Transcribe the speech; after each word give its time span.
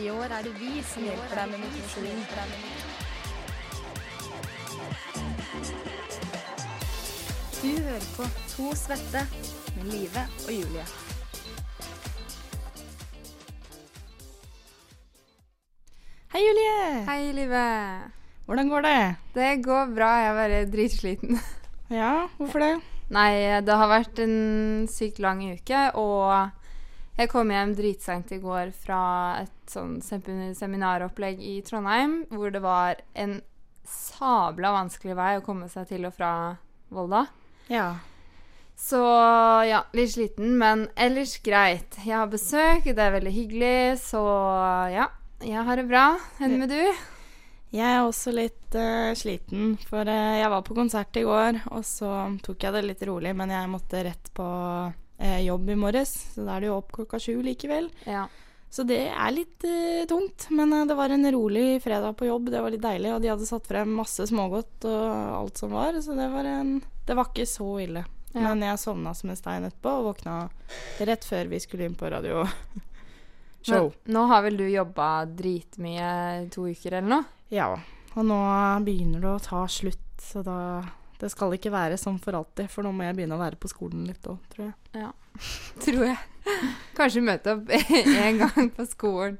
I 0.00 0.08
år 0.08 0.24
er 0.24 0.44
det 0.46 0.52
vi 0.56 0.80
som 0.88 1.04
hjelper 1.04 1.36
deg 1.36 1.50
med 1.52 1.60
motivasjon. 1.60 2.20
Du 7.58 7.68
hører 7.76 8.06
på 8.16 8.28
To 8.54 8.70
svette 8.78 9.20
med 9.76 9.90
Live 9.92 10.22
og 10.46 10.52
Julie. 10.54 10.86
Hei, 16.32 16.40
Julie! 16.40 17.04
Hei, 17.10 17.20
Live. 17.36 17.66
Hvordan 18.48 18.72
går 18.72 18.88
det? 18.88 18.96
Det 19.36 19.50
går 19.68 19.92
bra. 19.92 20.08
Jeg 20.22 20.30
er 20.30 20.40
bare 20.40 20.64
dritsliten. 20.72 21.36
Ja, 21.92 22.14
hvorfor 22.38 22.64
det? 22.64 22.72
Nei, 23.12 23.60
det 23.60 23.76
har 23.76 23.92
vært 23.92 24.24
en 24.24 24.88
sykt 24.88 25.20
lang 25.20 25.44
uke, 25.52 25.84
og 26.00 26.48
jeg 27.18 27.28
kom 27.28 27.50
hjem 27.52 27.74
dritseint 27.76 28.30
i 28.32 28.40
går 28.40 28.70
fra 28.72 29.02
et 29.42 29.72
sånn 29.72 29.98
seminaropplegg 30.00 31.42
i 31.44 31.58
Trondheim, 31.66 32.22
hvor 32.32 32.52
det 32.54 32.62
var 32.64 33.02
en 33.12 33.40
sabla 33.88 34.72
vanskelig 34.72 35.16
vei 35.18 35.34
å 35.36 35.44
komme 35.44 35.68
seg 35.68 35.90
til 35.90 36.06
og 36.08 36.16
fra 36.16 36.32
Volda. 36.92 37.26
Ja. 37.68 37.90
Så 38.78 39.00
ja, 39.68 39.84
litt 39.94 40.14
sliten, 40.14 40.56
men 40.58 40.86
ellers 40.96 41.36
greit. 41.44 42.00
Jeg 42.00 42.16
har 42.16 42.30
besøk, 42.32 42.88
det 42.88 42.98
er 42.98 43.16
veldig 43.18 43.34
hyggelig, 43.34 44.00
så 44.02 44.22
ja. 44.92 45.10
Jeg 45.42 45.66
har 45.66 45.78
det 45.78 45.88
bra. 45.90 46.06
Enn 46.42 46.56
med 46.60 46.72
du? 46.72 46.80
Jeg 47.72 47.88
er 47.88 48.02
også 48.04 48.34
litt 48.36 48.74
uh, 48.76 49.12
sliten, 49.16 49.76
for 49.88 50.08
uh, 50.08 50.38
jeg 50.38 50.50
var 50.52 50.64
på 50.64 50.76
konsert 50.76 51.16
i 51.16 51.24
går, 51.26 51.62
og 51.72 51.84
så 51.88 52.10
tok 52.44 52.66
jeg 52.66 52.76
det 52.76 52.82
litt 52.84 53.06
rolig, 53.08 53.32
men 53.36 53.52
jeg 53.52 53.70
måtte 53.72 54.02
rett 54.06 54.32
på 54.36 54.48
eh, 55.22 55.40
jobb 55.46 55.70
i 55.70 55.78
morges, 55.78 56.14
så 56.34 56.46
da 56.46 56.56
er 56.56 56.64
det 56.64 56.70
jo 56.70 56.78
opp 56.80 56.92
klokka 56.98 57.20
sju 57.22 57.36
likevel. 57.46 57.88
Ja. 58.04 58.26
Så 58.72 58.86
det 58.88 59.02
er 59.12 59.34
litt 59.34 59.64
eh, 59.68 60.06
tungt, 60.08 60.48
men 60.50 60.72
eh, 60.72 60.86
det 60.88 60.96
var 60.96 61.12
en 61.12 61.28
rolig 61.34 61.82
fredag 61.84 62.16
på 62.18 62.28
jobb, 62.30 62.50
det 62.50 62.62
var 62.64 62.72
litt 62.72 62.84
deilig, 62.84 63.10
og 63.12 63.22
de 63.22 63.30
hadde 63.32 63.48
satt 63.48 63.68
frem 63.68 63.92
masse 63.98 64.24
smågodt 64.30 64.88
og 64.88 65.12
alt 65.42 65.60
som 65.60 65.74
var, 65.76 65.98
så 66.02 66.16
det 66.18 66.30
var 66.32 66.48
en 66.48 66.80
Det 67.06 67.16
var 67.18 67.28
ikke 67.32 67.48
så 67.50 67.68
ille. 67.82 68.04
Ja. 68.32 68.46
Men 68.46 68.62
jeg 68.64 68.80
sovna 68.80 69.12
som 69.14 69.30
en 69.30 69.36
stein 69.36 69.66
etterpå 69.66 69.90
og 69.98 70.06
våkna 70.06 70.36
rett 71.04 71.24
før 71.26 71.50
vi 71.50 71.58
skulle 71.60 71.84
inn 71.84 71.98
på 71.98 72.08
radio. 72.08 72.46
Show. 73.66 73.90
Men 74.04 74.14
nå 74.16 74.22
har 74.30 74.42
vel 74.46 74.56
du 74.56 74.64
jobba 74.70 75.08
dritmye 75.26 76.48
to 76.54 76.64
uker 76.70 76.96
eller 76.96 77.10
noe? 77.10 77.42
Ja, 77.52 77.74
og 78.14 78.24
nå 78.28 78.38
begynner 78.86 79.20
det 79.20 79.34
å 79.34 79.42
ta 79.42 79.66
slutt, 79.68 80.16
så 80.22 80.40
da 80.46 80.56
Det 81.22 81.30
skal 81.30 81.54
ikke 81.54 81.70
være 81.70 81.96
sånn 82.00 82.16
for 82.18 82.34
alltid, 82.34 82.66
for 82.72 82.82
nå 82.82 82.90
må 82.90 83.06
jeg 83.06 83.14
begynne 83.14 83.36
å 83.36 83.42
være 83.42 83.58
på 83.62 83.70
skolen 83.70 84.08
litt 84.08 84.26
òg, 84.26 84.40
tror 84.50 84.64
jeg. 84.66 84.74
Ja, 85.04 85.12
Tror 85.84 86.04
jeg. 86.08 86.18
Kanskje 86.96 87.22
møte 87.24 87.54
opp 87.54 87.70
en 88.26 88.40
gang 88.42 88.70
på 88.74 88.86
skolen. 88.90 89.38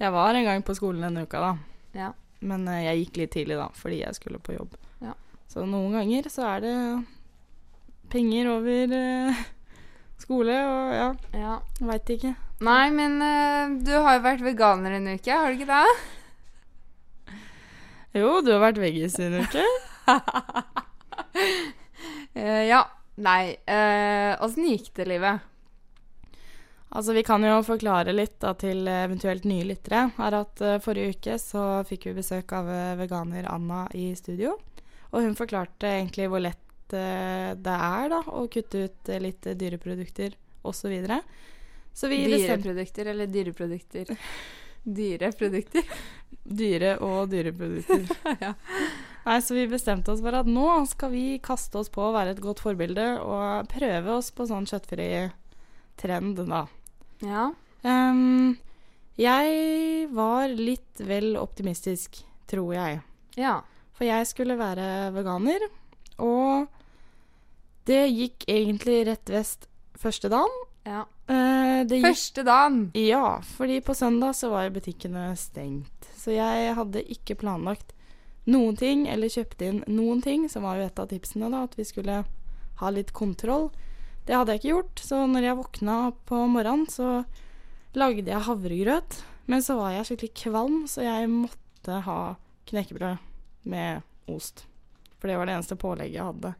Jeg 0.00 0.14
var 0.14 0.38
en 0.38 0.48
gang 0.48 0.64
på 0.64 0.76
skolen 0.78 1.04
denne 1.04 1.26
uka, 1.28 1.42
da. 1.44 1.52
Ja. 2.00 2.10
Men 2.40 2.66
eh, 2.72 2.86
jeg 2.86 3.04
gikk 3.04 3.20
litt 3.20 3.34
tidlig, 3.36 3.58
da, 3.60 3.68
fordi 3.76 4.00
jeg 4.00 4.16
skulle 4.16 4.40
på 4.42 4.56
jobb. 4.56 4.76
Ja. 5.04 5.14
Så 5.52 5.66
noen 5.68 5.98
ganger 5.98 6.30
så 6.32 6.46
er 6.54 6.64
det 6.64 6.74
penger 8.10 8.52
over 8.56 8.96
eh, 8.96 9.42
skole, 10.24 10.56
og 10.56 10.94
ja, 10.96 11.10
ja. 11.36 11.58
veit 11.92 12.16
ikke. 12.16 12.32
Nei, 12.64 12.86
men 12.96 13.20
eh, 13.24 13.76
du 13.84 13.92
har 13.98 14.18
jo 14.18 14.24
vært 14.24 14.46
veganer 14.48 14.96
en 14.98 15.12
uke, 15.12 15.36
har 15.36 15.52
du 15.52 15.60
ikke 15.60 15.68
det? 15.76 17.36
Jo, 18.20 18.38
du 18.42 18.54
har 18.56 18.64
vært 18.64 18.80
veggis 18.82 19.20
en 19.22 19.42
uke. 19.44 19.66
Eh, 22.32 22.64
ja. 22.68 22.84
Nei. 23.20 23.56
Åssen 24.40 24.64
gikk 24.64 24.92
det, 24.96 25.04
livet? 25.10 25.42
Altså, 26.90 27.12
Vi 27.12 27.22
kan 27.26 27.44
jo 27.44 27.58
forklare 27.62 28.14
litt 28.14 28.38
da, 28.42 28.54
til 28.58 28.88
eventuelt 28.88 29.44
nye 29.46 29.66
lyttere. 29.66 30.06
er 30.18 30.36
at 30.38 30.62
uh, 30.64 30.78
Forrige 30.82 31.16
uke 31.16 31.36
så 31.42 31.64
fikk 31.86 32.08
vi 32.08 32.16
besøk 32.22 32.54
av 32.56 32.70
eh, 32.70 32.96
veganer 32.98 33.46
Anna 33.50 33.84
i 33.94 34.08
studio. 34.18 34.56
Og 35.10 35.26
hun 35.26 35.36
forklarte 35.38 35.90
egentlig 35.90 36.28
hvor 36.30 36.42
lett 36.42 36.94
eh, 36.94 37.52
det 37.58 37.76
er 37.76 38.10
da, 38.12 38.22
å 38.26 38.46
kutte 38.50 38.86
ut 38.86 39.10
eh, 39.10 39.22
litt 39.22 39.46
eh, 39.46 39.58
dyreprodukter 39.58 40.34
osv. 40.62 40.72
Så, 40.72 40.90
videre. 40.90 41.20
vi 42.10 42.20
Dyreprodukter 42.34 43.12
eller 43.14 43.30
dyreprodukter? 43.30 44.10
Dyreprodukter. 45.00 45.94
Dyre- 46.42 46.98
og 47.06 47.30
dyreprodukter. 47.30 48.06
ja. 48.46 48.54
Nei, 49.26 49.38
Så 49.44 49.54
vi 49.54 49.66
bestemte 49.68 50.12
oss 50.12 50.22
for 50.24 50.34
at 50.38 50.48
nå 50.48 50.66
skal 50.88 51.10
vi 51.12 51.24
kaste 51.44 51.78
oss 51.80 51.90
på 51.92 52.02
å 52.08 52.12
være 52.14 52.34
et 52.34 52.40
godt 52.42 52.62
forbilde 52.64 53.04
og 53.20 53.68
prøve 53.70 54.14
oss 54.16 54.30
på 54.32 54.46
sånn 54.48 54.66
kjøttfri 54.70 55.08
trend, 56.00 56.40
da. 56.48 56.64
ja. 57.24 57.50
Um, 57.84 58.56
jeg 59.20 60.08
var 60.12 60.48
litt 60.52 61.00
vel 61.04 61.34
optimistisk, 61.40 62.18
tror 62.48 62.72
jeg. 62.74 63.00
Ja. 63.36 63.58
For 63.96 64.04
jeg 64.08 64.26
skulle 64.28 64.56
være 64.56 65.10
veganer, 65.12 65.64
og 66.20 66.68
det 67.88 68.02
gikk 68.12 68.44
egentlig 68.48 69.02
rett 69.08 69.32
vest 69.32 69.68
første 70.00 70.30
dagen. 70.32 70.60
ja. 70.88 71.04
Uh, 71.30 71.84
det 71.86 72.00
gikk, 72.00 72.08
Første 72.08 72.42
dagen. 72.48 72.78
ja, 72.98 73.38
fordi 73.56 73.76
på 73.86 73.94
søndag 73.94 74.34
så 74.34 74.48
var 74.50 74.72
butikkene 74.74 75.28
stengt. 75.38 76.08
Så 76.18 76.32
jeg 76.34 76.72
hadde 76.74 77.04
ikke 77.12 77.36
planlagt 77.38 77.92
noen 78.50 78.76
ting, 78.78 79.06
eller 79.10 79.32
kjøpte 79.32 79.68
inn 79.68 79.80
noen 79.90 80.22
ting, 80.24 80.48
som 80.50 80.66
var 80.66 80.78
jo 80.78 80.88
et 80.88 81.00
av 81.02 81.08
tipsene, 81.10 81.50
da, 81.52 81.64
at 81.68 81.76
vi 81.78 81.86
skulle 81.88 82.22
ha 82.80 82.92
litt 82.92 83.12
kontroll. 83.16 83.70
Det 84.26 84.36
hadde 84.36 84.54
jeg 84.54 84.62
ikke 84.62 84.72
gjort, 84.74 85.02
så 85.04 85.24
når 85.28 85.46
jeg 85.46 85.58
våkna 85.60 85.98
på 86.28 86.40
morgenen, 86.50 86.86
så 86.90 87.22
lagde 87.98 88.30
jeg 88.30 88.46
havregrøt. 88.46 89.20
Men 89.50 89.64
så 89.66 89.74
var 89.80 89.94
jeg 89.96 90.06
skikkelig 90.10 90.34
kvalm, 90.44 90.82
så 90.86 91.02
jeg 91.02 91.30
måtte 91.32 92.02
ha 92.06 92.18
knekkebrød 92.70 93.18
med 93.70 94.04
ost. 94.30 94.66
For 95.18 95.28
det 95.28 95.38
var 95.40 95.48
det 95.48 95.56
eneste 95.56 95.78
pålegget 95.80 96.20
jeg 96.20 96.28
hadde. 96.28 96.52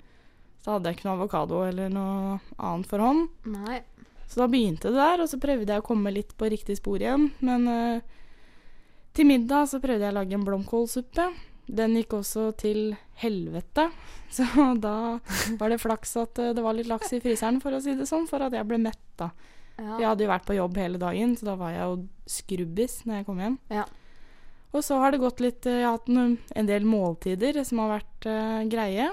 Så 0.61 0.75
hadde 0.75 0.91
jeg 0.91 0.99
ikke 0.99 1.09
noe 1.09 1.19
avokado 1.21 1.61
eller 1.65 1.93
noe 1.93 2.39
annet 2.59 2.89
for 2.91 3.05
hånd. 3.05 3.29
Nei. 3.49 3.81
Så 4.31 4.43
da 4.43 4.49
begynte 4.51 4.91
det 4.91 5.01
der, 5.01 5.23
og 5.23 5.31
så 5.31 5.41
prøvde 5.43 5.73
jeg 5.73 5.83
å 5.83 5.87
komme 5.87 6.13
litt 6.15 6.35
på 6.39 6.51
riktig 6.53 6.77
spor 6.79 7.01
igjen. 7.01 7.31
Men 7.43 7.65
uh, 7.67 8.19
til 9.17 9.27
middag 9.31 9.71
så 9.71 9.81
prøvde 9.83 10.07
jeg 10.07 10.15
å 10.15 10.19
lage 10.21 10.37
en 10.37 10.45
blomkålsuppe. 10.47 11.31
Den 11.67 11.95
gikk 11.99 12.17
også 12.21 12.51
til 12.59 12.95
helvete. 13.21 13.91
Så 14.37 14.47
da 14.79 14.97
var 15.59 15.73
det 15.73 15.81
flaks 15.83 16.17
at 16.21 16.39
eh, 16.39 16.53
det 16.57 16.65
var 16.65 16.77
litt 16.77 16.91
laks 16.91 17.13
i 17.17 17.23
fryseren, 17.23 17.61
for 17.63 17.75
å 17.75 17.81
si 17.83 17.97
det 17.99 18.09
sånn, 18.09 18.29
for 18.31 18.43
at 18.47 18.55
jeg 18.55 18.69
ble 18.69 18.79
mett, 18.83 19.03
da. 19.19 19.33
Ja. 19.81 19.97
Jeg 19.97 20.09
hadde 20.11 20.27
jo 20.27 20.31
vært 20.31 20.47
på 20.47 20.59
jobb 20.59 20.77
hele 20.77 21.01
dagen, 21.01 21.33
så 21.39 21.49
da 21.49 21.57
var 21.59 21.73
jeg 21.73 21.87
jo 21.89 21.97
skrubbis 22.29 23.01
når 23.09 23.21
jeg 23.21 23.27
kom 23.27 23.41
hjem. 23.41 23.57
Ja. 23.73 23.87
Og 24.71 24.85
så 24.87 25.01
har 25.03 25.11
det 25.11 25.23
gått 25.23 25.41
litt 25.43 25.67
eh, 25.67 25.81
Jeg 25.81 25.89
har 25.89 25.97
hatt 25.99 26.11
noen, 26.13 26.37
en 26.55 26.69
del 26.69 26.87
måltider 26.87 27.59
som 27.67 27.83
har 27.83 27.97
vært 27.97 28.29
uh, 28.31 28.61
greie. 28.71 29.09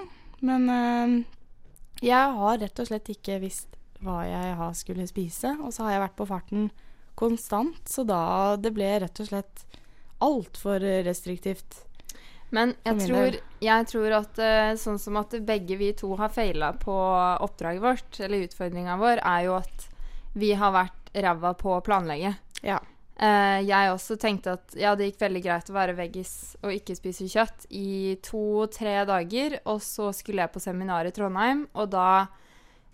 Men 0.45 0.67
uh, 0.69 1.15
jeg 2.03 2.35
har 2.37 2.59
rett 2.61 2.83
og 2.83 2.89
slett 2.89 3.09
ikke 3.09 3.39
visst 3.41 3.73
hva 4.05 4.21
jeg 4.27 4.53
har 4.59 4.75
skulle 4.77 5.07
spise. 5.09 5.55
Og 5.63 5.73
så 5.73 5.87
har 5.87 5.95
jeg 5.95 6.05
vært 6.05 6.19
på 6.19 6.29
farten 6.29 6.69
konstant, 7.17 7.81
så 7.89 8.05
da 8.05 8.53
det 8.61 8.75
ble 8.75 8.91
rett 9.01 9.23
og 9.23 9.31
slett 9.31 9.63
altfor 10.21 10.83
restriktivt. 11.07 11.81
Men 12.55 12.73
jeg 12.85 13.07
tror, 13.09 13.37
jeg 13.59 13.87
tror 13.91 14.13
at 14.21 14.39
eh, 14.39 14.73
sånn 14.79 14.99
som 15.01 15.17
at 15.19 15.35
begge 15.47 15.75
vi 15.79 15.91
to 15.97 16.13
har 16.19 16.31
feila 16.31 16.71
på 16.79 16.95
oppdraget 17.43 17.83
vårt, 17.83 18.19
eller 18.23 18.45
utfordringa 18.47 18.95
vår, 19.01 19.19
er 19.19 19.47
jo 19.49 19.57
at 19.57 19.87
vi 20.37 20.53
har 20.55 20.71
vært 20.75 21.11
ræva 21.17 21.51
på 21.59 21.73
å 21.75 21.81
planlegge. 21.83 22.35
Ja. 22.63 22.79
Eh, 23.17 23.59
jeg 23.65 23.91
også 23.91 24.15
tenkte 24.21 24.55
at 24.59 24.77
ja, 24.77 24.93
det 24.95 25.09
gikk 25.09 25.23
veldig 25.25 25.41
greit 25.43 25.71
å 25.71 25.75
være 25.75 25.97
veggis 25.97 26.33
og 26.61 26.71
ikke 26.75 26.95
spise 26.95 27.27
kjøtt 27.31 27.67
i 27.73 28.15
to-tre 28.23 29.01
dager, 29.09 29.59
og 29.65 29.81
så 29.83 30.11
skulle 30.15 30.45
jeg 30.45 30.53
på 30.53 30.63
seminar 30.63 31.09
i 31.09 31.13
Trondheim, 31.15 31.65
og 31.75 31.91
da 31.91 32.09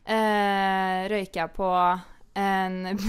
eh, 0.08 1.06
røyker 1.12 1.44
jeg 1.44 1.56
på 1.60 1.70
en 2.42 2.80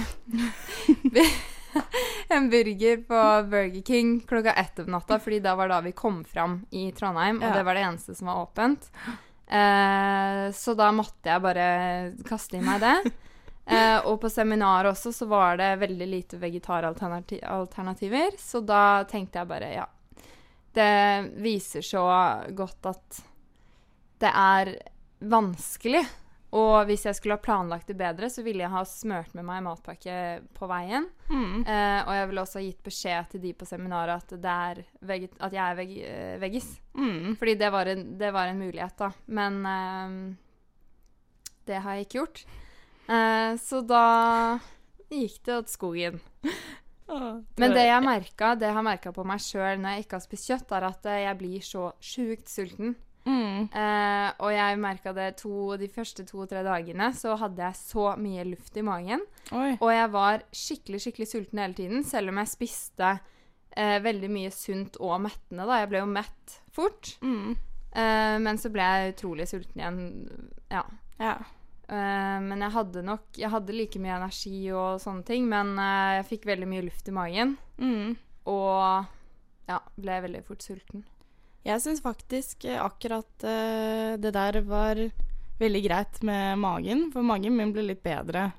en 2.35 2.51
burger 2.51 2.97
på 3.09 3.21
Burger 3.51 3.83
King 3.87 4.21
klokka 4.21 4.53
ett 4.53 4.79
om 4.79 4.91
natta, 4.95 5.19
fordi 5.19 5.41
da 5.45 5.55
var 5.59 5.69
da 5.69 5.81
vi 5.85 5.93
kom 5.93 6.23
fram 6.25 6.61
i 6.71 6.91
Trondheim, 6.93 7.43
og 7.43 7.49
Ja. 7.49 7.55
det 7.59 7.65
var 7.67 7.75
det 7.75 7.85
eneste 7.89 8.15
som 8.15 8.27
var 8.31 8.43
åpent. 8.47 8.91
Eh, 9.47 10.47
så 10.57 10.75
da 10.75 10.91
måtte 10.93 11.29
jeg 11.31 11.43
bare 11.45 11.67
kaste 12.29 12.57
i 12.59 12.65
meg 12.65 12.81
det. 12.81 13.13
Eh, 13.67 13.99
og 14.05 14.19
på 14.21 14.29
seminaret 14.29 14.91
også 14.93 15.09
så 15.13 15.27
var 15.27 15.57
det 15.57 15.71
veldig 15.81 16.07
lite 16.11 16.37
vegetaralternativer, 16.37 18.35
så 18.39 18.61
da 18.61 19.05
tenkte 19.09 19.39
jeg 19.41 19.49
bare 19.49 19.71
ja. 19.73 19.87
Det 20.75 21.31
viser 21.41 21.81
så 21.87 22.03
godt 22.53 22.87
at 22.91 23.23
det 24.21 24.33
er 24.35 24.75
vanskelig. 25.31 26.03
Og 26.55 26.87
hvis 26.87 27.03
jeg 27.09 27.17
skulle 27.19 27.35
ha 27.35 27.43
planlagt 27.43 27.89
det 27.91 27.97
bedre, 27.99 28.29
så 28.31 28.45
ville 28.47 28.63
jeg 28.63 28.71
ha 28.71 28.85
smørt 28.87 29.33
med 29.35 29.47
meg 29.49 29.65
matpakke 29.67 30.17
på 30.55 30.69
veien. 30.71 31.09
Mm. 31.27 31.65
Eh, 31.67 32.01
og 32.05 32.13
jeg 32.15 32.29
ville 32.31 32.45
også 32.45 32.61
ha 32.61 32.67
gitt 32.69 32.85
beskjed 32.87 33.33
til 33.33 33.43
de 33.43 33.51
på 33.59 33.67
seminaret 33.67 34.23
at, 34.23 34.37
det 34.39 35.31
at 35.43 35.57
jeg 35.57 35.65
er 35.65 35.79
veg 35.81 35.95
eh, 36.07 36.37
veggis. 36.43 36.69
Mm. 36.95 37.35
Fordi 37.41 37.57
det 37.59 37.71
var, 37.75 37.91
en, 37.91 38.05
det 38.21 38.31
var 38.37 38.53
en 38.53 38.63
mulighet, 38.63 38.95
da. 39.03 39.11
Men 39.27 39.59
eh, 39.73 40.15
det 41.67 41.83
har 41.83 41.99
jeg 41.99 42.07
ikke 42.07 42.21
gjort. 42.21 42.45
Eh, 43.09 43.51
så 43.59 43.83
da 43.83 44.05
gikk 45.11 45.41
det 45.43 45.59
til 45.67 45.73
skogen. 45.73 46.23
Men 47.61 47.75
det 47.75 47.83
jeg 47.85 48.01
merka, 48.01 48.55
det 48.57 48.71
jeg 48.71 48.77
har 48.79 48.87
merka 48.87 49.11
på 49.13 49.27
meg 49.29 49.43
sjøl 49.43 49.83
når 49.83 49.97
jeg 49.97 50.07
ikke 50.07 50.17
har 50.17 50.23
spist 50.25 50.49
kjøtt, 50.49 50.71
er 50.73 50.87
at 50.89 51.11
jeg 51.27 51.37
blir 51.43 51.67
så 51.67 51.91
sjukt 52.01 52.49
sulten. 52.49 52.95
Mm. 53.27 53.69
Eh, 53.75 54.29
og 54.45 54.51
jeg 54.55 54.81
merka 54.83 55.13
det 55.17 55.29
to, 55.41 55.75
de 55.81 55.89
første 55.93 56.27
to-tre 56.29 56.65
dagene, 56.67 57.11
så 57.17 57.37
hadde 57.41 57.63
jeg 57.65 57.81
så 57.81 58.11
mye 58.21 58.47
luft 58.49 58.77
i 58.77 58.85
magen. 58.87 59.25
Oi. 59.53 59.75
Og 59.79 59.91
jeg 59.93 60.11
var 60.15 60.45
skikkelig, 60.55 61.01
skikkelig 61.07 61.31
sulten 61.31 61.63
hele 61.63 61.79
tiden, 61.79 62.05
selv 62.07 62.33
om 62.33 62.43
jeg 62.43 62.53
spiste 62.53 63.15
eh, 63.77 63.99
veldig 64.05 64.31
mye 64.33 64.53
sunt 64.55 64.99
og 65.03 65.19
mettende. 65.25 65.67
da. 65.67 65.81
Jeg 65.83 65.93
ble 65.93 66.03
jo 66.03 66.11
mett 66.11 66.59
fort. 66.75 67.15
Mm. 67.25 67.55
Eh, 67.95 68.37
men 68.43 68.59
så 68.61 68.71
ble 68.75 68.87
jeg 68.87 69.15
utrolig 69.15 69.49
sulten 69.51 69.83
igjen. 69.83 70.01
Ja. 70.73 70.85
Ja. 71.21 71.37
Eh, 71.85 72.39
men 72.43 72.63
jeg 72.65 72.73
hadde 72.73 73.03
nok 73.05 73.37
Jeg 73.37 73.53
hadde 73.53 73.75
like 73.77 74.01
mye 74.01 74.17
energi 74.17 74.57
og 74.73 75.03
sånne 75.03 75.25
ting, 75.29 75.49
men 75.51 75.77
eh, 75.79 76.19
jeg 76.19 76.31
fikk 76.33 76.49
veldig 76.51 76.71
mye 76.71 76.87
luft 76.89 77.11
i 77.11 77.15
magen. 77.15 77.57
Mm. 77.79 78.15
Og 78.51 79.11
ja, 79.71 79.81
ble 79.97 80.21
veldig 80.27 80.45
fort 80.47 80.65
sulten. 80.65 81.05
Jeg 81.65 81.81
syns 81.81 82.03
faktisk 82.05 82.67
eh, 82.69 82.81
akkurat 82.81 83.47
uh, 83.47 84.17
det 84.21 84.35
der 84.37 84.61
var 84.69 85.01
veldig 85.61 85.83
greit 85.87 86.21
med 86.27 86.59
magen, 86.61 87.09
for 87.15 87.25
magen 87.25 87.57
min 87.57 87.73
ble 87.73 87.87
litt 87.89 88.03
bedre 88.05 88.51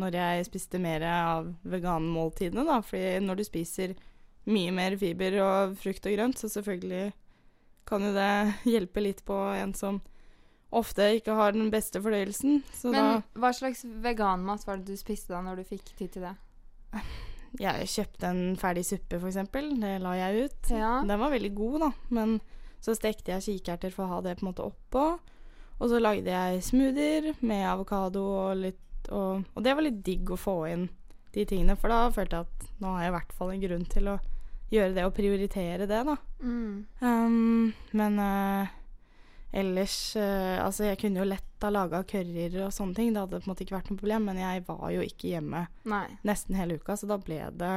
når 0.00 0.16
jeg 0.16 0.46
spiste 0.48 0.78
mer 0.80 1.02
av 1.04 1.50
veganmåltidene, 1.68 2.64
da. 2.64 2.78
Fordi 2.84 3.18
når 3.24 3.40
du 3.40 3.44
spiser 3.44 3.96
mye 4.48 4.72
mer 4.74 4.96
fiber 4.98 5.36
og 5.44 5.74
frukt 5.80 6.06
og 6.08 6.16
grønt, 6.16 6.40
så 6.40 6.48
selvfølgelig 6.50 7.10
kan 7.88 8.06
jo 8.06 8.14
det 8.16 8.32
hjelpe 8.72 9.04
litt 9.04 9.24
på 9.28 9.36
en 9.58 9.74
som 9.76 10.00
ofte 10.72 11.10
ikke 11.18 11.34
har 11.36 11.52
den 11.52 11.68
beste 11.72 12.00
fordøyelsen. 12.00 12.62
Så 12.72 12.94
Men 12.94 13.20
hva 13.36 13.52
slags 13.52 13.84
veganmat 13.84 14.64
var 14.66 14.80
det 14.80 14.94
du 14.94 15.00
spiste 15.00 15.34
da 15.34 15.42
når 15.44 15.60
du 15.60 15.68
fikk 15.74 15.92
tid 15.98 16.16
til 16.16 16.30
det? 16.30 16.36
Jeg 17.60 17.88
kjøpte 17.92 18.30
en 18.30 18.56
ferdig 18.60 18.84
suppe, 18.88 19.18
eksempel. 19.18 19.74
Det 19.80 19.98
la 20.00 20.14
jeg 20.16 20.46
ut. 20.46 20.70
Ja. 20.72 20.94
Den 21.04 21.20
var 21.20 21.34
veldig 21.34 21.52
god, 21.56 21.78
da. 21.84 21.90
Men 22.16 22.38
så 22.82 22.96
stekte 22.98 23.34
jeg 23.34 23.44
kikerter 23.46 23.92
for 23.94 24.06
å 24.06 24.16
ha 24.16 24.22
det 24.24 24.38
på 24.38 24.46
en 24.46 24.50
måte 24.52 24.64
oppå. 24.66 25.04
Og 25.82 25.90
så 25.90 25.98
lagde 26.00 26.30
jeg 26.30 26.62
smoothier 26.64 27.32
med 27.42 27.66
avokado 27.66 28.22
og 28.22 28.56
litt 28.62 28.78
og, 29.10 29.42
og 29.56 29.64
det 29.64 29.72
var 29.74 29.82
litt 29.82 30.02
digg 30.06 30.30
å 30.30 30.38
få 30.38 30.56
inn 30.70 30.84
de 31.32 31.46
tingene, 31.48 31.74
for 31.80 31.90
da 31.90 32.10
følte 32.12 32.38
jeg 32.38 32.46
at 32.46 32.82
nå 32.82 32.92
har 32.92 33.06
jeg 33.06 33.10
i 33.10 33.14
hvert 33.16 33.34
fall 33.38 33.52
en 33.54 33.64
grunn 33.64 33.86
til 33.90 34.10
å 34.12 34.18
gjøre 34.72 34.94
det 34.96 35.06
og 35.08 35.14
prioritere 35.16 35.88
det, 35.88 36.02
da. 36.06 36.16
Mm. 36.44 36.74
Um, 37.00 37.72
men 37.96 38.18
eh, 38.20 38.74
ellers 39.52 40.16
eh, 40.16 40.58
Altså, 40.64 40.84
jeg 40.88 40.98
kunne 41.02 41.20
jo 41.20 41.26
lett 41.28 41.44
ha 41.62 41.70
laga 41.70 42.02
curryer 42.08 42.56
og 42.66 42.72
sånne 42.72 42.94
ting. 42.96 43.12
Det 43.12 43.20
hadde 43.22 43.40
på 43.40 43.46
en 43.46 43.52
måte 43.52 43.64
ikke 43.66 43.76
vært 43.76 43.90
noe 43.92 44.00
problem, 44.00 44.24
men 44.30 44.40
jeg 44.40 44.64
var 44.66 44.86
jo 44.94 45.02
ikke 45.04 45.28
hjemme 45.34 45.66
Nei. 45.84 46.06
nesten 46.24 46.56
hele 46.58 46.78
uka, 46.80 46.96
så 46.96 47.06
da 47.10 47.18
ble 47.22 47.38
det 47.60 47.74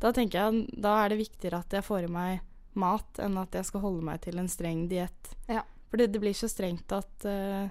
Da 0.00 0.12
tenker 0.16 0.38
jeg 0.40 0.80
da 0.80 0.94
er 1.04 1.12
det 1.12 1.18
viktigere 1.20 1.58
at 1.60 1.74
jeg 1.76 1.84
får 1.84 2.06
i 2.06 2.12
meg 2.14 2.40
mat, 2.80 3.18
enn 3.18 3.36
at 3.36 3.52
jeg 3.58 3.66
skal 3.66 3.82
holde 3.82 4.04
meg 4.06 4.20
til 4.22 4.38
en 4.38 4.48
streng 4.48 4.84
diett. 4.88 5.32
Ja. 5.50 5.64
For 5.90 5.98
det, 5.98 6.12
det 6.14 6.20
blir 6.22 6.32
så 6.38 6.46
strengt 6.48 6.92
at 6.94 7.24
eh, 7.26 7.68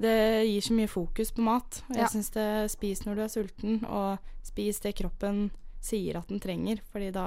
det 0.00 0.46
gir 0.46 0.62
så 0.64 0.76
mye 0.78 0.88
fokus 0.88 1.32
på 1.34 1.42
mat. 1.44 1.82
Og 1.90 1.96
jeg 1.98 2.06
Ja. 2.06 2.08
syns 2.08 2.30
det 2.32 2.46
spis 2.72 3.02
når 3.04 3.18
du 3.18 3.22
er 3.26 3.32
sulten, 3.34 3.84
og 3.84 4.18
spis 4.46 4.78
det 4.80 4.94
kroppen 4.96 5.50
sier 5.82 6.16
at 6.20 6.28
den 6.30 6.38
trenger, 6.40 6.78
fordi 6.92 7.10
da 7.12 7.26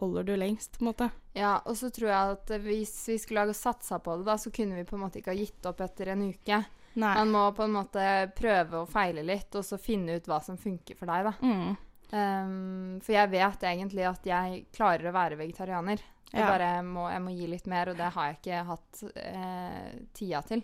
holder 0.00 0.24
du 0.26 0.32
lengst, 0.40 0.78
på 0.78 0.84
en 0.84 0.90
måte. 0.90 1.10
Ja, 1.36 1.58
og 1.64 1.76
så 1.78 1.90
tror 1.94 2.08
jeg 2.10 2.34
at 2.36 2.52
hvis 2.64 2.94
vi 3.08 3.18
skulle 3.22 3.44
ha 3.46 3.54
satsa 3.54 3.98
på 4.02 4.16
det, 4.18 4.26
da, 4.26 4.36
så 4.40 4.50
kunne 4.54 4.76
vi 4.80 4.84
på 4.88 4.96
en 4.98 5.04
måte 5.04 5.20
ikke 5.20 5.34
ha 5.34 5.38
gitt 5.38 5.66
opp 5.70 5.80
etter 5.86 6.10
en 6.14 6.26
uke. 6.30 6.62
Nei. 6.98 7.12
Man 7.14 7.30
må 7.30 7.44
på 7.54 7.62
en 7.68 7.76
måte 7.76 8.02
prøve 8.34 8.80
og 8.82 8.88
feile 8.90 9.22
litt, 9.22 9.54
og 9.54 9.62
så 9.64 9.78
finne 9.78 10.16
ut 10.18 10.26
hva 10.26 10.40
som 10.42 10.58
funker 10.58 10.98
for 10.98 11.06
deg, 11.12 11.28
da. 11.28 11.36
Mm. 11.44 11.76
Um, 12.10 12.98
for 13.04 13.14
jeg 13.14 13.30
vet 13.30 13.62
egentlig 13.70 14.06
at 14.08 14.26
jeg 14.26 14.64
klarer 14.74 15.10
å 15.10 15.14
være 15.14 15.38
vegetarianer. 15.38 16.02
Jeg 16.32 16.42
Ja. 16.42 16.48
bare 16.50 16.82
må, 16.86 17.08
jeg 17.10 17.22
må 17.22 17.30
gi 17.34 17.46
litt 17.50 17.66
mer, 17.66 17.88
og 17.90 17.96
det 17.98 18.10
har 18.14 18.26
jeg 18.28 18.36
ikke 18.40 18.64
hatt 18.66 19.02
eh, 19.18 19.92
tida 20.14 20.42
til. 20.46 20.62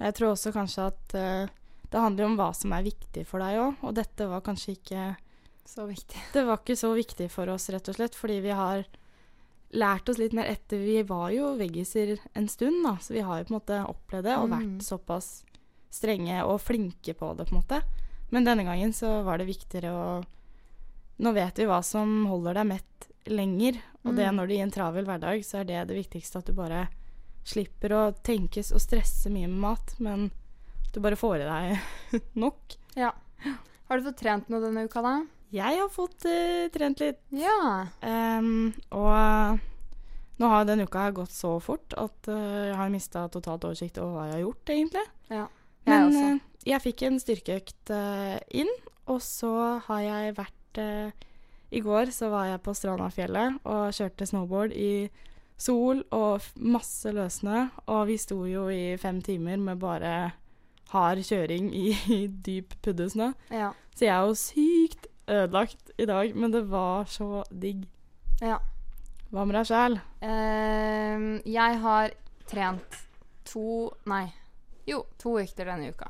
Jeg 0.00 0.14
tror 0.16 0.30
også 0.32 0.52
kanskje 0.52 0.86
at 0.88 1.14
eh, 1.14 1.48
det 1.92 2.00
handler 2.00 2.24
om 2.26 2.36
hva 2.36 2.50
som 2.56 2.72
er 2.72 2.82
viktig 2.86 3.26
for 3.28 3.38
deg 3.44 3.58
òg, 3.60 3.82
og 3.84 3.94
dette 3.94 4.26
var 4.28 4.40
kanskje 4.44 4.72
ikke 4.78 5.02
Så 5.64 5.86
viktig. 5.88 6.20
Det 6.32 6.42
var 6.44 6.58
ikke 6.60 6.76
så 6.76 6.90
viktig 6.94 7.30
for 7.32 7.48
oss, 7.48 7.68
rett 7.72 7.88
og 7.88 7.96
slett, 7.96 8.14
fordi 8.18 8.40
vi 8.44 8.52
har 8.54 8.84
lært 9.74 10.08
oss 10.12 10.18
litt 10.20 10.34
mer 10.36 10.46
etter. 10.52 10.78
Vi 10.78 10.98
var 11.08 11.30
jo 11.34 11.54
veggiser 11.58 12.18
en 12.36 12.48
stund, 12.48 12.84
da, 12.84 12.96
så 13.02 13.14
vi 13.16 13.24
har 13.26 13.40
jo 13.40 13.48
på 13.48 13.54
en 13.54 13.58
måte 13.58 13.80
opplevd 13.90 14.24
det 14.28 14.36
og 14.38 14.48
Mm. 14.50 14.54
vært 14.58 14.82
såpass 14.86 15.30
strenge 15.90 16.42
og 16.44 16.60
flinke 16.60 17.14
på 17.14 17.32
det, 17.36 17.48
på 17.48 17.54
en 17.56 17.62
måte. 17.62 17.82
Men 18.30 18.44
denne 18.44 18.64
gangen 18.64 18.92
så 18.92 19.22
var 19.24 19.38
det 19.38 19.46
viktigere 19.50 19.90
å 19.92 20.24
Nå 21.16 21.30
vet 21.32 21.54
vi 21.56 21.64
hva 21.70 21.76
som 21.86 22.24
holder 22.26 22.54
deg 22.54 22.66
mett 22.66 23.04
lenger, 23.30 23.76
og 24.04 24.16
det 24.16 24.24
er 24.26 24.32
når 24.32 24.48
du 24.48 24.54
i 24.54 24.60
en 24.64 24.70
travel 24.74 25.04
hverdag, 25.06 25.44
så 25.46 25.60
er 25.60 25.64
det 25.64 25.84
det 25.88 25.94
viktigste 25.96 26.38
at 26.40 26.46
du 26.46 26.52
bare 26.52 26.88
slipper 27.46 27.92
å 27.94 28.00
tenkes 28.26 28.72
og 28.74 28.80
stresse 28.82 29.30
mye 29.30 29.46
med 29.46 29.60
mat, 29.62 29.94
men 30.00 30.30
du 30.92 30.98
bare 31.00 31.14
får 31.14 31.36
i 31.36 31.46
deg 31.46 32.22
nok. 32.34 32.74
Ja. 32.96 33.12
Har 33.88 33.96
du 33.98 34.02
fått 34.10 34.18
trent 34.18 34.48
noe 34.50 34.60
denne 34.60 34.84
uka, 34.88 35.02
da? 35.06 35.14
Jeg 35.54 35.78
har 35.78 35.90
fått 35.92 36.26
uh, 36.26 36.66
trent 36.74 37.02
litt 37.02 37.20
Ja. 37.38 37.86
Um, 38.02 38.72
og 38.90 39.60
nå 40.40 40.50
har 40.50 40.66
denne 40.66 40.88
uka 40.88 41.06
gått 41.14 41.34
så 41.34 41.52
fort 41.62 41.94
at 42.00 42.30
uh, 42.30 42.70
jeg 42.70 42.78
har 42.80 42.90
mista 42.90 43.26
totalt 43.30 43.68
oversikt 43.68 44.00
over 44.02 44.16
hva 44.16 44.24
jeg 44.28 44.36
har 44.36 44.42
gjort, 44.46 44.74
egentlig. 44.74 45.04
ja. 45.30 45.46
Jeg 45.84 45.92
Men 45.92 46.08
også. 46.08 46.24
Uh, 46.24 46.50
jeg 46.64 46.80
fikk 46.80 47.02
en 47.04 47.20
styrkeøkt 47.20 47.90
inn, 48.56 48.70
og 49.12 49.18
så 49.20 49.52
har 49.84 49.98
jeg 50.00 50.30
vært 50.38 50.78
I 51.76 51.80
går 51.84 52.08
så 52.08 52.30
var 52.32 52.46
jeg 52.48 52.62
på 52.64 52.72
Stranafjellet 52.72 53.58
og 53.68 53.92
kjørte 53.92 54.24
snowboard 54.30 54.72
i 54.72 55.10
sol 55.60 56.00
og 56.08 56.46
masse 56.56 57.12
løssnø, 57.12 57.66
og 57.84 58.06
vi 58.08 58.16
sto 58.16 58.38
jo 58.48 58.70
i 58.72 58.96
fem 58.96 59.20
timer 59.20 59.60
med 59.60 59.76
bare 59.82 60.14
hard 60.94 61.20
kjøring 61.26 61.70
i, 61.76 61.92
i 62.18 62.20
dyp 62.26 62.78
puddesnø. 62.82 63.32
Ja. 63.52 63.72
Så 63.94 64.08
jeg 64.08 64.14
er 64.14 64.24
jo 64.28 64.38
sykt 64.38 65.03
ødelagt 65.28 65.90
i 65.98 66.06
dag, 66.06 66.34
men 66.36 66.52
det 66.52 66.64
var 66.70 67.04
så 67.10 67.44
digg. 67.50 67.86
ja. 68.42 68.58
Hva 69.34 69.42
med 69.48 69.56
deg 69.56 69.66
sjæl? 69.66 69.96
Uh, 70.22 71.40
jeg 71.42 71.78
har 71.82 72.12
trent 72.46 72.98
to 73.48 73.88
Nei. 74.06 74.28
Jo, 74.86 75.00
to 75.18 75.38
økter 75.40 75.66
denne 75.66 75.90
uka. 75.90 76.06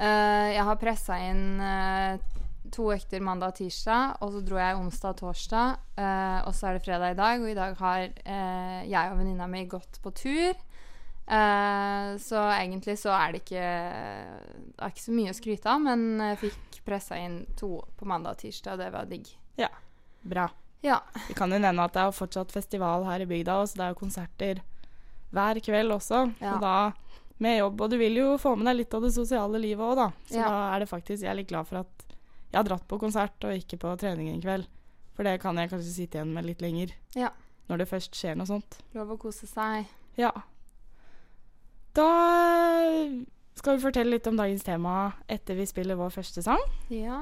Uh, 0.00 0.48
jeg 0.54 0.64
har 0.64 0.78
pressa 0.80 1.18
inn 1.20 1.60
uh, 1.60 2.16
to 2.72 2.86
økter 2.94 3.20
mandag 3.20 3.52
og 3.52 3.58
tirsdag, 3.58 4.16
og 4.24 4.32
så 4.32 4.40
dro 4.46 4.56
jeg 4.62 4.78
onsdag 4.78 5.12
og 5.12 5.20
torsdag. 5.20 5.76
eh, 5.98 6.40
og 6.46 6.54
så 6.54 6.68
er 6.68 6.78
det 6.78 6.84
fredag 6.84 7.12
i 7.12 7.18
dag, 7.18 7.40
og 7.42 7.50
i 7.50 7.54
dag 7.54 7.74
har 7.76 7.98
jeg 8.86 9.10
og 9.10 9.18
venninna 9.18 9.46
mi 9.50 9.64
gått 9.66 9.98
på 10.02 10.12
tur. 10.14 10.54
Eh, 11.30 12.16
så 12.18 12.40
egentlig 12.56 12.96
så 12.98 13.12
er 13.14 13.32
det 13.36 13.42
ikke 13.44 13.60
Det 13.62 14.82
er 14.82 14.90
ikke 14.90 15.04
så 15.04 15.12
mye 15.14 15.30
å 15.30 15.36
skryte 15.38 15.70
av, 15.70 15.80
men 15.84 16.02
jeg 16.24 16.38
fikk 16.42 16.80
pressa 16.86 17.18
inn 17.22 17.44
to 17.60 17.76
på 17.98 18.08
mandag 18.08 18.34
og 18.34 18.40
tirsdag, 18.42 18.72
og 18.74 18.78
det 18.82 18.88
var 18.94 19.06
digg. 19.10 19.28
Ja, 19.60 19.68
Bra. 20.22 20.48
Ja. 20.82 20.98
Vi 21.28 21.34
kan 21.36 21.52
jo 21.52 21.58
nevne 21.60 21.84
at 21.84 21.92
det 21.94 22.00
er 22.02 22.12
fortsatt 22.16 22.50
festival 22.52 23.04
her 23.04 23.20
i 23.22 23.28
bygda, 23.28 23.58
så 23.68 23.76
det 23.78 23.84
er 23.84 23.92
jo 23.94 24.00
konserter 24.00 24.60
hver 25.32 25.60
kveld 25.64 25.92
også. 25.94 26.24
Ja. 26.40 26.54
Så 26.56 26.60
da 26.64 26.74
med 27.40 27.58
jobb, 27.60 27.80
og 27.80 27.90
du 27.92 27.96
vil 28.00 28.16
jo 28.18 28.34
få 28.40 28.54
med 28.56 28.66
deg 28.68 28.80
litt 28.82 28.94
av 28.96 29.04
det 29.06 29.12
sosiale 29.14 29.60
livet 29.60 29.84
òg, 29.86 29.96
da. 29.96 30.08
Så 30.28 30.40
Ja. 30.40 30.48
da 30.48 30.74
er 30.74 30.80
det 30.80 30.88
faktisk 30.90 31.22
Jeg 31.22 31.30
er 31.30 31.34
litt 31.34 31.48
glad 31.48 31.66
for 31.68 31.76
at 31.84 32.06
jeg 32.52 32.58
har 32.58 32.64
dratt 32.64 32.88
på 32.88 32.98
konsert 32.98 33.44
og 33.44 33.52
ikke 33.54 33.78
på 33.78 33.96
trening 33.98 34.28
en 34.32 34.42
kveld. 34.42 34.66
For 35.14 35.22
det 35.22 35.40
kan 35.40 35.56
jeg 35.56 35.70
kanskje 35.70 35.92
sitte 35.94 36.18
igjen 36.18 36.32
med 36.34 36.44
litt 36.44 36.60
lenger. 36.60 36.92
Ja. 37.14 37.30
Når 37.68 37.78
det 37.78 37.88
først 37.88 38.12
skjer 38.12 38.34
noe 38.36 38.46
sånt. 38.46 38.80
Lov 38.94 39.08
å 39.14 39.18
kose 39.18 39.46
seg. 39.46 39.86
Ja. 40.16 40.32
Da 41.92 42.10
skal 43.58 43.76
vi 43.76 43.82
fortelle 43.82 44.14
litt 44.14 44.26
om 44.30 44.38
dagens 44.38 44.62
tema 44.62 45.12
etter 45.28 45.58
vi 45.58 45.66
spiller 45.66 45.98
vår 45.98 46.12
første 46.14 46.44
sang. 46.46 46.62
Ja. 46.88 47.20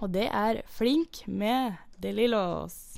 Og 0.00 0.12
det 0.12 0.28
er 0.32 0.62
'Flink' 0.64 1.26
med 1.28 1.76
De 2.00 2.12
Lillos. 2.12 2.96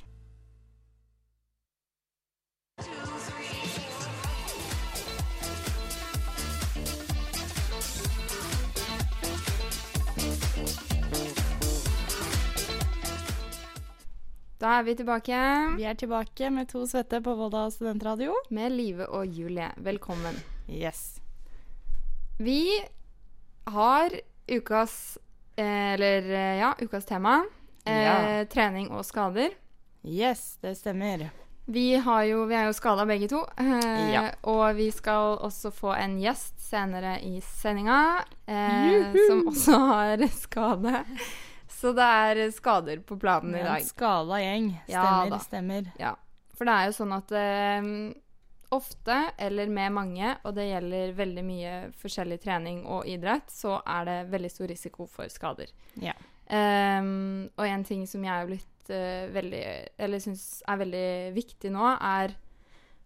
Da 14.58 14.78
er 14.78 14.82
vi 14.82 14.94
tilbake 14.94 15.38
Vi 15.76 15.84
er 15.86 15.94
tilbake 15.94 16.50
med 16.50 16.68
to 16.68 16.86
svette 16.86 17.20
på 17.22 17.34
Volda 17.34 17.70
studentradio. 17.70 18.34
med 18.50 18.70
Live 18.72 19.06
og 19.06 19.26
Julie. 19.26 19.70
Velkommen. 19.76 20.57
Yes. 20.68 21.20
Vi 22.38 22.84
har 23.64 24.10
ukas 24.46 25.18
eh, 25.56 25.92
Eller 25.94 26.30
eh, 26.30 26.58
ja, 26.60 26.74
ukas 26.80 27.04
tema. 27.04 27.44
Eh, 27.84 28.44
Trening 28.48 28.90
og 28.92 29.04
skader. 29.04 29.50
Yes, 30.04 30.58
det 30.62 30.74
stemmer. 30.78 31.30
Vi, 31.68 31.96
har 32.00 32.22
jo, 32.24 32.44
vi 32.48 32.54
er 32.56 32.68
jo 32.68 32.72
skada 32.76 33.04
begge 33.08 33.28
to. 33.28 33.42
Eh, 33.60 34.12
Ja. 34.12 34.22
Og 34.48 34.76
vi 34.78 34.90
skal 34.94 35.34
også 35.44 35.70
få 35.74 35.92
en 35.96 36.18
gjest 36.20 36.60
senere 36.68 37.18
i 37.24 37.40
sendinga, 37.44 38.24
eh, 38.46 39.12
som 39.28 39.42
også 39.50 39.78
har 39.88 40.24
skade. 40.44 41.02
Så 41.68 41.92
det 41.96 42.04
er 42.04 42.50
skader 42.56 43.02
på 43.06 43.18
planen 43.20 43.54
i 43.54 43.60
En 43.60 43.66
dag. 43.72 43.84
skala 43.84 44.40
gjeng. 44.40 44.70
Ja 44.88 45.02
Stemmer, 45.04 45.30
da. 45.30 45.38
stemmer. 45.44 45.90
Ja. 46.00 46.14
For 46.56 46.64
det 46.66 46.74
er 46.74 46.88
jo 46.88 46.96
sånn 46.96 47.12
at 47.18 47.34
eh, 47.38 47.92
ofte, 48.74 49.16
eller 49.40 49.70
med 49.72 49.92
mange, 49.96 50.32
og 50.44 50.54
det 50.56 50.68
gjelder 50.68 51.14
veldig 51.16 51.44
mye 51.46 51.76
forskjellig 52.00 52.40
trening 52.42 52.82
og 52.86 53.06
idrett, 53.08 53.48
så 53.52 53.78
er 53.86 54.08
det 54.08 54.18
veldig 54.32 54.50
stor 54.52 54.72
risiko 54.72 55.06
for 55.10 55.32
skader. 55.32 55.72
Ja. 56.02 56.14
Um, 56.48 57.48
og 57.56 57.64
en 57.68 57.84
ting 57.84 58.04
som 58.08 58.24
jeg 58.24 58.32
har 58.32 58.46
blitt 58.48 58.88
eh, 58.88 59.26
veldig 59.34 59.58
Eller 60.00 60.20
syns 60.24 60.62
er 60.64 60.78
veldig 60.80 61.08
viktig 61.36 61.68
nå, 61.74 61.90
er 62.00 62.32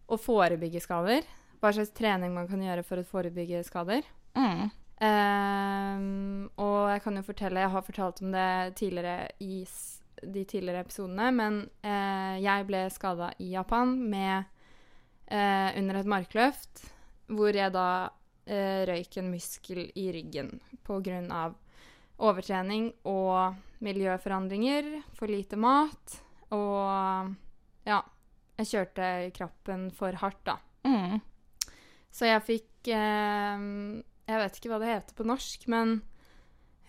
å 0.07 0.19
forebygge 0.21 0.83
skader. 0.85 1.26
Hva 1.62 1.73
slags 1.75 1.90
trening 1.97 2.35
man 2.35 2.47
kan 2.50 2.62
gjøre 2.62 2.85
for 2.87 3.02
å 3.02 3.07
forebygge 3.07 3.64
skader. 3.66 4.07
Mm. 4.38 4.71
Um, 5.02 6.50
og 6.62 6.92
jeg 6.92 7.02
kan 7.02 7.19
jo 7.19 7.25
fortelle, 7.26 7.62
jeg 7.64 7.75
har 7.75 7.85
fortalt 7.87 8.23
om 8.23 8.31
det 8.35 8.76
tidligere 8.78 9.33
i 9.42 9.64
de 10.23 10.45
tidligere 10.47 10.85
episodene, 10.85 11.31
men 11.35 11.57
uh, 11.83 12.38
jeg 12.38 12.66
ble 12.69 12.85
skada 12.95 13.33
i 13.42 13.50
Japan 13.57 13.97
med, 14.12 14.51
eh, 15.32 15.68
under 15.80 16.00
et 16.00 16.10
markløft, 16.10 16.84
hvor 17.32 17.56
jeg 17.56 17.72
da 17.74 17.88
eh, 18.46 18.84
røyk 18.88 19.18
en 19.20 19.32
muskel 19.32 19.86
i 19.96 20.08
ryggen 20.14 20.60
av 21.32 21.56
overtrening 22.22 22.90
og 23.08 23.56
miljøforandringer, 23.82 25.00
for 25.16 25.32
lite 25.32 25.58
mat, 25.58 26.18
og 26.54 27.32
ja, 27.88 27.98
jeg 28.60 28.70
kjørte 28.70 29.08
kroppen 29.34 29.88
for 29.96 30.14
hardt 30.20 30.42
da. 30.46 30.58
Mm. 30.86 31.18
Så 32.12 32.26
jeg 32.28 32.42
fikk 32.44 32.88
eh, 32.92 33.62
Jeg 34.28 34.40
vet 34.40 34.56
ikke 34.58 34.72
hva 34.72 34.80
det 34.82 34.90
heter 34.90 35.16
på 35.16 35.26
norsk, 35.26 35.64
men 35.72 36.00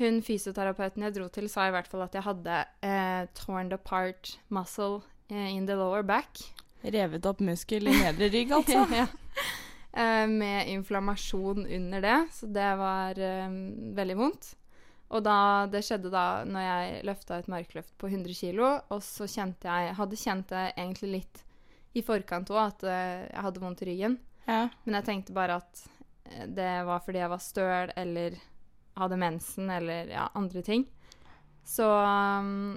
hun 0.01 0.19
fysioterapeuten 0.25 1.05
jeg 1.05 1.15
dro 1.15 1.27
til, 1.29 1.47
sa 1.49 1.67
i 1.69 1.73
hvert 1.73 1.87
fall 1.89 2.03
at 2.05 2.15
jeg 2.17 2.25
hadde 2.25 2.59
eh, 2.85 3.23
torn 3.37 3.71
apart 3.75 4.35
muscle 4.49 5.03
eh, 5.29 5.53
in 5.53 5.67
the 5.69 5.77
lower 5.77 6.03
back. 6.03 6.41
Revet 6.83 7.25
opp 7.29 7.39
muskel 7.43 7.87
i 7.87 7.93
nedre 7.95 8.27
rygg, 8.33 8.51
altså. 8.57 8.83
ja. 9.01 9.07
eh, 9.91 10.25
med 10.27 10.67
inflammasjon 10.73 11.63
under 11.65 12.03
det, 12.03 12.17
så 12.35 12.49
det 12.51 12.73
var 12.81 13.19
eh, 13.19 13.55
veldig 13.99 14.19
vondt. 14.19 14.51
Og 15.13 15.21
da, 15.21 15.37
det 15.69 15.83
skjedde 15.85 16.09
da 16.13 16.43
når 16.47 16.65
jeg 16.65 17.01
løfta 17.07 17.37
et 17.39 17.49
markløft 17.51 17.93
på 18.01 18.09
100 18.09 18.33
kg, 18.33 18.61
og 18.89 19.01
så 19.05 19.27
kjente 19.29 19.69
jeg 19.69 19.97
Hadde 19.99 20.19
kjent 20.19 20.49
det 20.49 20.63
egentlig 20.73 21.11
litt 21.17 21.43
i 21.93 22.01
forkant 22.01 22.49
òg, 22.49 22.61
at 22.63 22.87
eh, 22.89 23.25
jeg 23.29 23.45
hadde 23.45 23.61
vondt 23.61 23.83
i 23.83 23.89
ryggen. 23.91 24.17
Ja. 24.47 24.65
Men 24.83 24.97
jeg 24.99 25.07
tenkte 25.09 25.35
bare 25.35 25.59
at 25.61 25.83
eh, 26.31 26.47
det 26.49 26.71
var 26.87 27.03
fordi 27.05 27.21
jeg 27.21 27.33
var 27.33 27.43
støl 27.43 27.93
eller 27.95 28.39
hadde 28.97 29.19
mensen 29.21 29.69
eller 29.73 30.09
ja, 30.13 30.27
andre 30.37 30.65
ting. 30.65 30.87
Så 31.65 31.85
um, 31.85 32.73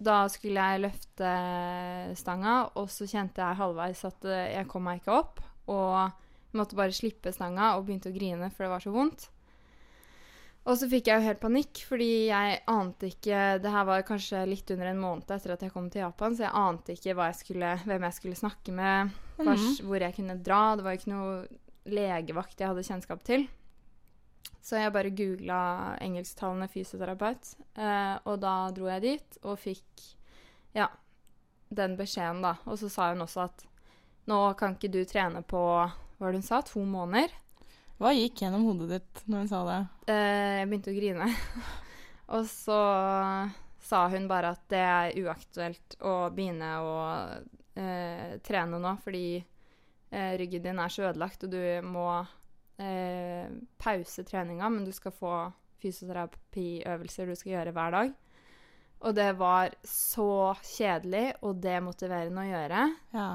da 0.00 0.22
skulle 0.32 0.64
jeg 0.64 0.84
løfte 0.86 1.32
stanga, 2.16 2.54
og 2.80 2.88
så 2.92 3.08
kjente 3.08 3.42
jeg 3.44 3.58
halvveis 3.58 4.00
at 4.08 4.24
eh, 4.24 4.54
jeg 4.54 4.68
kom 4.70 4.86
meg 4.88 5.02
ikke 5.02 5.18
opp. 5.18 5.42
Og 5.70 6.56
måtte 6.56 6.78
bare 6.78 6.94
slippe 6.94 7.32
stanga 7.34 7.74
og 7.76 7.84
begynte 7.86 8.10
å 8.10 8.14
grine, 8.16 8.48
for 8.54 8.66
det 8.66 8.72
var 8.72 8.84
så 8.84 8.94
vondt. 8.94 9.28
Og 10.68 10.76
så 10.76 10.88
fikk 10.90 11.08
jeg 11.08 11.20
jo 11.20 11.24
helt 11.24 11.40
panikk, 11.40 11.82
fordi 11.88 12.10
jeg 12.28 12.58
ante 12.68 13.08
ikke 13.08 13.38
Det 13.62 13.70
her 13.72 13.86
var 13.88 14.02
kanskje 14.04 14.42
litt 14.44 14.68
under 14.74 14.90
en 14.90 15.00
måned 15.00 15.30
etter 15.32 15.54
at 15.54 15.62
jeg 15.64 15.72
kom 15.72 15.88
til 15.92 16.04
Japan, 16.04 16.36
så 16.36 16.44
jeg 16.46 16.58
ante 16.60 16.96
ikke 16.96 17.14
jeg 17.14 17.38
skulle, 17.38 17.70
hvem 17.86 18.04
jeg 18.08 18.16
skulle 18.18 18.40
snakke 18.40 18.72
med, 18.72 19.10
mm 19.38 19.46
-hmm. 19.46 19.82
hvor 19.84 20.00
jeg 20.00 20.14
kunne 20.14 20.42
dra. 20.42 20.76
Det 20.76 20.84
var 20.84 20.92
ikke 20.92 21.14
noe 21.14 21.46
legevakt 21.86 22.60
jeg 22.60 22.68
hadde 22.68 22.84
kjennskap 22.84 23.24
til. 23.24 23.48
Så 24.60 24.76
jeg 24.76 24.92
bare 24.92 25.12
googla 25.16 25.60
engelsktalende 26.04 26.68
fysioterapeut, 26.68 27.54
eh, 27.80 28.16
og 28.28 28.40
da 28.42 28.54
dro 28.76 28.90
jeg 28.90 29.04
dit 29.06 29.38
og 29.40 29.56
fikk 29.60 30.04
ja, 30.76 30.90
den 31.72 31.96
beskjeden, 31.98 32.42
da. 32.44 32.56
Og 32.68 32.78
så 32.80 32.90
sa 32.92 33.10
hun 33.14 33.24
også 33.24 33.46
at 33.46 33.64
nå 34.30 34.42
kan 34.60 34.76
ikke 34.76 34.92
du 34.92 35.00
trene 35.08 35.42
på 35.42 35.62
hva 35.64 35.88
var 36.20 36.34
det 36.34 36.42
hun 36.42 36.46
sa, 36.46 36.60
to 36.66 36.82
måneder. 36.84 37.32
Hva 38.00 38.12
gikk 38.16 38.42
gjennom 38.44 38.66
hodet 38.68 38.90
ditt 38.94 39.22
når 39.28 39.42
hun 39.42 39.48
sa 39.50 39.60
det? 39.66 39.78
Eh, 40.12 40.58
jeg 40.60 40.68
begynte 40.68 40.92
å 40.92 40.96
grine. 40.96 41.30
og 42.36 42.44
så 42.48 42.80
sa 43.90 44.02
hun 44.12 44.28
bare 44.30 44.52
at 44.54 44.66
det 44.72 44.82
er 44.84 45.16
uaktuelt 45.24 45.96
å 46.04 46.14
begynne 46.34 46.70
å 46.84 46.94
eh, 47.80 48.36
trene 48.44 48.80
nå, 48.80 48.94
fordi 49.04 49.24
eh, 49.36 50.32
ryggen 50.40 50.64
din 50.68 50.80
er 50.80 50.92
så 50.92 51.08
ødelagt, 51.08 51.44
og 51.44 51.52
du 51.56 51.88
må 51.88 52.06
eh, 52.80 53.48
pause 53.78 54.24
treninga, 54.24 54.70
men 54.72 54.84
du 54.88 54.92
skal 54.96 55.12
få 55.12 55.34
fysioterapiøvelser 55.82 57.28
du 57.30 57.36
skal 57.38 57.52
gjøre 57.54 57.72
hver 57.76 57.94
dag. 57.96 58.12
Og 59.00 59.14
det 59.16 59.30
var 59.40 59.72
så 59.86 60.26
kjedelig 60.60 61.30
og 61.42 61.60
demotiverende 61.64 62.42
å 62.42 62.50
gjøre. 62.50 62.82
Ja. 63.16 63.28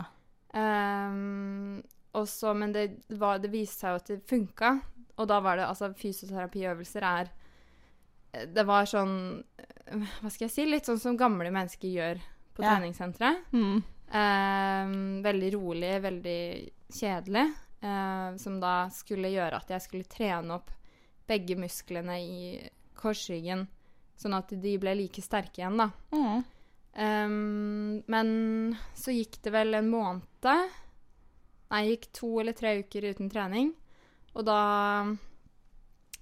Um, 0.55 1.81
og 2.13 2.27
så- 2.29 2.53
men 2.55 2.71
det, 2.71 3.03
var, 3.17 3.39
det 3.39 3.49
viste 3.51 3.79
seg 3.81 3.89
jo 3.89 3.95
at 3.95 4.05
det 4.07 4.27
funka. 4.29 4.81
Og 5.17 5.27
da 5.27 5.39
var 5.39 5.55
det 5.57 5.65
altså 5.65 5.93
Fysioterapiøvelser 5.95 7.01
er 7.03 7.29
Det 8.53 8.65
var 8.67 8.83
sånn 8.83 9.43
Hva 9.87 10.29
skal 10.29 10.47
jeg 10.47 10.51
si? 10.51 10.65
Litt 10.65 10.83
sånn 10.83 10.99
som 10.99 11.15
gamle 11.17 11.49
mennesker 11.51 11.87
gjør 11.87 12.19
på 12.53 12.63
Ja. 12.63 12.75
treningssenteret. 12.75 13.45
Mm. 13.53 13.83
Um, 14.11 15.23
veldig 15.23 15.53
rolig, 15.55 16.01
veldig 16.01 16.71
kjedelig. 16.91 17.45
Eh, 17.85 18.35
som 18.41 18.57
da 18.61 18.87
skulle 18.93 19.33
gjøre 19.33 19.61
at 19.61 19.71
jeg 19.75 19.85
skulle 19.85 20.09
trene 20.09 20.57
opp 20.57 20.73
begge 21.29 21.57
musklene 21.57 22.17
i 22.21 22.41
korsryggen, 22.97 23.65
sånn 24.17 24.35
at 24.37 24.53
de 24.61 24.75
ble 24.81 24.93
like 24.97 25.23
sterke 25.23 25.61
igjen, 25.61 25.79
da. 25.81 25.89
Mm. 26.15 26.43
Um, 26.95 28.03
men 28.07 28.29
så 28.95 29.11
gikk 29.11 29.41
det 29.43 29.51
vel 29.51 29.75
en 29.75 29.89
måned 29.91 30.45
Nei, 30.45 31.81
gikk 31.89 32.05
to 32.15 32.29
eller 32.39 32.55
tre 32.55 32.77
uker 32.79 33.09
uten 33.09 33.27
trening. 33.27 33.73
Og 34.31 34.45
da 34.47 34.59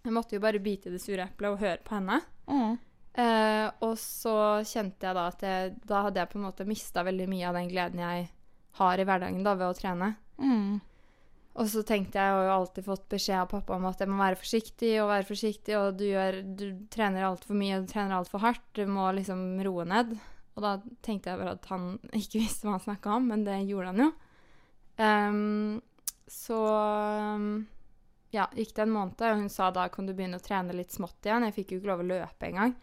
Jeg 0.02 0.16
måtte 0.16 0.34
jo 0.34 0.42
bare 0.42 0.62
bite 0.64 0.90
i 0.90 0.96
det 0.96 1.02
sure 1.04 1.28
eplet 1.28 1.54
og 1.54 1.62
høre 1.62 1.84
på 1.86 1.94
henne. 1.94 2.18
Mm. 2.48 2.80
Uh, 3.14 3.68
og 3.86 3.94
så 4.02 4.64
kjente 4.66 5.06
jeg 5.06 5.16
da 5.16 5.28
at 5.30 5.46
jeg, 5.46 5.76
da 5.86 6.02
hadde 6.08 6.24
jeg 6.24 6.32
på 6.32 6.40
en 6.40 6.48
måte 6.48 6.66
mista 6.66 7.04
veldig 7.06 7.28
mye 7.30 7.52
av 7.52 7.60
den 7.60 7.70
gleden 7.70 8.02
jeg 8.02 8.26
har 8.80 8.98
i 8.98 9.06
hverdagen 9.06 9.46
da 9.46 9.54
ved 9.60 9.70
å 9.70 9.78
trene. 9.78 10.10
Mm. 10.42 10.82
Og 11.54 11.68
så 11.70 11.84
tenkte 11.86 12.18
jeg, 12.18 12.26
jeg 12.26 12.34
har 12.34 12.48
jo 12.48 12.54
alltid 12.56 12.86
fått 12.88 13.04
beskjed 13.14 13.38
av 13.44 13.50
pappa 13.52 13.76
om 13.76 13.84
at 13.86 14.00
jeg 14.02 14.10
må 14.10 14.18
være 14.18 14.40
forsiktig 14.42 14.94
og 15.04 15.12
være 15.12 15.28
forsiktig, 15.28 15.76
og 15.78 16.00
du, 16.00 16.08
gjør, 16.10 16.40
du 16.58 16.66
trener 16.94 17.28
altfor 17.28 17.58
mye 17.60 17.78
og 17.78 17.86
du 17.86 17.92
trener 17.94 18.18
altfor 18.18 18.42
hardt, 18.42 18.66
du 18.74 18.88
må 18.90 19.06
liksom 19.14 19.44
roe 19.66 19.86
ned. 19.86 20.16
Og 20.54 20.66
da 20.66 20.74
tenkte 21.06 21.30
jeg 21.30 21.42
bare 21.42 21.56
at 21.60 21.70
han 21.70 21.92
ikke 22.22 22.42
visste 22.42 22.66
hva 22.66 22.78
han 22.78 22.86
snakka 22.88 23.18
om, 23.20 23.30
men 23.30 23.46
det 23.46 23.60
gjorde 23.70 23.94
han 23.94 24.04
jo. 24.06 24.10
Um, 24.98 25.82
så 26.30 26.58
um, 27.38 27.48
ja, 28.34 28.48
gikk 28.58 28.74
det 28.74 28.88
en 28.88 28.96
måned, 28.96 29.22
og 29.22 29.42
hun 29.44 29.50
sa 29.54 29.70
da 29.74 29.86
kan 29.94 30.10
du 30.10 30.16
begynne 30.18 30.42
å 30.42 30.44
trene 30.44 30.74
litt 30.74 30.96
smått 30.96 31.22
igjen. 31.28 31.46
Jeg 31.50 31.58
fikk 31.60 31.76
jo 31.76 31.82
ikke 31.82 31.94
lov 31.94 32.02
å 32.02 32.12
løpe 32.16 32.50
engang. 32.50 32.74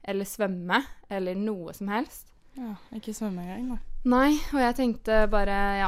Eller 0.00 0.28
svømme. 0.28 0.80
Eller 1.12 1.36
noe 1.36 1.76
som 1.76 1.92
helst. 1.92 2.32
Ja, 2.56 2.76
ikke 2.96 3.16
svømme 3.16 3.44
engang, 3.44 3.74
da. 3.76 3.93
Nei, 4.04 4.34
og 4.52 4.60
jeg 4.60 4.76
tenkte 4.76 5.22
bare 5.32 5.58
ja, 5.78 5.86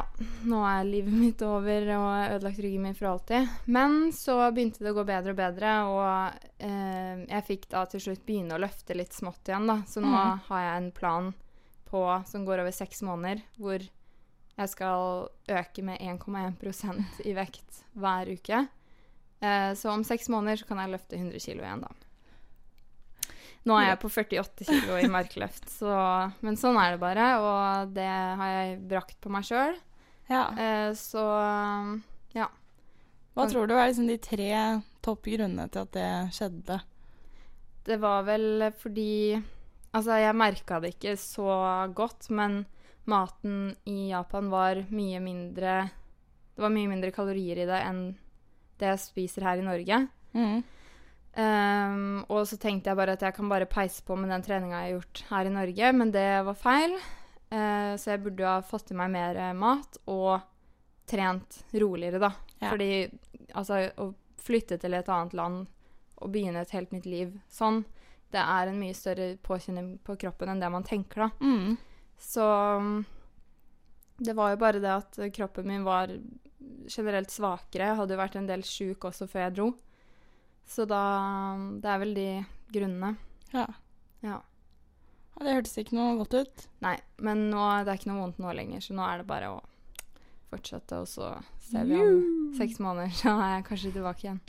nå 0.49 0.63
er 0.65 0.87
livet 0.89 1.13
mitt 1.25 1.43
over 1.45 1.83
og 1.85 1.91
jeg 1.91 1.99
har 2.01 2.37
ødelagt 2.39 2.63
ryggen 2.65 2.87
min 2.87 2.97
for 2.97 3.11
alltid. 3.11 3.51
Men 3.69 3.99
så 4.17 4.39
begynte 4.57 4.85
det 4.85 4.95
å 4.95 4.97
gå 4.97 5.05
bedre 5.09 5.35
og 5.35 5.41
bedre, 5.41 5.75
og 5.91 6.63
eh, 6.65 7.27
jeg 7.27 7.47
fikk 7.51 7.69
da 7.75 7.85
til 7.93 8.07
slutt 8.07 8.25
begynne 8.25 8.57
å 8.57 8.63
løfte 8.63 8.97
litt 8.97 9.13
smått 9.17 9.51
igjen, 9.51 9.69
da. 9.69 9.83
Så 9.89 10.01
nå 10.01 10.15
mm. 10.15 10.47
har 10.49 10.65
jeg 10.65 10.81
en 10.81 10.89
plan 10.97 11.29
på, 11.91 12.03
som 12.31 12.49
går 12.49 12.65
over 12.65 12.75
seks 12.75 13.05
måneder, 13.07 13.45
hvor 13.61 13.85
jeg 14.57 14.73
skal 14.73 15.29
øke 15.53 15.85
med 15.85 16.01
1,1% 16.01 17.21
i 17.29 17.37
vekt 17.37 17.85
hver 18.01 18.33
uke. 18.33 18.65
Eh, 19.45 19.71
så 19.77 19.93
om 19.93 20.05
seks 20.09 20.33
måneder 20.33 20.63
så 20.63 20.71
kan 20.71 20.81
jeg 20.81 20.95
løfte 20.97 21.21
100 21.21 21.45
kg 21.45 21.61
igjen, 21.61 21.85
da. 21.85 22.06
Nå 23.67 23.75
er 23.81 23.89
jeg 23.89 23.99
på 24.03 24.11
48 24.13 24.67
kg 24.69 24.91
i 25.03 25.11
markløft, 25.11 25.67
så, 25.81 25.93
men 26.47 26.59
sånn 26.61 26.79
er 26.79 26.95
det 26.95 27.03
bare. 27.03 27.31
Og 27.43 27.95
det 27.97 28.07
har 28.07 28.53
jeg 28.53 28.77
brakt 28.93 29.19
på 29.23 29.33
meg 29.35 29.47
sjøl. 29.49 29.75
Ja. 30.31 30.45
Eh, 30.55 30.91
så 30.99 31.25
ja. 32.35 32.51
Hva 33.37 33.49
tror 33.51 33.69
du 33.69 33.75
er 33.77 33.91
liksom 33.91 34.09
de 34.11 34.19
tre 34.23 34.51
topp 35.05 35.29
grunnene 35.29 35.69
til 35.71 35.83
at 35.85 35.93
det 35.95 36.11
skjedde? 36.35 36.81
Det 37.87 38.01
var 38.03 38.25
vel 38.27 38.71
fordi 38.81 39.37
Altså, 39.97 40.19
jeg 40.21 40.37
merka 40.37 40.77
det 40.83 40.91
ikke 40.93 41.15
så 41.17 41.53
godt, 41.97 42.27
men 42.35 42.65
maten 43.09 43.71
i 43.89 44.11
Japan 44.11 44.51
var 44.53 44.83
mye 44.91 45.23
mindre 45.25 45.77
Det 46.57 46.61
var 46.61 46.73
mye 46.75 46.91
mindre 46.91 47.13
kalorier 47.15 47.63
i 47.63 47.69
det 47.69 47.79
enn 47.81 48.03
det 48.77 48.91
jeg 48.91 49.01
spiser 49.01 49.47
her 49.47 49.61
i 49.61 49.65
Norge. 49.65 50.03
Mm. 50.37 50.59
Ehm, 51.37 52.25
og 52.33 52.47
så 52.49 52.59
tenkte 52.61 52.91
jeg 52.91 52.99
bare 52.99 53.17
at 53.17 53.25
jeg 53.27 53.37
kan 53.37 53.51
bare 53.53 53.69
peise 53.69 54.05
på 54.07 54.17
med 54.17 54.33
den 54.33 54.45
treninga 54.45 54.83
jeg 54.83 54.87
har 54.87 54.95
gjort 54.97 55.23
her 55.31 55.49
i 55.49 55.55
Norge, 55.55 55.93
men 56.01 56.13
det 56.15 56.29
var 56.49 56.61
feil. 56.61 56.97
Uh, 57.47 57.95
så 58.01 58.15
jeg 58.15 58.25
burde 58.25 58.43
jo 58.43 58.49
ha 58.51 58.63
fått 58.67 58.91
i 58.91 58.97
meg 58.99 59.13
mer 59.13 59.37
eh, 59.39 59.53
mat 59.55 60.01
og 60.11 60.41
trent 61.07 61.61
roligere, 61.79 62.19
da. 62.19 62.33
Ja. 62.59 62.73
Fordi 62.73 62.89
altså 63.55 63.85
å 64.03 64.09
flytte 64.43 64.81
til 64.83 64.97
et 64.99 65.11
annet 65.13 65.37
land 65.39 65.69
og 66.17 66.33
begynne 66.33 66.65
et 66.65 66.73
helt 66.75 66.91
nytt 66.95 67.07
liv 67.07 67.37
sånn 67.53 67.85
det 68.35 68.43
er 68.43 68.71
en 68.71 68.81
mye 68.81 68.97
større 68.97 69.29
påkjenning 69.47 69.97
på 70.05 70.17
kroppen 70.21 70.51
enn 70.51 70.63
det 70.63 70.71
man 70.73 70.87
tenker, 70.87 71.27
da. 71.27 71.29
Mm. 71.41 71.77
Så 72.19 72.45
mm, 72.83 72.99
det 74.27 74.35
var 74.37 74.53
jo 74.53 74.61
bare 74.61 74.83
det 74.83 74.93
at 74.93 75.19
kroppen 75.37 75.69
min 75.69 75.87
var 75.87 76.13
generelt 76.91 77.31
svakere. 77.33 77.91
Jeg 77.91 77.99
hadde 78.01 78.17
jo 78.17 78.21
vært 78.21 78.39
en 78.41 78.49
del 78.49 78.65
sjuk 78.67 79.07
også 79.09 79.29
før 79.31 79.47
jeg 79.47 79.57
dro. 79.59 79.69
Så 80.67 80.85
da 80.89 81.03
Det 81.83 81.91
er 81.91 82.03
vel 82.03 82.15
de 82.17 82.29
grunnene. 82.75 83.15
Ja. 83.55 83.67
Ja. 84.27 84.41
Det 85.37 85.53
hørtes 85.53 85.77
ikke 85.79 85.97
noe 85.99 86.17
godt 86.19 86.35
ut. 86.35 86.69
Nei, 86.85 86.97
men 87.23 87.49
nå, 87.53 87.63
det 87.85 87.93
er 87.93 87.99
ikke 88.01 88.11
noe 88.11 88.23
vondt 88.25 88.39
nå 88.41 88.53
lenger, 88.57 88.83
så 88.83 88.97
nå 88.97 89.05
er 89.05 89.21
det 89.21 89.29
bare 89.29 89.51
å 89.53 89.59
fortsette, 90.51 91.03
og 91.03 91.11
så 91.11 91.35
ser 91.67 91.85
vi 91.89 91.99
om 92.01 92.23
seks 92.57 92.81
måneder, 92.83 93.13
så 93.21 93.35
er 93.35 93.59
jeg 93.59 93.67
kanskje 93.69 93.93
tilbake 93.99 94.27
igjen. 94.27 94.41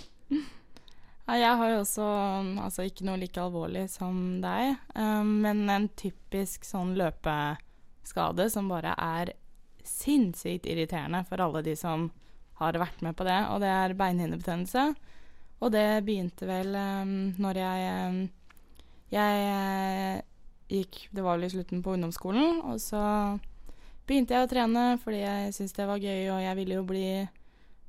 Ja, 1.28 1.36
jeg 1.36 1.60
har 1.60 1.72
jo 1.74 1.80
også 1.82 2.06
um, 2.08 2.54
altså 2.64 2.86
ikke 2.88 3.04
noe 3.08 3.20
like 3.20 3.42
alvorlig 3.44 3.84
som 3.92 4.40
deg, 4.44 4.78
um, 4.96 5.34
men 5.44 5.66
en 5.74 5.90
typisk 6.00 6.64
sånn 6.64 6.94
løpeskade 6.96 8.48
som 8.54 8.72
bare 8.72 8.94
er 8.96 9.34
sinnssykt 9.88 10.70
irriterende 10.72 11.26
for 11.28 11.44
alle 11.44 11.66
de 11.68 11.76
som 11.80 12.08
har 12.62 12.80
vært 12.80 13.04
med 13.04 13.18
på 13.20 13.28
det, 13.28 13.42
og 13.52 13.60
det 13.62 13.74
er 13.74 13.96
beinhinnebetennelse. 14.00 14.88
Og 15.64 15.72
det 15.74 15.86
begynte 16.06 16.48
vel 16.50 16.76
um, 16.78 17.14
når 17.42 17.62
jeg 17.64 17.94
um, 18.10 18.18
Jeg 19.14 19.46
eh, 19.48 20.20
gikk 20.68 21.00
Det 21.16 21.24
var 21.24 21.38
vel 21.38 21.48
i 21.48 21.54
slutten 21.54 21.82
på 21.84 21.96
ungdomsskolen, 21.96 22.62
og 22.68 22.82
så 22.84 23.02
begynte 24.08 24.36
jeg 24.36 24.46
å 24.46 24.50
trene 24.52 24.84
fordi 25.02 25.22
jeg 25.24 25.54
syntes 25.56 25.76
det 25.76 25.88
var 25.88 26.04
gøy, 26.04 26.28
og 26.32 26.42
jeg 26.44 26.58
ville 26.60 26.78
jo 26.78 26.84
bli, 26.88 27.08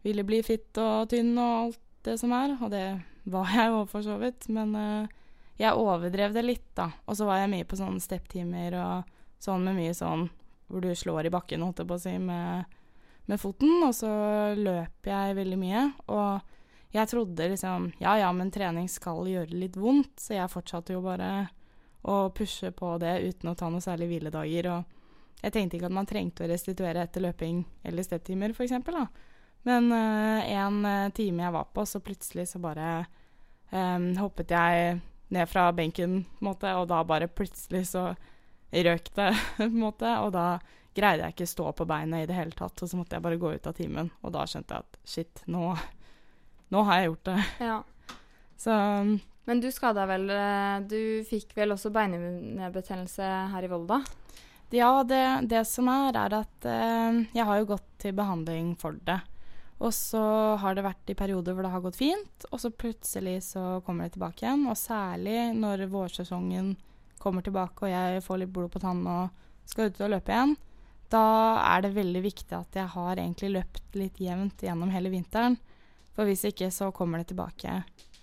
ville 0.07 0.25
bli 0.27 0.41
fitt 0.47 0.79
og 0.83 1.11
tynn 1.11 1.33
og 1.35 1.53
alt 1.59 1.81
det 2.07 2.17
som 2.19 2.35
er. 2.35 2.55
Og 2.63 2.71
det 2.73 2.87
var 3.31 3.51
jeg 3.55 3.73
jo 3.75 3.85
for 3.91 4.07
så 4.07 4.17
vidt, 4.23 4.49
men 4.55 4.75
uh, 4.79 5.19
jeg 5.59 5.75
overdrev 5.75 6.35
det 6.35 6.45
litt, 6.47 6.69
da. 6.79 6.89
Og 7.07 7.19
så 7.19 7.27
var 7.27 7.43
jeg 7.43 7.53
mye 7.53 7.67
på 7.69 7.79
sånne 7.79 8.03
stepptimer 8.03 8.79
og 8.79 9.15
sånn 9.43 9.67
med 9.67 9.79
mye 9.79 9.95
sånn 9.95 10.29
hvor 10.69 10.85
du 10.85 10.93
slår 10.95 11.27
i 11.27 11.33
bakken, 11.33 11.65
holdt 11.65 11.83
jeg 11.83 11.89
på 11.89 11.97
å 11.97 12.03
si, 12.03 12.15
med, 12.23 12.79
med 13.27 13.41
foten. 13.43 13.81
Og 13.87 13.95
så 13.97 14.11
løper 14.59 15.13
jeg 15.15 15.39
veldig 15.39 15.59
mye. 15.59 15.85
Og 16.15 16.58
jeg 16.95 17.09
trodde 17.11 17.49
liksom 17.53 17.91
Ja 18.01 18.17
ja, 18.19 18.33
men 18.33 18.51
trening 18.51 18.89
skal 18.89 19.27
gjøre 19.29 19.57
litt 19.57 19.77
vondt, 19.77 20.17
så 20.21 20.39
jeg 20.39 20.53
fortsatte 20.53 20.95
jo 20.95 21.03
bare 21.05 21.49
å 22.09 22.29
pushe 22.33 22.71
på 22.73 22.95
det 23.03 23.19
uten 23.27 23.51
å 23.51 23.57
ta 23.59 23.69
noe 23.69 23.85
særlig 23.85 24.09
hviledager. 24.13 24.71
Og 24.73 25.43
jeg 25.43 25.55
tenkte 25.55 25.79
ikke 25.79 25.91
at 25.91 25.97
man 25.99 26.09
trengte 26.09 26.47
å 26.47 26.51
restituere 26.51 27.03
etter 27.05 27.25
løping 27.25 27.63
eller 27.87 28.07
stepptimer, 28.07 28.55
f.eks. 28.55 28.73
Men 29.69 29.93
eh, 29.93 30.49
en 30.55 30.81
eh, 30.87 31.11
time 31.13 31.45
jeg 31.45 31.55
var 31.55 31.69
på, 31.75 31.85
så 31.87 32.01
plutselig 32.01 32.47
så 32.49 32.63
bare 32.63 32.89
eh, 33.71 34.09
hoppet 34.19 34.55
jeg 34.55 34.99
ned 35.35 35.51
fra 35.51 35.69
benken, 35.77 36.23
på 36.25 36.45
en 36.45 36.51
måte, 36.51 36.73
og 36.79 36.89
da 36.89 37.03
bare 37.05 37.29
plutselig 37.29 37.85
så 37.91 38.09
røk 38.73 39.13
det, 39.19 39.31
på 39.59 39.67
en 39.67 39.81
måte. 39.83 40.15
Og 40.25 40.33
da 40.33 40.49
greide 40.97 41.27
jeg 41.27 41.37
ikke 41.37 41.51
stå 41.53 41.73
på 41.77 41.87
beinet 41.89 42.25
i 42.25 42.31
det 42.31 42.39
hele 42.39 42.57
tatt, 42.57 42.81
og 42.83 42.91
så 42.91 42.99
måtte 42.99 43.19
jeg 43.19 43.27
bare 43.27 43.41
gå 43.41 43.53
ut 43.55 43.69
av 43.69 43.77
timen. 43.77 44.11
Og 44.23 44.35
da 44.35 44.47
skjønte 44.49 44.75
jeg 44.79 44.87
at 44.87 45.01
shit, 45.05 45.45
nå, 45.51 45.75
nå 46.75 46.85
har 46.87 47.01
jeg 47.01 47.11
gjort 47.11 47.31
det. 47.31 47.39
Ja. 47.65 47.79
Så 48.59 48.75
Men 49.49 49.61
du 49.63 49.69
skada 49.73 50.03
vel 50.11 50.27
eh, 50.35 50.81
Du 50.91 51.01
fikk 51.29 51.55
vel 51.57 51.71
også 51.73 51.93
beinhinnebetennelse 51.95 53.29
her 53.53 53.65
i 53.65 53.71
Volda? 53.71 54.03
Ja, 54.75 55.05
det, 55.07 55.23
det 55.49 55.63
som 55.65 55.89
er, 55.89 56.17
er 56.19 56.35
at 56.43 56.67
eh, 56.69 57.23
jeg 57.33 57.47
har 57.49 57.61
jo 57.61 57.71
gått 57.71 57.87
til 58.03 58.17
behandling 58.19 58.75
for 58.81 58.99
det. 59.07 59.21
Og 59.79 59.95
så 59.95 60.21
har 60.59 60.75
det 60.75 60.85
vært 60.85 61.13
i 61.13 61.17
perioder 61.17 61.55
hvor 61.55 61.65
det 61.65 61.71
har 61.73 61.83
gått 61.85 62.01
fint, 62.01 62.47
og 62.51 62.59
så 62.61 62.73
plutselig 62.75 63.37
så 63.47 63.79
kommer 63.87 64.05
det 64.09 64.17
tilbake 64.17 64.45
igjen. 64.45 64.67
Og 64.69 64.77
særlig 64.77 65.55
når 65.57 65.87
vårsesongen 65.93 66.75
kommer 67.23 67.47
tilbake 67.47 67.87
og 67.87 67.93
jeg 67.93 68.25
får 68.27 68.43
litt 68.43 68.53
blod 68.55 68.73
på 68.75 68.83
tann 68.83 69.05
og 69.09 69.47
skal 69.69 69.89
ut 69.89 70.03
og 70.03 70.13
løpe 70.13 70.35
igjen. 70.35 70.57
Da 71.09 71.25
er 71.63 71.87
det 71.87 71.95
veldig 71.97 72.23
viktig 72.27 72.55
at 72.59 72.77
jeg 72.77 72.93
har 72.93 73.17
egentlig 73.17 73.55
løpt 73.55 73.97
litt 73.97 74.19
jevnt 74.21 74.67
gjennom 74.67 74.91
hele 74.93 75.13
vinteren. 75.15 75.57
For 76.19 76.27
hvis 76.27 76.43
ikke 76.51 76.67
så 76.75 76.89
kommer 76.93 77.21
det 77.23 77.29
tilbake 77.31 77.77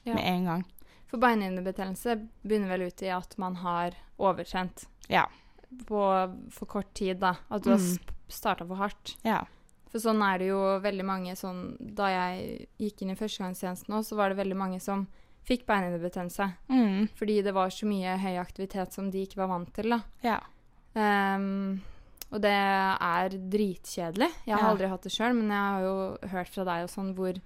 med 0.06 0.20
en 0.20 0.46
gang. 0.50 0.64
For 1.08 1.22
beinhinnebetennelse 1.22 2.18
begynner 2.44 2.74
vel 2.74 2.90
ut 2.90 3.02
i 3.06 3.12
at 3.16 3.38
man 3.40 3.56
har 3.62 3.96
overtrent 4.20 4.84
Ja. 5.08 5.26
på 5.88 6.02
for 6.52 6.66
kort 6.68 6.94
tid, 6.94 7.20
da. 7.24 7.36
At 7.50 7.64
du 7.64 7.70
har 7.72 7.80
Mm. 7.80 8.00
starta 8.28 8.68
for 8.68 8.76
hardt. 8.76 9.16
Ja. 9.24 9.46
For 9.90 10.00
sånn 10.00 10.22
er 10.22 10.40
det 10.40 10.48
jo 10.50 10.60
veldig 10.84 11.06
mange 11.06 11.32
sånn 11.40 11.78
Da 11.96 12.08
jeg 12.10 12.68
gikk 12.80 13.02
inn 13.04 13.12
i 13.12 13.16
førstegangstjenesten 13.16 13.96
òg, 13.96 14.04
så 14.04 14.16
var 14.18 14.30
det 14.30 14.38
veldig 14.44 14.58
mange 14.58 14.82
som 14.82 15.08
fikk 15.48 15.66
beinhinnebetennelse. 15.66 16.54
Mm. 16.70 17.08
Fordi 17.16 17.42
det 17.44 17.54
var 17.54 17.70
så 17.70 17.86
mye 17.88 18.18
høy 18.18 18.36
aktivitet 18.38 18.92
som 18.92 19.10
de 19.12 19.26
ikke 19.26 19.38
var 19.38 19.48
vant 19.48 19.74
til, 19.74 19.90
da. 19.90 20.02
ja. 20.22 20.40
Um, 20.96 21.82
og 22.32 22.42
det 22.42 22.52
er 22.52 23.30
dritkjedelig. 23.30 24.32
Jeg 24.46 24.56
har 24.58 24.62
Ja. 24.64 24.72
aldri 24.74 24.88
hatt 24.90 25.02
det 25.04 25.12
sjøl, 25.12 25.36
men 25.36 25.48
jeg 25.50 25.58
har 25.58 25.82
jo 25.82 26.18
hørt 26.30 26.50
fra 26.50 26.64
deg 26.66 26.84
og 26.84 26.90
sånn 26.90 27.14
hvor 27.16 27.40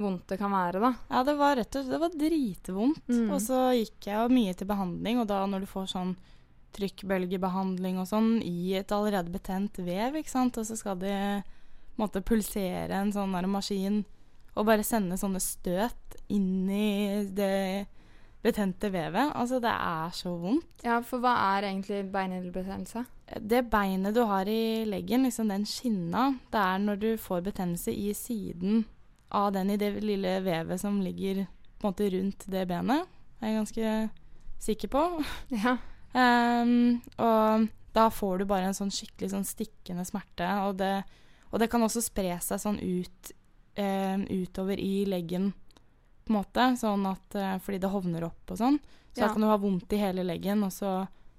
vondt 0.00 0.26
det 0.32 0.38
kan 0.40 0.52
være, 0.54 0.80
da. 0.82 0.92
Ja, 1.10 1.22
det 1.26 1.34
var 1.38 1.56
rett 1.58 1.70
og 1.70 1.84
slett 1.84 1.94
det 1.94 2.02
var 2.02 2.14
dritvondt. 2.18 3.08
Mm. 3.08 3.26
Og 3.30 3.42
så 3.42 3.60
gikk 3.78 4.08
jeg 4.08 4.18
jo 4.18 4.34
mye 4.34 4.54
til 4.58 4.70
behandling, 4.70 5.20
og 5.22 5.28
da 5.30 5.42
når 5.50 5.64
du 5.64 5.70
får 5.70 5.90
sånn 5.94 6.14
trykkbølgebehandling 6.74 8.00
og 8.02 8.08
sånn 8.10 8.32
i 8.42 8.74
et 8.78 8.92
allerede 8.94 9.30
betent 9.30 9.78
vev, 9.86 10.18
ikke 10.18 10.32
sant, 10.32 10.58
og 10.58 10.66
så 10.66 10.78
skal 10.78 10.98
de 10.98 11.14
måtte 12.00 12.24
pulsere 12.26 12.98
en 12.98 13.14
sånn 13.14 13.36
der 13.36 13.46
maskin 13.46 14.02
og 14.54 14.66
bare 14.66 14.86
sende 14.86 15.18
sånne 15.18 15.42
støt 15.42 16.16
inn 16.30 16.66
i 16.70 17.26
det 17.34 17.86
betente 18.44 18.90
vevet. 18.92 19.32
Altså, 19.34 19.58
det 19.62 19.72
er 19.72 20.10
så 20.14 20.34
vondt. 20.38 20.84
Ja, 20.84 20.98
for 21.06 21.22
hva 21.22 21.32
er 21.56 21.70
egentlig 21.70 22.02
beinhinnebetennelse? 22.12 23.04
Det 23.40 23.62
beinet 23.72 24.14
du 24.14 24.20
har 24.28 24.48
i 24.50 24.84
leggen, 24.86 25.24
liksom 25.24 25.48
den 25.50 25.64
skinna, 25.66 26.34
det 26.52 26.60
er 26.60 26.82
når 26.82 27.00
du 27.00 27.08
får 27.18 27.46
betennelse 27.46 27.94
i 27.94 28.12
siden 28.14 28.84
av 29.34 29.52
den 29.56 29.70
i 29.74 29.78
det 29.80 29.90
lille 30.04 30.36
vevet 30.44 30.80
som 30.80 31.00
ligger 31.02 31.44
på 31.78 31.86
en 31.88 31.90
måte 31.92 32.08
rundt 32.14 32.46
det 32.50 32.64
benet. 32.70 33.10
Er 33.42 33.50
jeg 33.50 33.58
ganske 33.60 33.94
sikker 34.68 34.92
på. 34.94 35.02
Ja. 35.64 35.76
Um, 36.14 37.00
og 37.18 37.64
da 37.94 38.04
får 38.10 38.38
du 38.38 38.44
bare 38.46 38.68
en 38.68 38.76
sånn 38.76 38.92
skikkelig 38.94 39.32
sånn 39.32 39.46
stikkende 39.46 40.04
smerte, 40.06 40.46
og 40.62 40.76
det, 40.78 41.00
og 41.50 41.58
det 41.58 41.66
kan 41.72 41.82
også 41.82 42.02
spre 42.06 42.36
seg 42.38 42.60
sånn 42.62 42.78
ut 42.78 43.32
um, 43.82 44.22
utover 44.30 44.78
i 44.78 45.02
leggen, 45.10 45.50
på 46.22 46.30
en 46.30 46.38
måte, 46.38 46.68
sånn 46.78 47.02
at 47.10 47.34
uh, 47.34 47.56
fordi 47.58 47.80
det 47.82 47.90
hovner 47.90 48.28
opp 48.28 48.54
og 48.54 48.60
sånn. 48.62 48.78
Så 49.10 49.24
Ja. 49.24 49.26
da 49.26 49.32
kan 49.34 49.42
du 49.42 49.50
ha 49.50 49.58
vondt 49.58 49.90
i 49.92 49.98
hele 50.04 50.22
leggen, 50.22 50.62
og 50.62 50.70
så 50.74 50.92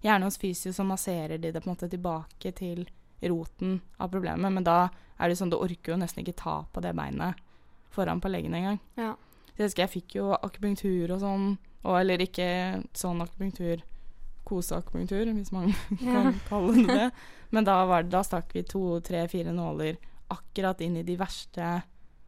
gjerne 0.03 0.27
hos 0.27 0.37
fysio 0.43 0.75
så 0.75 0.83
masserer 0.83 1.39
de 1.39 1.53
det 1.55 1.63
på 1.63 1.69
en 1.69 1.75
måte 1.77 1.89
tilbake 1.91 2.51
til 2.59 2.83
roten 3.23 3.79
av 3.97 4.11
problemet, 4.11 4.51
men 4.51 4.67
da 4.67 4.89
er 5.17 5.31
det 5.31 5.39
sånn 5.39 5.49
du 5.49 5.57
orker 5.57 5.95
jo 5.95 6.01
nesten 6.03 6.19
ikke 6.23 6.35
ta 6.43 6.57
på 6.67 6.83
det 6.83 6.91
beinet 6.99 7.39
foran 7.95 8.21
på 8.21 8.29
leggen 8.31 8.53
engang. 8.57 8.79
ja. 8.99 9.15
Så 9.55 9.61
jeg 9.63 9.69
husker 9.69 9.83
jeg 9.85 9.91
fikk 9.93 10.15
jo 10.17 10.31
akupunktur 10.35 11.11
og 11.15 11.19
sånn, 11.23 11.43
og 11.87 11.95
eller 12.01 12.19
ikke 12.25 12.47
sånn 12.97 13.21
akupunktur, 13.23 13.79
koseakupunktur, 14.43 15.31
hvis 15.37 15.51
man 15.55 15.69
Ja. 16.03 16.25
kan 16.25 16.39
kalle 16.49 16.73
det 16.75 16.87
det. 16.99 17.05
Men 17.55 17.63
da, 17.63 17.77
var 17.87 18.03
det, 18.03 18.11
da 18.11 18.21
stakk 18.27 18.51
vi 18.53 18.63
to, 18.67 18.99
tre, 19.05 19.21
fire 19.31 19.53
nåler 19.55 19.95
akkurat 20.33 20.81
inn 20.83 20.97
i 20.99 21.03
de 21.07 21.15
verste 21.15 21.69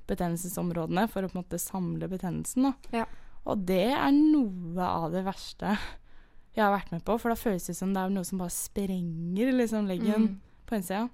betennelsesområdene 0.08 1.08
for 1.12 1.26
å 1.26 1.30
på 1.32 1.36
en 1.38 1.44
måte 1.44 1.60
samle 1.60 2.08
betennelsen. 2.10 2.70
Da. 2.70 2.74
Ja. 3.02 3.06
Og 3.48 3.66
det 3.68 3.84
er 3.92 4.12
noe 4.16 4.88
av 4.88 5.12
det 5.12 5.26
verste 5.28 5.76
jeg 6.58 6.64
har 6.64 6.74
vært 6.74 6.92
med 6.96 7.04
på, 7.06 7.20
for 7.22 7.30
da 7.30 7.38
føles 7.38 7.68
det 7.70 7.76
som 7.78 7.92
det 7.94 8.02
er 8.02 8.10
noe 8.16 8.26
som 8.26 8.40
bare 8.42 8.54
sprenger 8.56 9.52
liksom, 9.54 9.86
leggen 9.92 10.24
Mm. 10.24 10.40
på 10.66 10.76
innsida. 10.80 11.10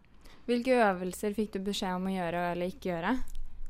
Hvilke 0.48 0.78
øvelser 0.86 1.34
fikk 1.36 1.52
du 1.58 1.60
beskjed 1.60 1.96
om 1.98 2.06
å 2.08 2.14
gjøre 2.14 2.52
eller 2.54 2.70
ikke 2.72 2.92
gjøre? 2.94 3.12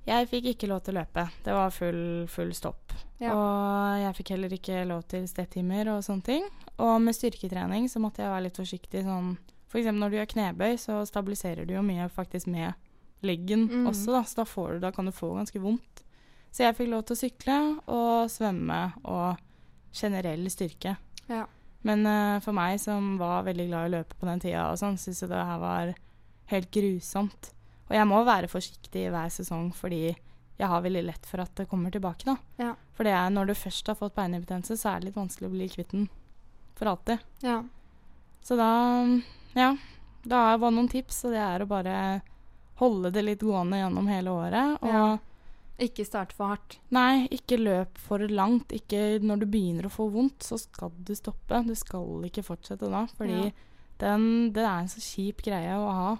Jeg 0.05 0.27
fikk 0.27 0.49
ikke 0.51 0.67
lov 0.67 0.81
til 0.83 0.95
å 0.97 0.99
løpe. 1.01 1.23
Det 1.45 1.53
var 1.55 1.71
full, 1.71 2.27
full 2.27 2.51
stopp. 2.57 2.91
Ja. 3.23 3.31
Og 3.31 4.01
jeg 4.01 4.15
fikk 4.17 4.33
heller 4.35 4.51
ikke 4.57 4.81
lov 4.89 5.05
til 5.07 5.27
stepptimer 5.31 5.87
og 5.93 6.01
sånne 6.03 6.27
ting. 6.27 6.47
Og 6.75 6.97
med 7.01 7.15
styrketrening 7.15 7.87
så 7.91 8.01
måtte 8.03 8.23
jeg 8.23 8.33
være 8.33 8.47
litt 8.49 8.59
forsiktig 8.59 9.03
sånn 9.07 9.35
For 9.71 9.79
eksempel 9.79 10.03
når 10.03 10.11
du 10.11 10.17
gjør 10.19 10.27
knebøy, 10.35 10.75
så 10.77 10.99
stabiliserer 11.09 11.65
du 11.65 11.71
jo 11.73 11.81
mye 11.81 12.05
faktisk 12.13 12.45
med 12.51 12.73
leggen 13.25 13.63
Mm. 13.71 13.87
også, 13.89 14.11
da. 14.11 14.21
Så 14.27 14.35
da, 14.35 14.45
får 14.45 14.73
du, 14.73 14.79
da 14.83 14.91
kan 14.91 15.05
du 15.05 15.11
få 15.11 15.31
ganske 15.33 15.59
vondt. 15.63 16.03
Så 16.51 16.61
jeg 16.67 16.75
fikk 16.75 16.89
lov 16.91 17.05
til 17.07 17.15
å 17.15 17.21
sykle 17.23 17.55
og 17.87 18.29
svømme 18.29 18.93
og 19.05 19.39
generell 19.95 20.45
styrke. 20.51 20.97
Ja. 21.29 21.47
Men 21.81 22.05
uh, 22.05 22.39
for 22.43 22.53
meg 22.53 22.77
som 22.83 23.15
var 23.17 23.47
veldig 23.47 23.65
glad 23.71 23.87
i 23.87 23.89
å 23.89 23.93
løpe 23.97 24.19
på 24.19 24.27
den 24.29 24.39
tida 24.43 24.67
og 24.69 24.77
sånn, 24.77 24.99
syns 25.01 25.23
jeg 25.23 25.31
det 25.31 25.41
her 25.41 25.59
var 25.63 25.93
helt 26.51 26.69
grusomt. 26.71 27.52
Og 27.89 27.95
jeg 27.97 28.07
må 28.07 28.23
være 28.25 28.47
forsiktig 28.51 29.09
hver 29.11 29.29
sesong 29.33 29.71
fordi 29.75 30.15
jeg 30.59 30.69
har 30.69 30.81
veldig 30.85 31.01
lett 31.07 31.25
for 31.25 31.41
at 31.43 31.53
det 31.57 31.67
kommer 31.69 31.91
tilbake, 31.91 32.23
da. 32.25 32.35
Ja. 32.61 32.73
For 32.93 33.03
det 33.07 33.13
er 33.17 33.29
når 33.33 33.49
du 33.49 33.53
først 33.57 33.87
har 33.89 33.97
fått 33.99 34.15
beinhinnebetennelse, 34.15 34.77
så 34.77 34.91
er 34.93 34.99
det 35.01 35.09
litt 35.09 35.17
vanskelig 35.17 35.49
å 35.49 35.53
bli 35.55 35.67
kvitt 35.73 35.89
den 35.95 36.05
for 36.77 36.91
alltid. 36.93 37.19
Ja. 37.41 37.63
Så 38.43 38.55
da, 38.59 38.69
ja. 39.57 39.71
Da 40.23 40.43
bare 40.57 40.71
noen 40.71 40.87
tips, 40.91 41.23
og 41.25 41.33
det 41.35 41.41
er 41.43 41.63
å 41.65 41.67
bare 41.67 41.95
holde 42.79 43.11
det 43.13 43.23
litt 43.25 43.43
gående 43.43 43.81
gjennom 43.81 44.07
hele 44.07 44.29
året. 44.33 44.77
Og 44.81 44.89
Ja. 44.93 45.05
Ikke 45.83 46.05
starte 46.05 46.35
for 46.37 46.51
hardt. 46.53 46.77
Nei, 46.93 47.27
ikke 47.33 47.57
løp 47.57 47.97
for 47.97 48.19
langt. 48.29 48.69
Ikke 48.71 49.17
når 49.19 49.39
du 49.41 49.45
begynner 49.49 49.87
å 49.89 49.91
få 49.91 50.05
vondt, 50.13 50.45
så 50.45 50.59
skal 50.61 50.91
du 51.03 51.15
stoppe. 51.17 51.63
Du 51.65 51.73
skal 51.75 52.05
ikke 52.29 52.43
fortsette 52.45 52.87
da, 52.93 53.07
fordi 53.17 53.47
Ja. 53.47 53.51
den, 53.97 54.51
det 54.53 54.61
er 54.63 54.79
en 54.79 54.87
så 54.87 55.01
kjip 55.01 55.41
greie 55.41 55.73
å 55.73 55.89
ha. 55.91 56.17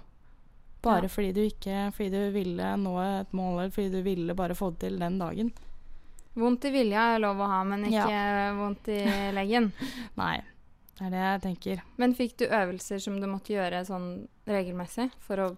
Bare 0.84 1.08
Ja. 1.08 1.08
fordi 1.08 1.32
du 1.34 1.40
ikke 1.48 1.90
Fordi 1.96 2.10
du 2.10 2.30
ville 2.34 2.70
nå 2.76 2.94
et 3.20 3.32
mål, 3.32 3.60
eller 3.64 3.70
fordi 3.74 3.90
du 3.90 4.02
ville 4.02 4.34
bare 4.36 4.54
få 4.54 4.70
det 4.74 4.80
til 4.88 4.98
den 5.00 5.18
dagen. 5.18 5.52
Vondt 6.36 6.64
i 6.66 6.70
vilja 6.74 7.14
er 7.14 7.20
lov 7.22 7.38
å 7.38 7.46
ha, 7.48 7.60
men 7.64 7.84
ikke 7.86 8.56
vondt 8.58 8.88
i 8.90 8.98
leggen. 9.38 9.72
Nei. 10.18 10.40
Det 10.98 11.06
er 11.06 11.10
det 11.10 11.22
jeg 11.22 11.40
tenker. 11.42 11.82
Men 11.98 12.14
fikk 12.14 12.36
du 12.38 12.44
øvelser 12.46 13.00
som 13.02 13.16
du 13.20 13.26
måtte 13.26 13.50
gjøre 13.54 13.80
sånn 13.86 14.28
regelmessig 14.46 15.10
for 15.18 15.36
å 15.42 15.56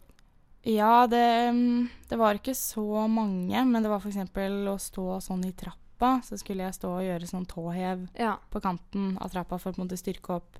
Ja, 0.67 1.07
det, 1.07 1.23
mm, 1.55 1.89
det 2.09 2.17
var 2.19 2.35
ikke 2.35 2.55
så 2.57 3.07
mange, 3.09 3.65
men 3.67 3.83
det 3.85 3.89
var 3.91 4.01
f.eks. 4.01 4.17
å 4.17 4.77
stå 4.81 5.21
sånn 5.23 5.45
i 5.47 5.53
trappa. 5.53 6.21
Så 6.25 6.37
skulle 6.41 6.65
jeg 6.65 6.75
stå 6.75 6.89
og 6.99 7.05
gjøre 7.05 7.29
sånn 7.29 7.47
tåhev 7.47 8.09
Ja. 8.19 8.37
på 8.51 8.61
kanten 8.61 9.17
av 9.21 9.31
trappa 9.31 9.59
for 9.61 9.71
å 9.71 9.75
på 9.77 9.81
en 9.83 9.87
måte 9.89 9.97
styrke 10.01 10.35
opp 10.41 10.59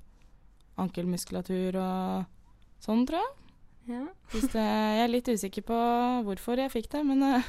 ankelmuskulatur 0.77 1.75
og 1.81 2.25
sånn, 2.83 3.05
tror 3.07 3.19
jeg. 3.21 3.33
Ja. 3.87 4.03
Det, 4.31 4.53
jeg 4.53 5.03
er 5.03 5.07
litt 5.11 5.27
usikker 5.31 5.63
på 5.67 5.77
hvorfor 6.27 6.57
jeg 6.61 6.71
fikk 6.73 6.89
det, 6.91 7.05
men 7.07 7.23
eh, 7.23 7.43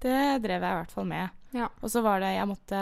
det 0.00 0.42
drev 0.44 0.62
jeg 0.62 0.72
i 0.72 0.78
hvert 0.80 0.92
fall 0.94 1.06
med. 1.06 1.30
Ja. 1.54 1.68
Og 1.82 1.90
så 1.92 2.02
var 2.02 2.20
det 2.20 2.32
jeg 2.34 2.48
måtte 2.50 2.80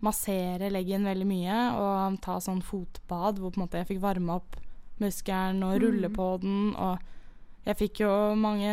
massere 0.00 0.68
leggen 0.70 1.02
veldig 1.08 1.26
mye 1.26 1.56
og 1.74 2.20
ta 2.22 2.36
sånn 2.40 2.60
fotbad 2.62 3.40
hvor 3.42 3.50
jeg 3.74 3.88
fikk 3.88 4.00
varme 4.04 4.36
opp 4.38 4.56
muskelen 5.02 5.62
og 5.66 5.80
rulle 5.82 6.08
Mm. 6.08 6.14
på 6.14 6.26
den. 6.42 6.74
Og 6.76 6.98
jeg 7.66 7.76
fikk 7.76 8.00
jo 8.04 8.12
mange 8.38 8.70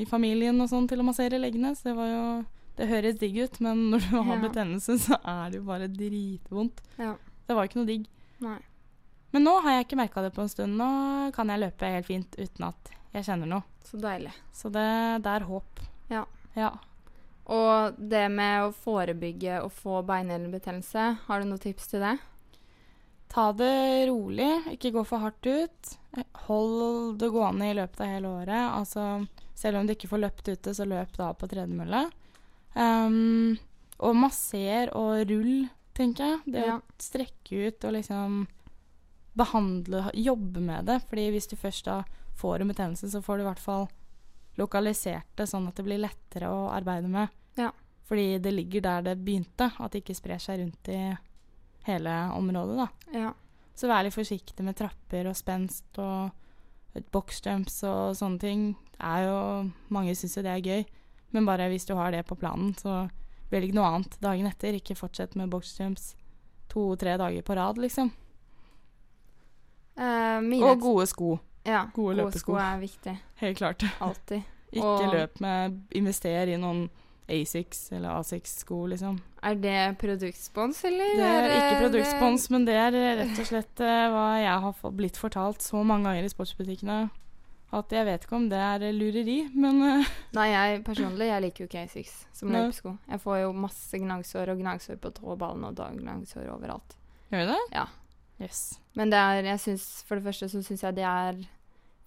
i 0.00 0.04
familien 0.10 0.60
og 0.60 0.68
sånn 0.70 0.88
til 0.88 0.98
å 1.00 1.06
massere 1.06 1.38
leggene, 1.38 1.74
så 1.76 1.90
det 1.90 1.96
var 1.96 2.08
jo 2.10 2.24
Det 2.74 2.86
høres 2.88 3.18
digg 3.20 3.36
ut, 3.36 3.60
men 3.60 3.90
når 3.92 4.00
du 4.10 4.16
har 4.22 4.36
Ja. 4.38 4.48
betennelse, 4.48 4.94
så 4.98 5.18
er 5.22 5.50
det 5.50 5.58
jo 5.60 5.64
bare 5.68 5.88
dritvondt. 5.92 6.78
Ja. 6.98 7.14
Det 7.46 7.54
var 7.54 7.64
ikke 7.68 7.76
noe 7.76 7.86
digg. 7.86 8.06
Nei. 8.40 8.58
Men 9.32 9.44
nå 9.46 9.54
har 9.64 9.78
jeg 9.78 9.86
ikke 9.86 9.96
merka 10.02 10.22
det 10.24 10.32
på 10.36 10.42
en 10.44 10.50
stund. 10.52 10.76
Nå 10.76 10.88
kan 11.36 11.48
jeg 11.48 11.62
løpe 11.62 11.88
helt 11.94 12.06
fint 12.08 12.34
uten 12.38 12.66
at 12.68 12.90
jeg 13.14 13.24
kjenner 13.28 13.48
noe. 13.48 13.62
Så 13.88 13.98
deilig. 14.00 14.32
Så 14.52 14.70
det, 14.72 14.86
det 15.24 15.30
er 15.36 15.46
håp. 15.48 15.80
Ja. 16.12 16.24
Ja. 16.56 16.70
Og 17.52 17.96
det 17.98 18.26
med 18.30 18.66
å 18.68 18.74
forebygge 18.76 19.62
å 19.64 19.70
få 19.72 20.02
beinhinnebetennelse, 20.06 21.06
har 21.26 21.40
du 21.42 21.48
noen 21.48 21.60
tips 21.64 21.88
til 21.90 22.04
det? 22.04 22.14
Ta 23.32 23.48
det 23.56 24.06
rolig, 24.10 24.50
ikke 24.76 24.92
gå 24.92 25.02
for 25.08 25.24
hardt 25.24 25.48
ut. 25.48 25.92
Hold 26.46 27.18
det 27.22 27.30
gående 27.32 27.70
i 27.72 27.76
løpet 27.78 28.02
av 28.04 28.10
hele 28.12 28.28
året. 28.42 28.64
Altså, 28.76 29.06
selv 29.56 29.80
om 29.80 29.88
du 29.88 29.94
ikke 29.96 30.10
får 30.12 30.20
løpt 30.26 30.50
ute, 30.52 30.74
så 30.76 30.84
løp 30.88 31.16
da 31.16 31.30
på 31.32 31.48
tredemølle. 31.48 32.04
Um, 32.76 33.56
og 34.04 34.16
masser 34.20 34.92
og 34.96 35.24
rull, 35.32 35.68
tenker 35.96 36.34
jeg. 36.34 36.40
Det 36.52 36.66
Ja. 36.66 36.76
å 36.76 36.82
strekke 37.00 37.66
ut 37.68 37.84
og 37.88 37.96
liksom 37.96 38.42
behandle, 39.38 40.06
jobbe 40.14 40.60
med 40.60 40.88
det. 40.90 41.00
Fordi 41.08 41.28
hvis 41.34 41.48
du 41.50 41.56
først 41.56 41.88
da 41.88 42.02
får 42.38 42.62
en 42.62 42.72
betennelse, 42.72 43.10
så 43.10 43.22
får 43.22 43.38
du 43.38 43.44
i 43.44 43.48
hvert 43.50 43.62
fall 43.62 43.86
lokalisert 44.60 45.28
det 45.38 45.48
sånn 45.48 45.68
at 45.70 45.78
det 45.78 45.86
blir 45.86 46.02
lettere 46.02 46.50
å 46.52 46.68
arbeide 46.72 47.08
med. 47.12 47.32
Ja. 47.56 47.70
Fordi 48.08 48.38
det 48.44 48.52
ligger 48.52 48.84
der 48.84 49.06
det 49.06 49.20
begynte, 49.24 49.70
at 49.72 49.92
det 49.92 50.02
ikke 50.02 50.18
sprer 50.18 50.42
seg 50.42 50.60
rundt 50.60 50.92
i 50.92 51.00
hele 51.86 52.16
området, 52.36 52.76
da. 52.84 52.88
Ja. 53.16 53.32
Så 53.74 53.88
vær 53.88 54.04
litt 54.04 54.14
forsiktig 54.14 54.64
med 54.64 54.76
trapper 54.76 55.30
og 55.30 55.38
spenst 55.38 55.96
og 56.02 56.32
boxjumps 57.14 57.78
og 57.88 58.16
sånne 58.18 58.42
ting. 58.42 58.66
Er 59.00 59.24
jo, 59.26 59.38
mange 59.92 60.14
syns 60.18 60.36
jo 60.36 60.44
det 60.44 60.52
er 60.52 60.66
gøy, 60.66 60.84
men 61.32 61.48
bare 61.48 61.70
hvis 61.72 61.88
du 61.88 61.94
har 61.96 62.12
det 62.12 62.26
på 62.28 62.36
planen, 62.38 62.74
så 62.76 63.06
velg 63.52 63.72
noe 63.74 63.88
annet 63.88 64.18
dagen 64.20 64.48
etter. 64.48 64.76
Ikke 64.76 64.98
fortsett 64.98 65.34
med 65.38 65.50
boxjumps 65.52 66.12
to-tre 66.72 67.16
dager 67.20 67.44
på 67.44 67.56
rad, 67.56 67.80
liksom. 67.80 68.12
Eh, 70.42 70.48
mine 70.48 70.70
Og 70.72 70.80
gode 70.82 71.06
sko. 71.10 71.38
ja, 71.66 71.84
gode 71.94 71.94
gode 71.94 72.16
løpesko. 72.24 72.52
sko 72.52 72.58
er 72.58 72.80
viktig. 72.82 73.14
Helt 73.42 73.58
klart. 73.58 73.84
Alltid. 74.00 74.42
Ikke 74.72 74.88
Og- 74.88 75.12
løp 75.12 75.40
med 75.40 75.80
Invester 75.92 76.48
i 76.48 76.56
noen 76.56 76.88
Asics 77.32 77.92
eller 77.92 78.18
Asics-sko, 78.18 78.86
liksom. 78.90 79.18
Er 79.42 79.54
det 79.54 79.96
produktspons, 79.98 80.84
eller? 80.84 81.12
Det 81.16 81.24
er 81.24 81.44
ikke 81.48 81.70
det- 81.70 81.82
produktspons, 81.84 82.50
men 82.50 82.64
det 82.66 82.74
er 82.74 82.90
rett 82.92 83.38
og 83.38 83.46
slett 83.46 83.80
eh, 83.80 84.08
hva 84.10 84.24
jeg 84.42 84.60
har 84.64 84.90
blitt 84.92 85.16
fortalt 85.16 85.62
så 85.62 85.84
mange 85.84 86.04
ganger 86.10 86.24
i 86.24 86.32
sportsbutikkene. 86.32 87.10
At 87.72 87.88
jeg 87.94 88.04
vet 88.04 88.24
ikke 88.26 88.36
om 88.36 88.48
det 88.50 88.58
er 88.58 88.92
lureri, 88.92 89.48
men 89.54 89.80
uh. 89.80 90.04
Nei, 90.36 90.48
jeg 90.52 90.82
personlig 90.84 91.30
jeg 91.30 91.42
liker 91.46 91.64
jo 91.64 91.68
ikke 91.70 91.84
Asics 91.86 92.26
som 92.36 92.50
løpesko. 92.52 92.98
Jeg 93.08 93.20
får 93.22 93.38
jo 93.46 93.52
masse 93.52 93.98
gnagsår 94.02 94.52
og 94.52 94.58
gnagsår 94.60 94.98
på 95.00 95.12
tå 95.16 95.24
og 95.32 95.38
gnagsår 95.38 96.50
overalt. 96.52 96.96
Gjør 97.32 97.46
du 97.46 97.52
det? 97.54 97.62
Ja. 97.72 97.86
Yes. 98.42 98.78
Men 98.98 99.10
det 99.12 99.18
er, 99.22 99.42
jeg 99.54 99.60
synes, 99.62 99.86
for 100.08 100.18
det 100.18 100.26
første 100.26 100.48
så 100.52 100.60
syns 100.64 100.82
jeg 100.84 100.96
det 100.98 101.06
er 101.08 101.42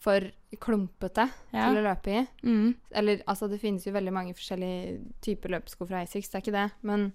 for 0.06 0.22
klumpete 0.62 1.26
Ja. 1.56 1.70
til 1.72 1.80
å 1.80 1.86
løpe 1.88 2.12
i. 2.14 2.24
Mm. 2.46 2.76
Eller 2.94 3.24
altså, 3.26 3.48
det 3.50 3.62
finnes 3.64 3.86
jo 3.88 3.94
veldig 3.96 4.14
mange 4.14 4.36
forskjellige 4.38 5.00
typer 5.26 5.56
løpesko 5.56 5.88
fra 5.90 6.04
Asics, 6.06 6.30
det 6.30 6.38
er 6.38 6.44
ikke 6.46 6.58
det. 6.60 6.66
Men 6.86 7.08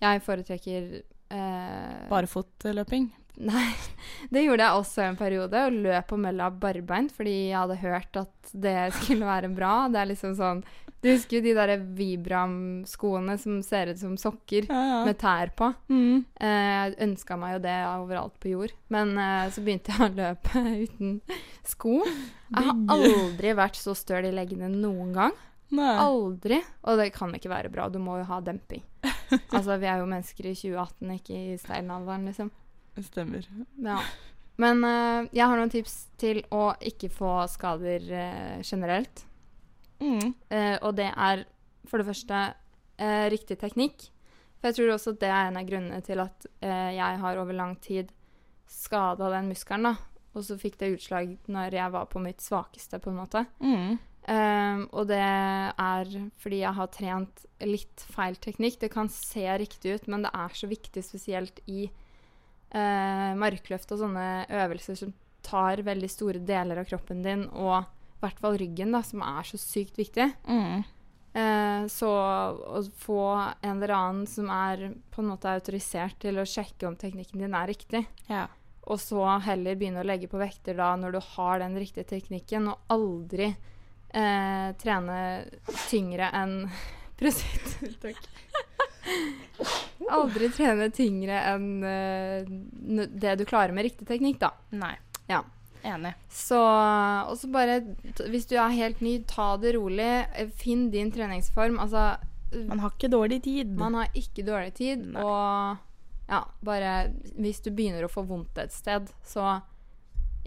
jeg 0.00 0.22
foretrekker 0.24 0.86
eh, 1.34 2.08
Barefotløping. 2.08 3.10
Nei, 3.38 3.68
det 4.34 4.46
gjorde 4.46 4.64
jeg 4.64 4.80
også 4.80 5.04
en 5.04 5.18
periode, 5.20 5.60
og 5.68 5.76
løp 5.84 6.08
på 6.10 6.18
mølla 6.18 6.48
barbeint 6.50 7.12
fordi 7.14 7.36
jeg 7.50 7.58
hadde 7.58 7.76
hørt 7.84 8.16
at 8.24 8.52
det 8.54 8.78
skulle 9.02 9.28
være 9.28 9.52
bra. 9.54 9.74
Det 9.92 10.00
er 10.00 10.10
liksom 10.14 10.34
sånn 10.38 10.64
Du 11.02 11.06
husker 11.12 11.38
jo 11.38 11.42
de 11.44 11.52
der 11.54 11.70
Vibram-skoene 11.94 13.36
som 13.38 13.60
ser 13.62 13.92
ut 13.92 13.98
som 14.00 14.16
sokker 14.18 14.66
Ja, 14.68 14.78
ja. 14.88 14.96
med 15.06 15.18
tær 15.20 15.52
på? 15.56 15.68
Mm. 15.92 16.24
Eh, 16.40 16.72
Jeg 16.88 16.96
ønska 17.06 17.36
meg 17.38 17.54
jo 17.56 17.60
det 17.66 17.76
overalt 17.86 18.38
på 18.42 18.50
jord, 18.52 18.72
men 18.90 19.12
eh, 19.18 19.50
så 19.54 19.62
begynte 19.62 19.94
jeg 19.94 20.08
å 20.08 20.16
løpe 20.16 20.62
uten 20.84 21.12
sko. 21.68 22.00
Jeg 22.02 22.64
har 22.66 22.80
aldri 22.96 23.52
vært 23.58 23.78
så 23.78 23.94
støl 23.94 24.26
i 24.26 24.34
leggene 24.34 24.70
noen 24.74 25.12
gang. 25.14 25.36
Nei. 25.70 25.94
Aldri. 26.00 26.62
Og 26.88 26.96
det 26.98 27.10
kan 27.14 27.34
ikke 27.36 27.50
være 27.52 27.70
bra. 27.70 27.88
Du 27.92 27.98
må 28.00 28.16
jo 28.18 28.24
ha 28.30 28.40
demping. 28.40 28.82
Altså, 29.52 29.76
vi 29.78 29.86
er 29.86 30.00
jo 30.00 30.08
mennesker 30.08 30.46
i 30.48 30.54
2018, 30.56 31.10
ikke 31.18 31.36
i 31.52 31.58
steinalderen, 31.60 32.24
liksom. 32.30 32.48
Det 32.96 33.04
stemmer. 33.04 33.44
Ja. 33.84 34.00
Men 34.58 34.80
eh, 34.88 35.28
jeg 35.36 35.44
har 35.46 35.60
noen 35.60 35.70
tips 35.70 35.98
til 36.18 36.40
å 36.50 36.72
ikke 36.80 37.10
få 37.12 37.36
skader 37.52 38.08
generelt. 38.64 39.27
Mm. 40.00 40.34
Eh, 40.50 40.76
og 40.82 40.94
det 40.98 41.10
er 41.10 41.44
for 41.88 42.00
det 42.00 42.08
første 42.08 42.42
eh, 42.98 43.26
riktig 43.32 43.58
teknikk. 43.60 44.08
For 44.58 44.70
jeg 44.70 44.78
tror 44.78 44.94
også 44.94 45.14
at 45.14 45.22
det 45.22 45.30
er 45.30 45.48
en 45.48 45.60
av 45.60 45.68
grunnene 45.68 46.00
til 46.06 46.22
at 46.22 46.46
eh, 46.64 46.92
jeg 46.98 47.22
har 47.22 47.40
over 47.40 47.56
lang 47.56 47.76
tid 47.82 48.12
skada 48.68 49.30
den 49.32 49.50
muskelen. 49.52 49.90
da. 49.90 49.94
Og 50.36 50.44
så 50.46 50.58
fikk 50.60 50.78
det 50.80 50.92
utslag 50.96 51.36
når 51.50 51.78
jeg 51.78 51.94
var 51.94 52.10
på 52.10 52.22
mitt 52.22 52.42
svakeste, 52.44 53.00
på 53.02 53.10
en 53.10 53.20
måte. 53.20 53.44
Mm. 53.62 53.98
Eh, 54.28 54.80
og 54.92 55.08
det 55.08 55.22
er 55.22 56.10
fordi 56.42 56.60
jeg 56.60 56.76
har 56.76 56.90
trent 56.94 57.46
litt 57.64 58.04
feil 58.12 58.36
teknikk. 58.36 58.80
Det 58.82 58.92
kan 58.92 59.10
se 59.12 59.46
riktig 59.62 59.96
ut, 59.96 60.10
men 60.10 60.26
det 60.26 60.34
er 60.34 60.58
så 60.58 60.68
viktig, 60.70 61.04
spesielt 61.06 61.62
i 61.66 61.86
eh, 61.88 63.30
markløft 63.38 63.94
og 63.94 64.02
sånne 64.02 64.28
øvelser 64.60 64.98
som 65.00 65.14
tar 65.48 65.80
veldig 65.86 66.10
store 66.12 66.42
deler 66.44 66.82
av 66.82 66.90
kroppen 66.90 67.22
din, 67.24 67.46
og 67.56 67.86
i 68.18 68.24
hvert 68.26 68.40
fall 68.42 68.58
ryggen, 68.58 68.92
da, 68.94 69.02
som 69.06 69.22
er 69.22 69.46
så 69.46 69.58
sykt 69.62 69.98
viktig. 69.98 70.26
Mm. 70.50 70.84
Eh, 71.38 71.86
så 71.92 72.08
å 72.10 72.82
få 72.98 73.20
en 73.62 73.76
eller 73.76 73.94
annen 73.94 74.26
som 74.26 74.48
er 74.50 74.88
på 75.14 75.22
en 75.22 75.30
måte 75.30 75.50
autorisert 75.52 76.18
til 76.22 76.40
å 76.40 76.46
sjekke 76.48 76.88
om 76.88 76.96
teknikken 76.98 77.44
din 77.44 77.54
er 77.54 77.68
riktig, 77.70 78.04
Ja. 78.26 78.46
og 78.88 78.98
så 78.98 79.22
heller 79.44 79.76
begynne 79.76 80.02
å 80.02 80.08
legge 80.08 80.26
på 80.28 80.40
vekter 80.40 80.74
da 80.74 80.94
når 80.96 81.12
du 81.12 81.20
har 81.36 81.60
den 81.62 81.76
riktige 81.78 82.08
teknikken, 82.08 82.68
og 82.72 82.78
aldri 82.90 83.52
eh, 84.10 84.68
trene 84.80 85.20
tyngre 85.88 86.32
enn 86.32 86.64
Prosit. 87.18 87.78
Takk. 88.02 88.18
Aldri 90.14 90.48
trene 90.54 90.86
tyngre 90.94 91.40
enn 91.50 91.64
uh, 91.82 93.06
det 93.10 93.32
du 93.40 93.44
klarer 93.48 93.74
med 93.74 93.88
riktig 93.88 94.06
teknikk, 94.06 94.38
da. 94.38 94.52
Nei. 94.70 94.92
Ja. 95.26 95.40
Enig. 95.88 96.14
Så 96.30 96.58
Og 97.30 97.36
så 97.40 97.50
bare 97.52 97.80
Hvis 98.28 98.46
du 98.50 98.56
er 98.56 98.68
helt 98.76 99.00
ny, 99.04 99.18
ta 99.26 99.56
det 99.60 99.74
rolig. 99.76 100.08
Eh, 100.34 100.48
Finn 100.60 100.90
din 100.94 101.10
treningsform. 101.14 101.78
Altså 101.80 102.18
Man 102.68 102.78
har 102.80 102.90
ikke 102.94 103.10
dårlig 103.12 103.42
tid. 103.44 103.74
man 103.76 103.94
har 103.94 104.08
ikke 104.16 104.44
dårlig 104.46 104.74
tid, 104.74 105.02
Nei. 105.12 105.20
og 105.22 105.76
ja, 106.28 106.42
bare 106.64 107.12
Hvis 107.36 107.60
du 107.64 107.70
begynner 107.70 108.04
å 108.04 108.12
få 108.12 108.24
vondt 108.26 108.56
et 108.58 108.72
sted, 108.72 109.10
så 109.24 109.60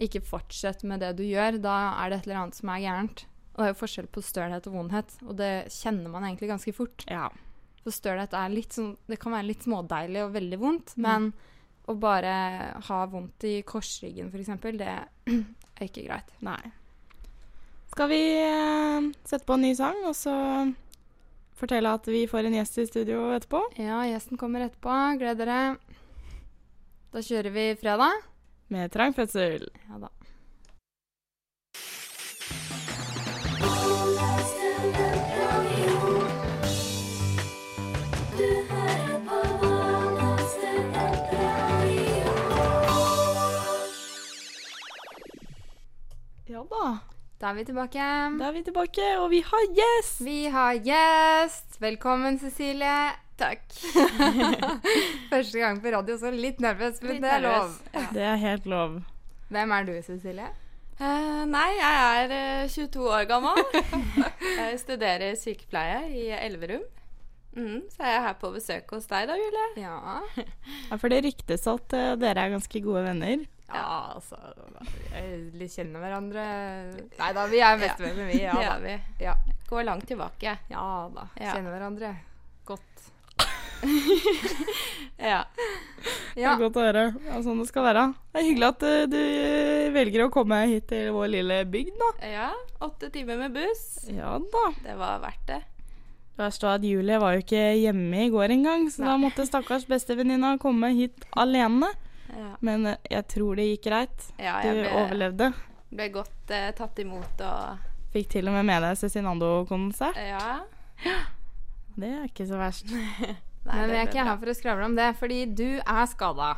ikke 0.00 0.22
fortsett 0.24 0.82
med 0.88 1.00
det 1.00 1.12
du 1.16 1.22
gjør. 1.22 1.60
Da 1.62 1.76
er 2.02 2.10
det 2.10 2.18
et 2.20 2.26
eller 2.26 2.40
annet 2.42 2.54
som 2.58 2.68
er 2.70 2.80
gærent. 2.82 3.24
Og 3.54 3.58
det 3.60 3.64
er 3.68 3.72
jo 3.74 3.80
forskjell 3.86 4.06
på 4.10 4.22
stølhet 4.24 4.66
og 4.66 4.72
vondhet, 4.78 5.10
og 5.28 5.36
det 5.36 5.50
kjenner 5.70 6.08
man 6.10 6.24
egentlig 6.24 6.48
ganske 6.48 6.72
fort. 6.74 7.04
Ja. 7.10 7.28
For 7.84 7.90
stølhet 7.94 8.32
er 8.32 8.48
litt 8.48 8.72
sånn 8.72 8.96
Det 9.06 9.18
kan 9.20 9.32
være 9.34 9.46
litt 9.50 9.62
smådeilig 9.66 10.22
og 10.24 10.32
veldig 10.34 10.58
vondt, 10.58 10.96
Mm. 10.96 11.32
Å 11.90 11.96
bare 11.98 12.34
ha 12.86 13.00
vondt 13.10 13.46
i 13.48 13.56
korsryggen, 13.66 14.30
f.eks., 14.30 14.52
det 14.78 14.92
er 15.78 15.88
ikke 15.88 16.06
greit. 16.06 16.30
Nei. 16.44 16.60
Skal 17.92 18.08
vi 18.08 18.22
eh, 18.40 19.10
sette 19.28 19.44
på 19.48 19.58
en 19.58 19.66
ny 19.66 19.74
sang, 19.76 19.98
og 20.08 20.14
så 20.16 20.34
fortelle 21.58 21.92
at 21.92 22.08
vi 22.08 22.24
får 22.30 22.48
en 22.48 22.56
gjest 22.56 22.80
i 22.80 22.86
studio 22.88 23.26
etterpå. 23.36 23.60
Ja, 23.82 24.00
gjesten 24.08 24.40
kommer 24.40 24.64
etterpå. 24.64 24.94
Gled 25.20 25.42
dere. 25.42 25.60
Da 27.12 27.22
kjører 27.22 27.52
vi 27.54 27.66
fredag. 27.80 28.24
Med 28.72 28.92
trang 28.94 29.12
fødsel. 29.14 29.68
Ja 29.90 30.00
da. 30.06 30.10
Ja 46.62 46.68
da. 46.70 47.48
Er 47.48 47.54
vi 47.56 47.64
tilbake. 47.66 47.98
Da 48.38 48.48
er 48.48 48.52
vi 48.54 48.60
tilbake, 48.62 49.06
og 49.18 49.32
vi 49.32 49.40
har 49.42 49.62
gjest! 49.74 50.20
Vi 50.22 50.44
har 50.46 50.76
gjest. 50.78 51.74
Velkommen, 51.82 52.36
Cecilie. 52.38 53.16
Takk. 53.40 53.64
Første 55.32 55.58
gang 55.58 55.80
på 55.82 55.90
radio, 55.90 56.14
så 56.20 56.30
litt 56.30 56.60
nervøs, 56.62 57.00
men 57.02 57.16
Litt 57.16 57.24
det 57.24 57.32
er 57.34 57.42
lov. 57.42 57.72
Ja. 57.90 58.04
Det 58.14 58.22
er 58.28 58.38
helt 58.44 58.68
lov. 58.70 58.94
Hvem 59.50 59.74
er 59.74 59.88
du, 59.88 59.92
Cecilie? 60.06 60.52
Uh, 61.00 61.42
nei, 61.50 61.66
jeg 61.80 62.22
er 62.22 62.36
eh, 62.36 62.70
22 62.70 63.08
år 63.10 63.26
gammel. 63.26 63.58
jeg 64.60 64.78
studerer 64.84 65.34
sykepleie 65.40 66.04
i 66.14 66.28
Elverum. 66.36 66.86
Mm, 67.58 67.80
så 67.90 68.06
er 68.06 68.14
jeg 68.14 68.26
her 68.28 68.38
på 68.38 68.52
besøk 68.54 68.94
hos 68.94 69.10
deg 69.10 69.26
da, 69.32 69.40
Julie. 69.40 69.66
Ja. 69.82 70.20
Ja, 70.38 70.94
for 70.94 71.10
det 71.10 71.24
ryktes 71.26 71.66
at 71.66 71.98
uh, 71.98 72.14
dere 72.22 72.46
er 72.46 72.54
ganske 72.54 72.84
gode 72.86 73.02
venner. 73.08 73.42
Ja, 73.68 74.12
altså 74.14 74.36
Vi 75.56 75.68
kjenner 75.70 76.02
hverandre 76.02 76.42
Nei 77.18 77.30
da, 77.36 77.46
vi 77.48 77.60
er 77.64 77.78
bestevenner, 77.80 78.26
vi. 78.28 78.40
Ja 78.42 78.56
Det 78.58 78.66
da. 78.68 78.76
vi. 78.84 78.96
Ja. 79.24 79.34
Går 79.70 79.86
langt 79.88 80.06
tilbake. 80.10 80.58
ja 80.68 80.86
da. 81.14 81.28
Ja. 81.40 81.54
Kjenner 81.54 81.70
hverandre 81.76 82.14
godt. 82.68 83.08
Ja. 85.22 85.44
Det 86.34 86.42
er 86.42 86.58
godt 86.58 86.76
å 86.80 86.82
høre. 86.82 87.02
Ja, 87.28 87.38
sånn 87.44 87.60
det 87.62 87.68
skal 87.68 87.84
være. 87.86 88.04
Det 88.32 88.40
er 88.40 88.46
hyggelig 88.48 88.68
at 88.72 88.84
eh, 88.88 89.02
du 89.12 89.18
velger 89.94 90.24
å 90.24 90.30
komme 90.34 90.58
hit 90.70 90.88
til 90.90 91.12
vår 91.14 91.28
lille 91.30 91.58
bygd, 91.70 91.92
da. 92.00 92.08
ja. 92.26 92.48
Åtte 92.82 93.10
timer 93.14 93.38
med 93.38 93.54
buss. 93.54 93.84
Ja 94.10 94.34
da. 94.40 94.64
Det 94.82 94.96
var 94.98 95.20
verdt 95.22 95.44
det. 95.50 95.60
Det 96.32 96.40
verste 96.46 96.66
var 96.66 96.80
at 96.80 96.86
Julie 96.88 97.18
var 97.22 97.36
jo 97.36 97.42
ikke 97.44 97.62
hjemme 97.78 98.24
i 98.24 98.30
går 98.32 98.54
engang, 98.56 98.86
så 98.90 99.04
da 99.04 99.14
måtte 99.20 99.44
stakkars 99.46 99.84
bestevenninna 99.86 100.54
komme 100.62 100.90
hit 100.96 101.26
alene. 101.38 101.92
Ja, 102.32 102.54
Men 102.64 102.86
eh, 102.86 102.96
jeg 103.12 103.26
tror 103.28 103.56
det 103.60 103.66
gikk 103.68 103.86
greit. 103.90 104.26
ja 104.40 104.58
Du 104.64 104.70
ble, 104.72 104.88
overlevde. 105.02 105.50
ble 105.92 106.08
godt 106.14 106.52
uh, 106.54 106.70
tatt 106.78 106.98
imot 107.02 107.42
og 107.44 107.88
Fikk 108.12 108.28
til 108.34 108.48
og 108.48 108.54
med 108.58 108.66
med 108.68 108.82
deg 108.84 108.98
Cezinando-konsert. 109.00 110.16
Ja. 110.20 110.60
Det 111.96 112.08
er 112.08 112.26
ikke 112.28 112.44
så 112.48 112.56
verst. 112.60 112.88
Nei, 113.66 113.76
Men 113.76 113.90
vi 113.90 113.96
er 113.96 114.06
ikke 114.08 114.18
bra. 114.18 114.26
her 114.30 114.38
for 114.40 114.50
å 114.52 114.54
skravle 114.56 114.84
om 114.88 114.94
det, 114.96 115.06
fordi 115.20 115.38
du 115.46 115.66
er 115.80 116.06
skada. 116.10 116.50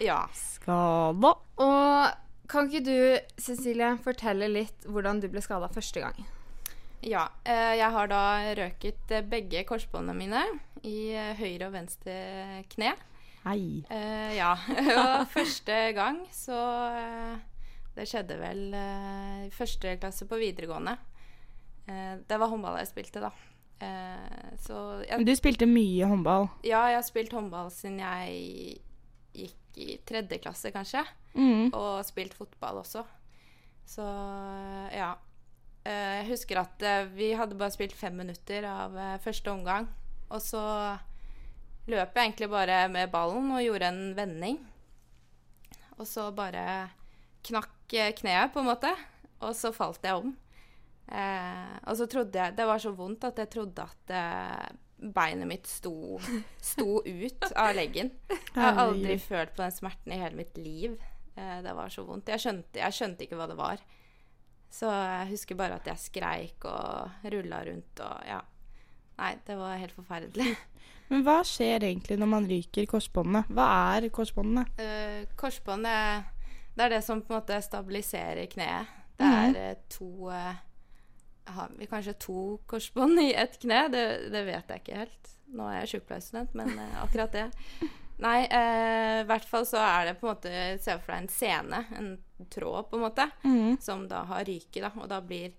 Ja. 0.00 0.22
Skada. 0.36 1.32
Og 1.64 2.48
kan 2.48 2.68
ikke 2.68 2.84
du, 2.84 2.98
Cecilie, 3.40 3.94
fortelle 4.04 4.48
litt 4.52 4.86
hvordan 4.88 5.20
du 5.20 5.28
ble 5.32 5.40
skada 5.44 5.68
første 5.72 6.04
gang? 6.04 6.20
Ja, 7.04 7.26
eh, 7.44 7.74
jeg 7.80 7.90
har 7.94 8.08
da 8.10 8.22
røket 8.58 9.12
begge 9.30 9.64
korsbåndene 9.68 10.16
mine 10.16 10.44
i 10.88 11.12
høyre 11.40 11.68
og 11.68 11.74
venstre 11.76 12.16
kne. 12.72 12.94
Hei. 13.48 13.82
Uh, 13.88 14.30
ja, 14.36 14.52
og 15.00 15.28
første 15.32 15.76
gang 15.96 16.18
så 16.36 16.56
eh, 16.92 17.38
Det 17.96 18.04
skjedde 18.10 18.36
vel 18.36 18.64
i 18.76 18.88
i 19.48 19.52
første 19.54 19.94
klasse 19.96 20.26
på 20.28 20.36
videregående. 20.36 20.98
Uh, 21.88 22.20
det 22.28 22.36
var 22.36 22.50
håndball 22.52 22.76
jeg 22.82 22.90
spilte, 22.90 23.22
da. 23.24 23.30
Eh, 23.80 24.50
så 24.60 25.04
jeg, 25.06 25.24
Du 25.24 25.32
spilte 25.38 25.66
mye 25.70 26.06
håndball. 26.10 26.48
ja, 26.66 26.82
jeg 26.90 26.98
har 26.98 27.06
spilt 27.06 27.32
håndball 27.32 27.70
siden 27.70 28.00
jeg 28.02 28.82
gikk 29.38 29.78
i 29.78 29.96
tredje 30.04 30.40
klasse, 30.42 30.72
kanskje. 30.74 31.04
Mm. 31.38 31.70
Og 31.72 32.04
spilt 32.04 32.34
fotball 32.34 32.82
også. 32.82 33.04
Så 33.86 34.04
ja. 34.92 35.14
Eh, 35.86 36.18
Jeg 36.18 36.26
husker 36.32 36.60
at 36.60 36.82
eh, 36.82 37.06
vi 37.14 37.32
hadde 37.38 37.56
bare 37.56 37.72
spilt 37.72 37.94
fem 37.96 38.12
minutter 38.18 38.66
av 38.68 38.96
eh, 38.98 39.18
første 39.22 39.50
omgang. 39.54 39.88
Og 40.28 40.42
så 40.44 40.60
løp 41.88 42.16
jeg 42.16 42.28
egentlig 42.28 42.50
bare 42.52 42.82
med 42.92 43.10
ballen 43.12 43.52
og 43.56 43.62
gjorde 43.64 43.92
en 43.92 44.02
vending. 44.16 44.58
Og 45.98 46.06
så 46.06 46.28
bare 46.34 46.64
knakk 47.48 47.96
eh, 47.96 48.12
kneet, 48.16 48.52
på 48.54 48.62
en 48.62 48.70
måte. 48.70 48.92
Og 49.44 49.54
så 49.56 49.72
falt 49.74 50.04
jeg 50.04 50.18
om. 50.18 50.34
Eh, 51.08 51.76
og 51.88 51.96
så 51.96 52.04
trodde 52.10 52.36
jeg 52.36 52.52
Det 52.58 52.66
var 52.68 52.80
så 52.82 52.90
vondt 52.92 53.22
at 53.24 53.38
jeg 53.40 53.48
trodde 53.54 53.86
at 53.86 54.12
eh, 54.12 54.66
beinet 54.98 55.48
mitt 55.48 55.68
sto, 55.70 56.18
sto 56.72 57.00
ut 57.00 57.46
av 57.54 57.72
leggen. 57.78 58.12
Jeg 58.28 58.58
har 58.58 58.82
aldri 58.82 59.16
følt 59.22 59.54
på 59.54 59.64
den 59.64 59.74
smerten 59.74 60.14
i 60.14 60.20
hele 60.20 60.38
mitt 60.38 60.58
liv. 60.60 60.98
Eh, 61.38 61.58
det 61.64 61.74
var 61.74 61.92
så 61.94 62.04
vondt. 62.06 62.30
Jeg 62.34 62.44
skjønte, 62.44 62.82
jeg 62.82 62.96
skjønte 62.96 63.26
ikke 63.26 63.38
hva 63.38 63.48
det 63.50 63.58
var. 63.58 63.82
Så 64.68 64.90
jeg 64.92 65.30
husker 65.30 65.56
bare 65.56 65.78
at 65.78 65.86
jeg 65.88 66.02
skreik 66.02 66.66
og 66.68 67.28
rulla 67.32 67.62
rundt 67.64 68.02
og 68.04 68.28
ja. 68.28 68.42
Nei, 69.18 69.32
det 69.46 69.56
var 69.58 69.76
helt 69.80 69.94
forferdelig. 69.96 70.52
Men 71.10 71.22
hva 71.24 71.38
skjer 71.46 71.86
egentlig 71.88 72.18
når 72.20 72.28
man 72.30 72.46
ryker 72.48 72.86
korsbåndene? 72.90 73.44
Hva 73.56 73.66
er 73.96 74.08
korsbåndene? 74.12 74.66
Uh, 74.78 75.22
korsbåndet 75.40 76.34
det, 76.76 76.84
er 76.84 76.92
det 76.94 77.02
som 77.02 77.22
på 77.24 77.32
en 77.34 77.40
måte 77.40 77.56
stabiliserer 77.64 78.46
kneet. 78.52 78.90
Det 79.18 79.26
er 79.26 79.56
eh, 79.58 79.78
to 79.90 80.28
eh, 80.30 80.58
Har 81.50 81.72
vi 81.74 81.88
kanskje 81.90 82.12
to 82.22 82.42
korsbånd 82.70 83.18
i 83.18 83.32
ett 83.34 83.56
kne? 83.58 83.80
Det, 83.90 84.02
det 84.30 84.44
vet 84.46 84.68
jeg 84.70 84.82
ikke 84.84 85.00
helt. 85.00 85.32
Nå 85.58 85.66
er 85.66 85.80
jeg 85.80 85.90
sykepleierstudent, 85.96 86.54
men 86.54 86.70
eh, 86.78 86.92
akkurat 87.02 87.34
det. 87.34 87.48
Nei, 88.22 88.44
eh, 88.46 89.16
i 89.24 89.26
hvert 89.26 89.48
fall 89.50 89.66
så 89.66 89.80
er 89.82 90.06
det 90.12 90.14
på 90.20 90.28
en 90.28 90.36
måte 90.36 90.52
Se 90.84 90.94
for 91.00 91.10
deg 91.16 91.24
en 91.24 91.28
sene, 91.34 91.80
en 91.98 92.12
tråd, 92.54 92.86
på 92.92 92.98
en 93.00 93.04
måte, 93.08 93.26
Mm. 93.42 93.80
som 93.82 94.06
da 94.10 94.22
har 94.30 94.46
ryket, 94.46 94.84
da. 94.86 94.92
Og 95.02 95.08
da 95.10 95.18
blir 95.24 95.50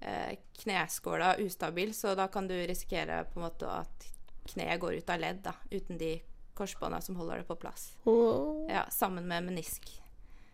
eh, 0.00 0.36
kneskåla 0.62 1.34
ustabil, 1.40 1.94
så 1.94 2.14
da 2.14 2.28
kan 2.28 2.48
du 2.48 2.54
risikere 2.54 3.24
på 3.32 3.40
en 3.40 3.46
måte 3.48 3.68
at 3.68 4.06
kneet 4.50 4.80
går 4.80 4.94
ut 5.00 5.10
av 5.10 5.20
ledd, 5.20 5.42
da, 5.44 5.52
uten 5.70 5.98
de 6.00 6.14
korsbånda 6.58 7.00
som 7.00 7.16
holder 7.16 7.38
det 7.42 7.48
på 7.48 7.56
plass. 7.56 7.92
Oh. 8.04 8.66
Ja, 8.68 8.86
sammen 8.90 9.28
med 9.28 9.44
menisk. 9.46 9.86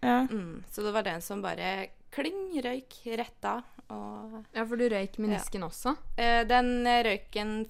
Ja. 0.01 0.27
Mm, 0.31 0.63
så 0.71 0.83
det 0.83 0.93
var 0.95 1.03
den 1.07 1.23
som 1.25 1.41
bare 1.43 1.87
kling 2.15 2.53
røyk 2.63 3.01
rett 3.19 3.45
av. 3.49 3.63
Og 3.91 4.45
Ja, 4.53 4.65
for 4.67 4.77
du 4.77 4.89
røyk 4.91 5.17
menisken 5.23 5.63
også? 5.67 5.97
eh, 6.19 6.45
den 6.47 6.85
røyk 6.87 7.37
en, 7.43 7.67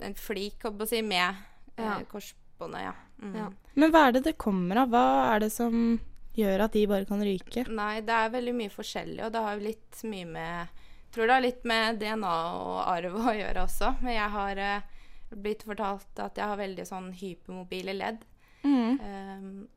en 0.00 0.14
flik, 0.14 0.62
holdt 0.64 0.78
på 0.80 0.84
å 0.88 0.88
si, 0.90 1.00
med 1.02 1.34
eh, 1.76 1.84
Ja. 1.84 1.98
korsbåndet, 2.10 2.82
ja. 2.90 2.92
Mm. 3.22 3.34
Ja. 3.36 3.48
Men 3.76 3.92
hva 3.92 4.06
er 4.08 4.12
det 4.18 4.24
det 4.24 4.36
kommer 4.40 4.82
av? 4.82 4.88
Hva 4.92 5.04
er 5.36 5.40
det 5.44 5.52
som 5.52 5.98
gjør 6.36 6.62
at 6.66 6.72
de 6.72 6.86
bare 6.88 7.04
kan 7.08 7.20
ryke? 7.24 7.66
Nei, 7.68 8.00
det 8.00 8.12
er 8.16 8.30
veldig 8.32 8.54
mye 8.56 8.72
forskjellig, 8.72 9.22
og 9.26 9.32
det 9.32 9.40
har 9.44 9.56
jo 9.58 9.64
litt 9.68 10.02
mye 10.08 10.26
med 10.26 10.68
tror 11.14 11.26
det 11.26 11.36
har 11.36 11.44
litt 11.44 11.64
med 11.68 12.00
DNA 12.00 12.36
og 12.60 12.78
arv 12.84 13.18
å 13.20 13.34
gjøre 13.34 13.66
også. 13.66 13.94
Men 14.04 14.16
jeg 14.16 14.30
har 14.36 14.62
eh, 14.62 14.88
blitt 15.30 15.66
fortalt 15.66 16.22
at 16.22 16.38
jeg 16.38 16.52
har 16.52 16.60
veldig 16.60 16.86
sånn 16.88 17.10
hypermobile 17.16 17.94
ledd. 17.96 18.24
Mm. 18.62 18.98
Um, 19.00 19.68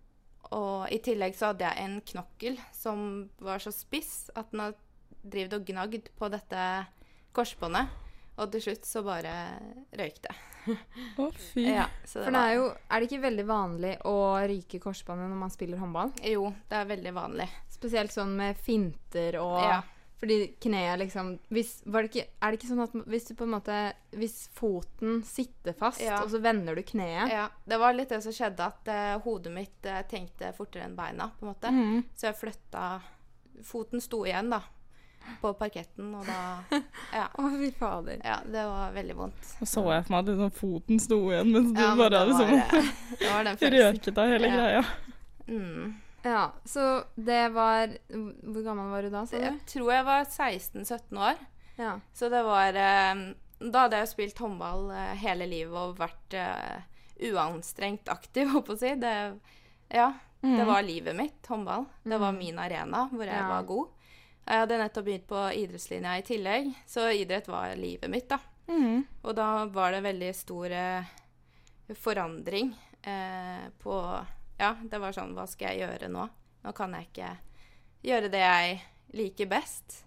og 0.54 0.92
i 0.94 1.00
tillegg 1.02 1.38
så 1.38 1.52
hadde 1.52 1.66
jeg 1.66 1.86
en 1.86 2.00
knokkel 2.14 2.58
som 2.76 3.06
var 3.42 3.64
så 3.64 3.72
spiss 3.74 4.28
at 4.36 4.52
den 4.52 4.66
har 4.66 4.76
drevet 5.24 5.56
og 5.58 5.68
gnagd 5.68 6.10
på 6.20 6.30
dette 6.34 6.64
korsbåndet. 7.34 8.02
Og 8.42 8.50
til 8.54 8.64
slutt 8.66 8.88
så 8.90 9.04
bare 9.06 9.32
røyk 9.94 10.18
det. 10.24 10.34
Å, 11.22 11.28
fy. 11.38 11.68
Ja, 11.68 11.86
For 12.08 12.32
det 12.32 12.40
er 12.40 12.54
jo 12.56 12.68
Er 12.72 13.02
det 13.02 13.10
ikke 13.10 13.26
veldig 13.26 13.44
vanlig 13.46 13.92
å 14.08 14.16
ryke 14.48 14.80
korsbåndet 14.82 15.28
når 15.28 15.42
man 15.42 15.52
spiller 15.54 15.82
håndball? 15.82 16.14
Jo, 16.24 16.48
det 16.70 16.80
er 16.80 16.88
veldig 16.90 17.14
vanlig. 17.14 17.50
Spesielt 17.74 18.16
sånn 18.16 18.34
med 18.40 18.58
finter 18.64 19.38
og 19.42 19.60
Ja. 19.62 19.82
Fordi 20.20 20.38
kneet 20.64 21.00
liksom 21.02 21.34
hvis, 21.52 21.82
var 21.86 22.06
det 22.06 22.10
ikke, 22.14 22.28
Er 22.42 22.52
det 22.54 22.60
ikke 22.60 22.70
sånn 22.70 22.84
at 22.86 22.94
hvis 23.12 23.26
du 23.28 23.34
på 23.36 23.44
en 23.44 23.52
måte 23.58 23.78
Hvis 24.16 24.36
foten 24.56 25.18
sitter 25.28 25.74
fast, 25.76 26.00
Ja. 26.02 26.22
og 26.24 26.30
så 26.32 26.40
vender 26.40 26.76
du 26.76 26.84
kneet 26.88 27.32
Ja, 27.34 27.48
det 27.66 27.80
var 27.82 27.94
litt 27.98 28.10
det 28.14 28.22
som 28.24 28.32
skjedde, 28.36 28.64
at 28.70 28.88
uh, 28.94 29.18
hodet 29.26 29.52
mitt 29.52 29.90
uh, 29.90 30.00
tenkte 30.08 30.54
fortere 30.56 30.86
enn 30.88 30.96
beina, 30.96 31.28
på 31.40 31.44
en 31.48 31.52
måte. 31.52 31.72
Mm. 31.74 32.04
Så 32.16 32.30
jeg 32.30 32.40
flytta 32.40 32.86
Foten 33.64 34.02
sto 34.02 34.24
igjen, 34.26 34.50
da, 34.50 34.62
på 35.42 35.52
parketten, 35.56 36.14
og 36.18 36.26
da 36.26 36.40
Ja. 37.20 37.28
Å, 37.38 37.50
fy 37.60 37.70
fader. 37.78 38.18
Ja, 38.26 38.40
det 38.46 38.64
var 38.68 38.92
veldig 38.96 39.16
vondt. 39.20 39.52
Og 39.62 39.68
så 39.70 39.84
jeg 39.92 40.06
for 40.08 40.16
meg 40.16 40.24
at 40.24 40.32
liksom 40.32 40.56
foten 40.58 41.00
sto 41.04 41.20
igjen, 41.32 41.52
mens 41.54 41.70
du 41.76 41.80
Ja, 41.82 41.92
men 41.94 42.02
bare 42.02 42.10
det 42.10 42.24
hadde 42.24 42.40
var, 42.40 42.56
liksom 42.56 42.80
eh, 42.80 43.20
det 43.20 43.30
var 43.30 43.44
den 43.52 43.74
røket 43.78 44.18
av 44.24 44.34
hele 44.34 44.50
Ja. 44.50 44.58
greia. 44.58 44.84
Mm. 45.48 45.94
Ja, 46.24 46.52
så 46.64 47.04
det 47.16 47.50
var 47.52 47.92
Hvor 48.10 48.64
gammel 48.64 48.92
var 48.94 49.02
du 49.04 49.10
da, 49.12 49.26
sa 49.28 49.36
Jeg 49.42 49.58
tror 49.68 49.90
jeg 49.92 50.06
var 50.08 50.24
16-17 50.26 51.18
år. 51.20 51.42
Ja. 51.76 51.98
Så 52.14 52.30
det 52.32 52.44
var 52.48 52.74
eh, 52.80 53.24
Da 53.60 53.82
hadde 53.86 53.98
jeg 54.00 54.08
jo 54.08 54.12
spilt 54.14 54.40
håndball 54.40 54.90
eh, 54.96 55.16
hele 55.20 55.48
livet 55.52 55.76
og 55.76 55.98
vært 56.00 56.34
eh, 56.40 56.82
uanstrengt 57.34 58.08
aktiv, 58.10 58.48
holdt 58.54 58.68
på 58.70 58.78
å 58.78 58.80
si. 58.86 58.94
Det, 58.96 59.16
ja, 59.94 60.14
Mm. 60.44 60.58
det 60.60 60.64
var 60.68 60.82
livet 60.84 61.16
mitt, 61.16 61.46
håndball. 61.48 61.86
Det 62.04 62.18
var 62.20 62.34
Mm. 62.34 62.38
min 62.40 62.58
arena 62.60 63.06
hvor 63.14 63.24
jeg 63.24 63.36
Ja. 63.40 63.48
var 63.48 63.64
god. 63.64 63.88
Jeg 64.46 64.60
hadde 64.60 64.78
nettopp 64.82 65.06
begynt 65.06 65.28
på 65.30 65.44
idrettslinja 65.56 66.18
i 66.20 66.22
tillegg, 66.28 66.74
så 66.86 67.06
idrett 67.16 67.48
var 67.48 67.76
livet 67.80 68.10
mitt, 68.12 68.28
da. 68.28 68.40
Mm. 68.68 69.06
Og 69.24 69.36
da 69.36 69.66
var 69.72 69.92
det 69.96 70.02
veldig 70.04 70.34
stor 70.36 70.66
eh, 70.76 71.06
forandring 71.96 72.74
eh, 73.04 73.70
på 73.80 73.96
Ja, 74.60 74.76
det 74.84 75.00
var 75.02 75.16
sånn 75.16 75.34
Hva 75.36 75.48
skal 75.50 75.74
jeg 75.74 75.88
gjøre 75.88 76.10
nå? 76.14 76.28
Nå 76.64 76.74
kan 76.78 76.94
jeg 76.96 77.10
ikke 77.10 77.30
gjøre 78.04 78.30
det 78.32 78.44
jeg 78.44 78.82
liker 79.18 79.50
best. 79.52 80.04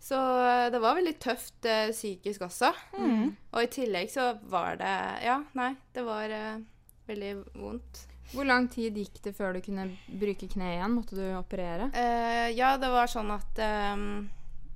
Så 0.00 0.16
eh, 0.16 0.66
det 0.72 0.80
var 0.80 0.96
veldig 0.96 1.16
tøft 1.20 1.66
eh, 1.68 1.90
psykisk 1.92 2.46
også. 2.46 2.72
Mm. 2.96 3.34
Og 3.52 3.64
i 3.64 3.72
tillegg 3.72 4.12
så 4.12 4.32
var 4.48 4.78
det 4.80 4.94
Ja, 5.26 5.40
nei, 5.58 5.74
det 5.92 6.04
var 6.06 6.32
eh, 6.32 6.62
veldig 7.10 7.34
vondt. 7.60 8.06
Hvor 8.30 8.46
lang 8.46 8.68
tid 8.70 8.96
gikk 8.96 9.18
det 9.24 9.34
før 9.34 9.56
du 9.56 9.60
kunne 9.64 9.88
bruke 10.06 10.48
kneet 10.48 10.76
igjen? 10.78 10.94
Måtte 10.94 11.18
du 11.18 11.24
operere? 11.34 11.90
Eh, 11.98 12.48
ja, 12.54 12.76
det 12.78 12.90
var 12.92 13.10
sånn 13.10 13.32
at 13.34 13.58
eh, 13.60 14.04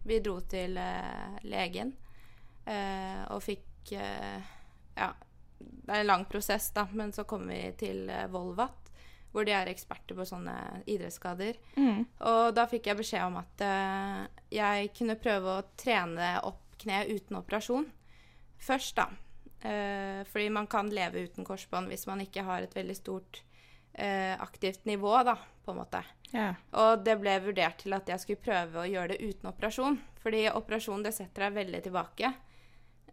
vi 0.04 0.18
dro 0.24 0.40
til 0.50 0.76
eh, 0.80 1.38
legen 1.48 1.94
eh, 2.66 3.22
og 3.30 3.40
fikk 3.44 3.70
Ja, 3.94 5.10
det 5.58 5.92
er 5.92 6.00
en 6.00 6.08
lang 6.08 6.22
prosess, 6.24 6.70
da, 6.72 6.86
men 6.96 7.12
så 7.12 7.26
kom 7.28 7.44
vi 7.50 7.58
til 7.76 8.08
Volvat, 8.32 8.83
hvor 9.34 9.46
de 9.46 9.54
er 9.56 9.68
eksperter 9.70 10.14
på 10.14 10.26
sånne 10.28 10.54
idrettsskader. 10.86 11.58
Mm. 11.74 12.04
Og 12.30 12.44
da 12.54 12.68
fikk 12.70 12.86
jeg 12.86 13.00
beskjed 13.00 13.26
om 13.26 13.40
at 13.40 13.64
uh, 13.66 14.20
jeg 14.54 14.92
kunne 14.94 15.18
prøve 15.18 15.56
å 15.56 15.64
trene 15.80 16.36
opp 16.46 16.78
kneet 16.78 17.10
uten 17.10 17.40
operasjon 17.40 17.88
først, 18.62 19.00
da. 19.00 19.08
Uh, 19.64 20.22
fordi 20.28 20.50
man 20.54 20.68
kan 20.70 20.90
leve 20.92 21.24
uten 21.26 21.46
korsbånd 21.46 21.90
hvis 21.90 22.06
man 22.06 22.22
ikke 22.22 22.44
har 22.46 22.62
et 22.62 22.76
veldig 22.76 22.96
stort 22.98 23.42
uh, 23.98 24.34
aktivt 24.44 24.86
nivå, 24.86 25.16
da, 25.26 25.34
på 25.64 25.74
en 25.74 25.80
måte. 25.82 26.04
Yeah. 26.30 26.58
Og 26.78 27.04
det 27.06 27.16
ble 27.18 27.34
vurdert 27.42 27.82
til 27.82 27.94
at 27.96 28.08
jeg 28.10 28.22
skulle 28.22 28.44
prøve 28.44 28.82
å 28.82 28.88
gjøre 28.88 29.14
det 29.14 29.22
uten 29.22 29.50
operasjon. 29.50 29.98
Fordi 30.22 30.46
operasjon 30.50 31.02
det 31.04 31.14
setter 31.16 31.48
deg 31.48 31.58
veldig 31.58 31.82
tilbake. 31.84 32.30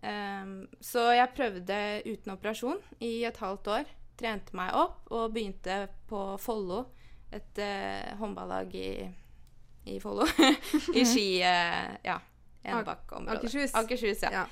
Um, 0.01 0.53
så 0.81 1.11
jeg 1.13 1.33
prøvde 1.37 1.77
uten 2.07 2.33
operasjon 2.33 2.79
i 3.05 3.19
et 3.27 3.41
halvt 3.41 3.73
år. 3.75 3.91
Trente 4.21 4.53
meg 4.53 4.75
opp 4.77 5.09
og 5.09 5.31
begynte 5.33 5.87
på 6.09 6.19
Follo, 6.37 6.83
et 7.33 7.57
eh, 7.63 8.11
håndballag 8.19 8.75
i, 8.77 8.89
i 9.89 9.95
Follo. 10.03 10.27
I 10.99 11.05
Ski 11.07 11.41
eh, 11.41 11.95
Ja, 12.05 12.19
Enebakk-området. 12.61 13.39
Akershus. 13.39 13.73
Akershus, 13.73 14.21
ja. 14.21 14.43
Ja. 14.43 14.45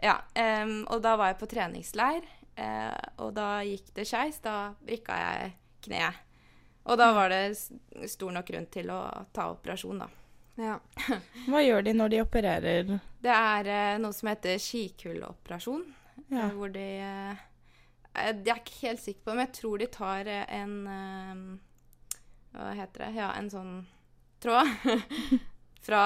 ja 0.00 0.62
um, 0.64 0.86
og 0.88 1.02
da 1.04 1.18
var 1.20 1.34
jeg 1.34 1.40
på 1.42 1.50
treningsleir, 1.52 2.24
eh, 2.56 2.96
og 3.20 3.34
da 3.36 3.58
gikk 3.66 3.92
det 3.98 4.06
skeis. 4.08 4.40
Da 4.40 4.72
vrikka 4.86 5.18
jeg 5.20 5.52
kneet. 5.84 6.24
Og 6.88 6.96
da 6.96 7.10
var 7.12 7.28
det 7.28 7.58
stor 8.08 8.32
nok 8.32 8.48
grunn 8.48 8.70
til 8.72 8.88
å 8.94 9.02
ta 9.36 9.50
operasjon, 9.52 10.00
da. 10.00 10.08
Ja. 10.60 10.78
Hva 11.50 11.60
gjør 11.60 11.84
de 11.84 11.96
når 11.96 12.14
de 12.14 12.24
opererer? 12.24 12.96
Det 13.20 13.36
er 13.36 13.68
eh, 13.68 14.00
noe 14.00 14.16
som 14.16 14.32
heter 14.32 14.56
skikulloperasjon, 14.56 15.84
Ja. 16.30 16.48
hvor 16.54 16.72
de 16.72 16.88
eh, 18.14 18.32
Jeg 18.44 18.54
er 18.54 18.60
ikke 18.62 18.80
helt 18.88 19.00
sikker 19.00 19.22
på 19.24 19.34
men 19.34 19.46
jeg 19.46 19.54
tror 19.60 19.78
de 19.78 19.86
tar 19.86 20.26
eh, 20.26 20.44
en 20.60 20.74
eh, 20.86 21.58
Hva 22.54 22.72
heter 22.74 23.04
det? 23.06 23.10
Ja, 23.16 23.32
en 23.38 23.50
sånn 23.52 23.74
tråd 24.40 24.66
fra 25.86 26.02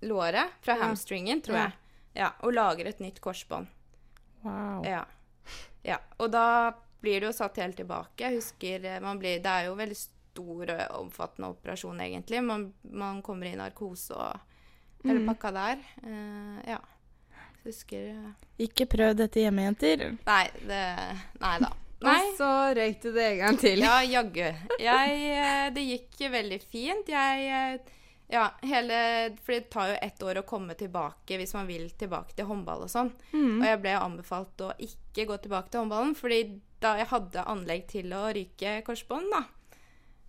låret, 0.00 0.54
fra 0.64 0.76
Ja. 0.76 0.84
hamstringen, 0.86 1.42
tror 1.42 1.56
jeg. 1.58 1.72
Ja, 2.14 2.30
og 2.42 2.54
lager 2.54 2.86
et 2.88 3.00
nytt 3.00 3.20
korsbånd. 3.20 3.66
Wow. 4.42 4.82
Ja. 4.86 5.04
ja. 5.84 5.98
Og 6.18 6.30
da 6.32 6.72
blir 7.00 7.20
det 7.20 7.28
jo 7.28 7.32
satt 7.36 7.56
helt 7.60 7.76
tilbake. 7.76 8.24
Jeg 8.24 8.38
husker 8.40 8.84
eh, 8.84 9.00
man 9.04 9.18
blir 9.20 9.38
Det 9.42 9.50
er 9.52 9.66
jo 9.68 9.74
veldig 9.78 9.96
stor 9.96 10.70
og 10.72 10.96
omfattende 11.04 11.50
operasjon, 11.52 12.00
egentlig. 12.00 12.40
Man, 12.44 12.72
man 12.82 13.20
kommer 13.22 13.46
i 13.50 13.56
narkose 13.58 14.14
og 14.16 14.40
hele 15.04 15.20
Mm. 15.22 15.28
pakka 15.30 15.50
der. 15.56 15.78
Uh, 16.04 16.58
ja. 16.68 16.78
Husker 17.66 18.08
eh, 18.14 18.48
Ikke 18.64 18.86
prøv 18.90 19.14
dette 19.18 19.42
hjemme, 19.42 19.68
jenter. 19.68 20.10
Nei, 20.26 20.44
det 20.64 20.82
Nei 21.42 21.54
da. 21.62 21.70
Nei. 22.00 22.16
Og 22.16 22.36
så 22.38 22.50
røyk 22.76 23.02
du 23.02 23.10
det 23.12 23.24
en 23.26 23.40
gang 23.42 23.58
til. 23.60 23.82
Ja, 23.84 23.98
jaggu. 24.00 24.46
Jeg 24.80 25.16
eh, 25.36 25.66
Det 25.76 25.84
gikk 25.84 26.22
veldig 26.32 26.60
fint. 26.64 27.12
Jeg 27.12 27.50
eh, 27.50 27.98
Ja, 28.30 28.46
hele 28.64 29.02
For 29.42 29.56
det 29.56 29.68
tar 29.74 29.92
jo 29.92 30.00
ett 30.00 30.24
år 30.24 30.40
å 30.40 30.46
komme 30.48 30.76
tilbake 30.78 31.36
hvis 31.40 31.52
man 31.58 31.68
vil 31.68 31.90
tilbake 32.00 32.36
til 32.38 32.48
håndball 32.48 32.86
og 32.86 32.92
sånn. 32.92 33.12
Mm. 33.34 33.60
Og 33.60 33.68
jeg 33.68 33.80
ble 33.84 33.96
anbefalt 33.98 34.64
å 34.64 34.72
ikke 34.80 35.28
gå 35.28 35.40
tilbake 35.44 35.72
til 35.72 35.82
håndballen, 35.82 36.16
fordi 36.16 36.44
da 36.80 36.94
jeg 36.96 37.10
hadde 37.10 37.48
anlegg 37.50 37.88
til 37.90 38.14
å 38.16 38.28
ryke 38.32 38.78
korsbånd, 38.86 39.34
da. 39.34 39.42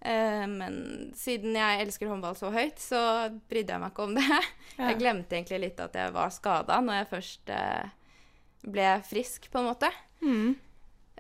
Eh, 0.02 0.46
men 0.50 0.76
siden 1.14 1.54
jeg 1.54 1.84
elsker 1.84 2.10
håndball 2.10 2.34
så 2.38 2.50
høyt, 2.54 2.80
så 2.82 3.02
brydde 3.52 3.76
jeg 3.76 3.84
meg 3.84 3.94
ikke 3.94 4.08
om 4.10 4.18
det. 4.18 4.28
Ja. 4.80 4.88
Jeg 4.88 5.02
glemte 5.02 5.36
egentlig 5.36 5.58
litt 5.66 5.82
at 5.84 5.96
jeg 6.00 6.14
var 6.16 6.30
skada 6.34 6.78
når 6.82 6.96
jeg 7.02 7.08
først 7.10 7.50
eh, 7.54 7.90
ble 8.72 8.86
frisk, 9.06 9.50
på 9.52 9.60
en 9.60 9.68
måte. 9.68 9.90
Mm. 10.24 10.54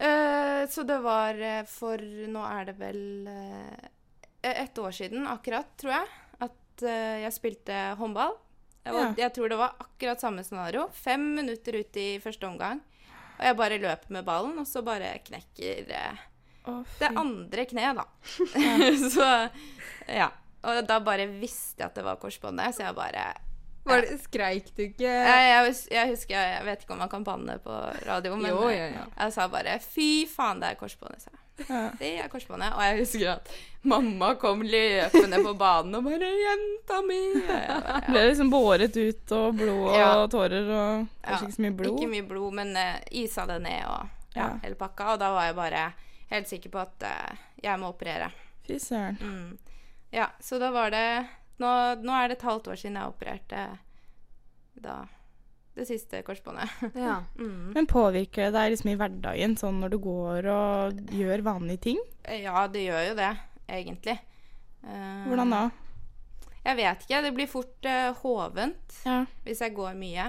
Eh, 0.07 0.61
så 0.71 0.85
det 0.87 0.97
var 1.03 1.41
for 1.69 2.01
Nå 2.31 2.45
er 2.47 2.69
det 2.71 2.75
vel 2.79 3.01
Et 3.27 4.55
ett 4.63 4.79
år 4.81 4.95
siden 4.95 5.27
akkurat, 5.29 5.67
tror 5.77 5.93
jeg, 5.93 6.07
at 6.47 6.85
jeg 7.27 7.35
spilte 7.35 7.75
håndball. 7.99 8.33
Jeg, 8.81 8.95
var, 8.95 9.11
jeg 9.19 9.33
tror 9.35 9.51
det 9.51 9.59
var 9.59 9.75
akkurat 9.83 10.23
samme 10.23 10.47
scenario. 10.47 10.87
Fem 10.95 11.27
minutter 11.35 11.77
ut 11.83 11.99
i 12.01 12.07
første 12.23 12.47
omgang. 12.47 12.81
Og 13.35 13.45
jeg 13.45 13.59
bare 13.59 13.81
løper 13.83 14.15
med 14.15 14.25
ballen, 14.25 14.57
og 14.63 14.65
så 14.65 14.81
bare 14.85 15.19
knekker 15.27 15.93
eh, 16.65 16.71
Å, 16.71 16.83
det 16.99 17.11
andre 17.17 17.65
kneet, 17.65 17.97
da. 17.97 18.05
så 19.15 19.29
ja. 20.07 20.31
Og 20.61 20.83
da 20.85 20.99
bare 21.01 21.25
visste 21.25 21.81
jeg 21.81 21.89
at 21.89 21.95
det 21.97 22.03
var 22.05 22.19
korsbåndet, 22.21 22.75
så 22.77 22.85
jeg 22.85 22.97
bare 22.97 23.23
Var 23.87 24.03
det, 24.05 24.17
skreik 24.27 24.67
du 24.77 24.83
ikke 24.85 25.09
jeg, 25.09 25.45
jeg, 25.49 25.77
jeg 25.89 26.09
husker 26.11 26.35
jeg, 26.37 26.65
vet 26.67 26.83
ikke 26.83 26.93
om 26.93 27.01
man 27.01 27.09
kan 27.09 27.23
banne 27.25 27.55
på 27.63 27.77
radio, 28.05 28.35
men 28.37 28.51
Jo, 28.51 28.67
eh, 28.69 28.77
ja, 28.77 28.89
ja. 28.99 29.05
jeg 29.23 29.33
sa 29.33 29.47
bare 29.49 29.79
'fy 29.81 30.09
faen, 30.29 30.61
det 30.61 30.75
er 30.75 30.77
korsbåndet', 30.77 31.25
sa 31.25 31.33
jeg. 31.33 31.41
Ja. 31.67 31.81
Det 31.99 32.11
er 32.23 32.29
korsbåndet. 32.31 32.73
Og 32.73 32.81
jeg 32.81 32.99
husker 33.01 33.31
at 33.35 33.49
mamma 33.83 34.31
kom 34.41 34.61
løpende 34.65 35.41
på 35.43 35.53
banen 35.57 35.97
og 35.97 36.05
bare 36.05 36.29
'Jenta 36.29 37.01
mi!' 37.05 37.41
Bare, 37.47 38.01
Ble 38.07 38.23
liksom 38.29 38.53
båret 38.53 38.97
ut 38.97 39.35
og 39.37 39.57
blod 39.57 39.97
og 39.97 40.29
tårer 40.31 40.69
og 40.69 41.09
kanskje 41.25 41.49
ikke 41.49 41.57
så 41.57 41.65
mye 41.65 41.77
blod. 41.81 41.97
Ikke 41.97 42.13
mye 42.13 42.29
blod, 42.29 42.53
men 42.61 42.73
uh, 42.77 43.01
isa 43.11 43.45
det 43.49 43.59
ned 43.65 43.83
og 43.89 44.09
hele 44.63 44.77
pakka. 44.79 45.13
Og 45.13 45.19
da 45.21 45.33
var 45.33 45.49
jeg 45.49 45.57
bare 45.57 45.83
helt 46.31 46.49
sikker 46.49 46.73
på 46.73 46.81
at 46.81 47.05
uh, 47.05 47.45
jeg 47.61 47.79
må 47.81 47.91
operere. 47.93 48.31
Fy 48.67 48.79
søren. 48.81 49.17
Mm. 49.21 49.57
Ja, 50.11 50.29
så 50.43 50.59
da 50.59 50.71
var 50.75 50.91
det 50.91 51.05
nå, 51.61 51.71
nå 52.03 52.13
er 52.17 52.31
det 52.31 52.39
et 52.39 52.47
halvt 52.47 52.71
år 52.73 52.79
siden 52.79 52.97
jeg 52.99 53.13
opererte 53.13 53.65
da 54.81 54.95
det 55.77 55.85
siste 55.87 56.23
korsbåndet. 56.27 56.69
Ja. 56.95 57.21
Mm. 57.41 57.71
Men 57.73 57.87
påvirker 57.87 58.49
det 58.49 58.55
deg 58.57 58.73
liksom 58.73 58.89
i 58.91 58.97
hverdagen, 58.99 59.55
sånn 59.57 59.79
når 59.81 59.93
du 59.93 59.97
går 60.03 60.47
og 60.51 60.99
gjør 61.15 61.43
vanlige 61.45 61.85
ting? 61.87 62.01
Ja, 62.27 62.65
det 62.69 62.83
gjør 62.83 63.05
jo 63.07 63.15
det, 63.17 63.29
egentlig. 63.71 64.17
Uh, 64.83 65.23
Hvordan 65.29 65.53
da? 65.55 65.61
Jeg 66.61 66.77
vet 66.77 67.05
ikke. 67.05 67.21
Det 67.25 67.33
blir 67.37 67.49
fort 67.49 67.87
uh, 67.89 68.11
hovent 68.21 68.99
Ja. 69.07 69.23
hvis 69.45 69.63
jeg 69.63 69.73
går 69.77 69.97
mye. 69.97 70.27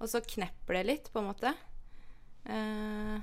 Og 0.00 0.08
så 0.12 0.22
knepper 0.24 0.78
det 0.78 0.84
litt, 0.88 1.10
på 1.12 1.20
en 1.20 1.28
måte. 1.28 1.52
Uh, 2.48 3.18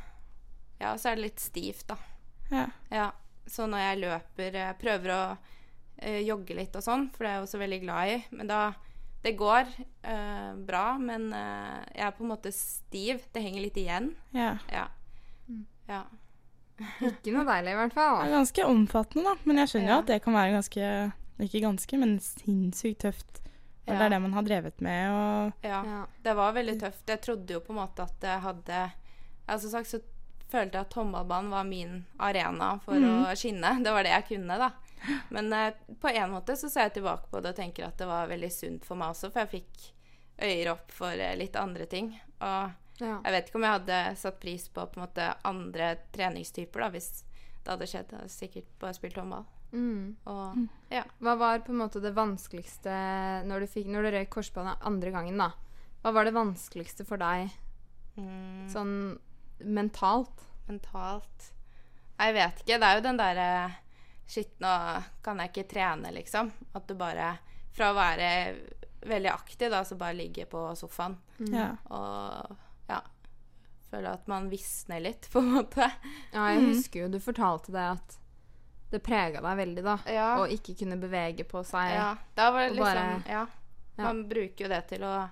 ja, 0.82 0.94
så 0.98 1.10
er 1.12 1.18
det 1.18 1.30
litt 1.30 1.42
stivt, 1.42 1.88
da. 1.90 1.98
Ja. 2.52 2.68
Ja. 2.92 3.12
Så 3.48 3.66
når 3.68 3.78
jeg 3.84 3.98
løper 4.00 4.54
Jeg 4.56 4.78
prøver 4.80 5.12
å 5.12 5.38
eh, 6.00 6.22
jogge 6.24 6.56
litt 6.56 6.76
og 6.76 6.84
sånn, 6.86 7.10
for 7.12 7.24
det 7.26 7.30
er 7.32 7.36
jeg 7.40 7.44
også 7.48 7.60
veldig 7.60 7.80
glad 7.84 8.08
i. 8.14 8.18
Men 8.32 8.48
da 8.48 8.60
Det 9.24 9.36
går 9.40 9.68
eh, 10.04 10.54
bra, 10.68 10.98
men 11.00 11.30
eh, 11.34 11.84
jeg 11.96 12.06
er 12.08 12.12
på 12.18 12.24
en 12.24 12.32
måte 12.34 12.52
stiv. 12.52 13.22
Det 13.34 13.42
henger 13.44 13.62
litt 13.62 13.78
igjen. 13.78 14.14
ja. 14.34 14.58
Ja. 14.72 14.88
ja. 15.88 16.04
Ikke 17.04 17.32
noe 17.36 17.46
deilig, 17.48 17.72
i 17.72 17.78
hvert 17.78 17.92
Det 17.94 18.00
fall. 18.00 18.24
er 18.26 18.32
ganske 18.34 18.66
omfattende, 18.66 19.24
da. 19.30 19.36
Men 19.46 19.58
jeg 19.62 19.70
skjønner 19.72 19.88
jo 19.92 19.94
Ja. 19.96 20.00
at 20.02 20.08
det 20.12 20.22
kan 20.24 20.34
være 20.34 20.56
ganske 20.58 21.14
Ikke 21.44 21.62
ganske, 21.64 21.98
men 22.00 22.20
sinnssykt 22.20 23.00
tøft. 23.04 23.40
Når 23.88 23.98
det 24.00 24.06
er 24.06 24.10
det 24.14 24.22
man 24.24 24.34
har 24.34 24.44
drevet 24.48 24.82
med. 24.82 25.12
Og 25.12 25.66
ja. 25.68 25.84
Ja. 25.84 26.06
Det 26.24 26.36
var 26.36 26.54
veldig 26.56 26.80
tøft. 26.80 27.04
Jeg 27.08 27.22
trodde 27.22 27.54
jo 27.54 27.60
på 27.60 27.74
en 27.74 27.80
måte 27.82 28.04
at 28.08 28.24
jeg 28.24 28.40
hadde 28.42 28.92
Altså 29.48 29.70
sagt 29.70 29.88
så 29.91 30.00
følte 30.54 30.78
jeg 30.80 30.86
at 30.88 30.95
håndballbanen 30.99 31.51
var 31.54 31.66
min 31.68 31.97
arena 32.22 32.76
for 32.86 32.95
mm. 33.01 33.10
å 33.26 33.34
skinne. 33.38 33.74
Det 33.84 33.93
var 33.95 34.06
det 34.06 34.14
jeg 34.14 34.28
kunne, 34.36 34.58
da. 34.62 34.70
Men 35.36 35.49
eh, 35.58 35.74
på 35.99 36.12
en 36.14 36.32
måte 36.32 36.56
så 36.60 36.70
ser 36.72 36.88
jeg 36.88 36.99
tilbake 36.99 37.28
på 37.32 37.41
det 37.43 37.51
og 37.51 37.58
tenker 37.60 37.88
at 37.89 37.97
det 37.99 38.08
var 38.08 38.30
veldig 38.32 38.51
sunt 38.54 38.86
for 38.88 38.99
meg 38.99 39.12
også, 39.16 39.32
for 39.34 39.43
jeg 39.43 39.51
fikk 39.58 39.89
øyer 40.43 40.70
opp 40.72 40.93
for 40.95 41.12
eh, 41.18 41.36
litt 41.39 41.58
andre 41.60 41.89
ting. 41.89 42.14
Og 42.39 42.80
Ja. 43.01 43.16
jeg 43.26 43.34
vet 43.34 43.47
ikke 43.49 43.58
om 43.58 43.64
jeg 43.66 43.74
hadde 43.80 43.99
satt 44.22 44.36
pris 44.39 44.68
på 44.70 44.84
på 44.86 44.99
en 44.99 45.04
måte 45.08 45.26
andre 45.49 45.95
treningstyper 46.14 46.86
da, 46.86 46.89
hvis 46.93 47.10
det 47.66 47.72
hadde 47.74 47.88
skjedd. 47.89 48.12
Jeg 48.14 48.20
hadde 48.22 48.36
sikkert 48.38 48.70
bare 48.80 48.93
spilt 48.93 49.18
håndball. 49.18 49.45
Mm. 49.74 50.16
Og 50.30 50.93
ja. 50.93 51.01
Hva 51.20 51.34
var 51.41 51.64
på 51.66 51.74
en 51.74 51.80
måte 51.82 51.99
det 52.04 52.14
vanskeligste 52.14 52.93
når 53.49 53.66
du, 53.66 53.68
fikk, 53.74 53.88
når 53.89 54.06
du 54.06 54.12
røyk 54.14 54.30
korsbåndet 54.36 54.86
andre 54.86 55.10
gangen, 55.16 55.41
da? 55.41 55.49
Hva 56.04 56.14
var 56.14 56.30
det 56.30 56.36
vanskeligste 56.38 57.06
for 57.10 57.18
deg 57.18 57.49
Mm. 58.14 58.68
sånn 58.70 58.91
mentalt? 59.66 60.43
mentalt 60.68 61.51
Jeg 62.20 62.34
vet 62.34 62.59
ikke. 62.64 62.78
Det 62.80 62.88
er 62.88 62.95
jo 62.99 63.01
den 63.07 63.18
derre 63.20 63.47
Shit, 64.28 64.53
nå 64.64 64.70
kan 65.22 65.38
jeg 65.39 65.51
ikke 65.51 65.66
trene, 65.74 66.11
liksom. 66.16 66.51
At 66.74 66.88
du 66.88 66.93
bare 66.95 67.34
Fra 67.76 67.89
å 67.91 67.95
være 67.97 68.30
veldig 69.03 69.30
aktiv, 69.34 69.70
da, 69.70 69.82
så 69.84 69.97
bare 69.99 70.16
ligge 70.16 70.45
på 70.47 70.61
sofaen 70.80 71.18
Mm. 71.39 71.53
Ja. 71.53 71.70
og 71.91 72.55
ja 72.88 73.01
føler 73.91 74.14
at 74.14 74.28
man 74.28 74.47
visner 74.49 75.01
litt, 75.03 75.28
på 75.34 75.39
en 75.39 75.51
måte. 75.57 75.91
Ja, 76.34 76.47
jeg 76.53 76.61
Mm. 76.61 76.70
husker 76.72 76.99
jo 77.03 77.09
du 77.09 77.20
fortalte 77.20 77.72
det 77.74 77.84
at 77.97 78.18
det 78.93 79.03
prega 79.03 79.41
deg 79.41 79.57
veldig, 79.57 79.84
da. 79.84 79.97
Ja. 80.07 80.38
Å 80.39 80.47
ikke 80.47 80.78
kunne 80.80 80.97
bevege 81.01 81.43
på 81.49 81.64
seg. 81.66 81.91
Ja, 81.95 82.16
da 82.36 82.51
var 82.51 82.70
det 82.70 82.78
liksom 82.78 82.93
bare- 82.93 83.24
ja. 83.28 83.45
Ja. 83.97 84.03
Man 84.03 84.24
bruker 84.30 84.64
jo 84.66 84.68
det 84.70 84.88
til 84.88 85.01
å 85.03 85.30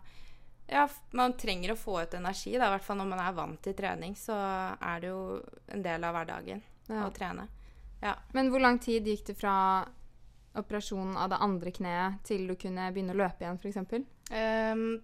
Ja, 0.71 0.85
man 1.11 1.33
trenger 1.37 1.73
å 1.73 1.79
få 1.79 1.97
ut 2.01 2.13
energi, 2.15 2.53
da. 2.57 2.69
I 2.69 2.75
hvert 2.77 2.85
fall 2.85 2.97
når 3.01 3.09
man 3.11 3.19
er 3.19 3.33
vant 3.35 3.59
til 3.65 3.73
trening, 3.75 4.13
så 4.15 4.35
er 4.79 5.01
det 5.03 5.09
jo 5.11 5.23
en 5.75 5.83
del 5.83 6.03
av 6.07 6.15
hverdagen 6.15 6.61
Ja. 6.87 7.05
å 7.07 7.11
trene. 7.11 7.47
Men 8.33 8.49
hvor 8.49 8.63
lang 8.63 8.79
tid 8.81 9.05
gikk 9.05 9.25
det 9.27 9.35
fra 9.37 9.85
operasjonen 10.57 11.17
av 11.17 11.29
det 11.29 11.37
andre 11.43 11.71
kneet 11.71 12.23
til 12.27 12.47
du 12.47 12.55
kunne 12.59 12.87
begynne 12.91 13.13
å 13.13 13.19
løpe 13.19 13.45
igjen, 13.45 13.59
f.eks.? 13.61 14.07
Um, 14.31 15.01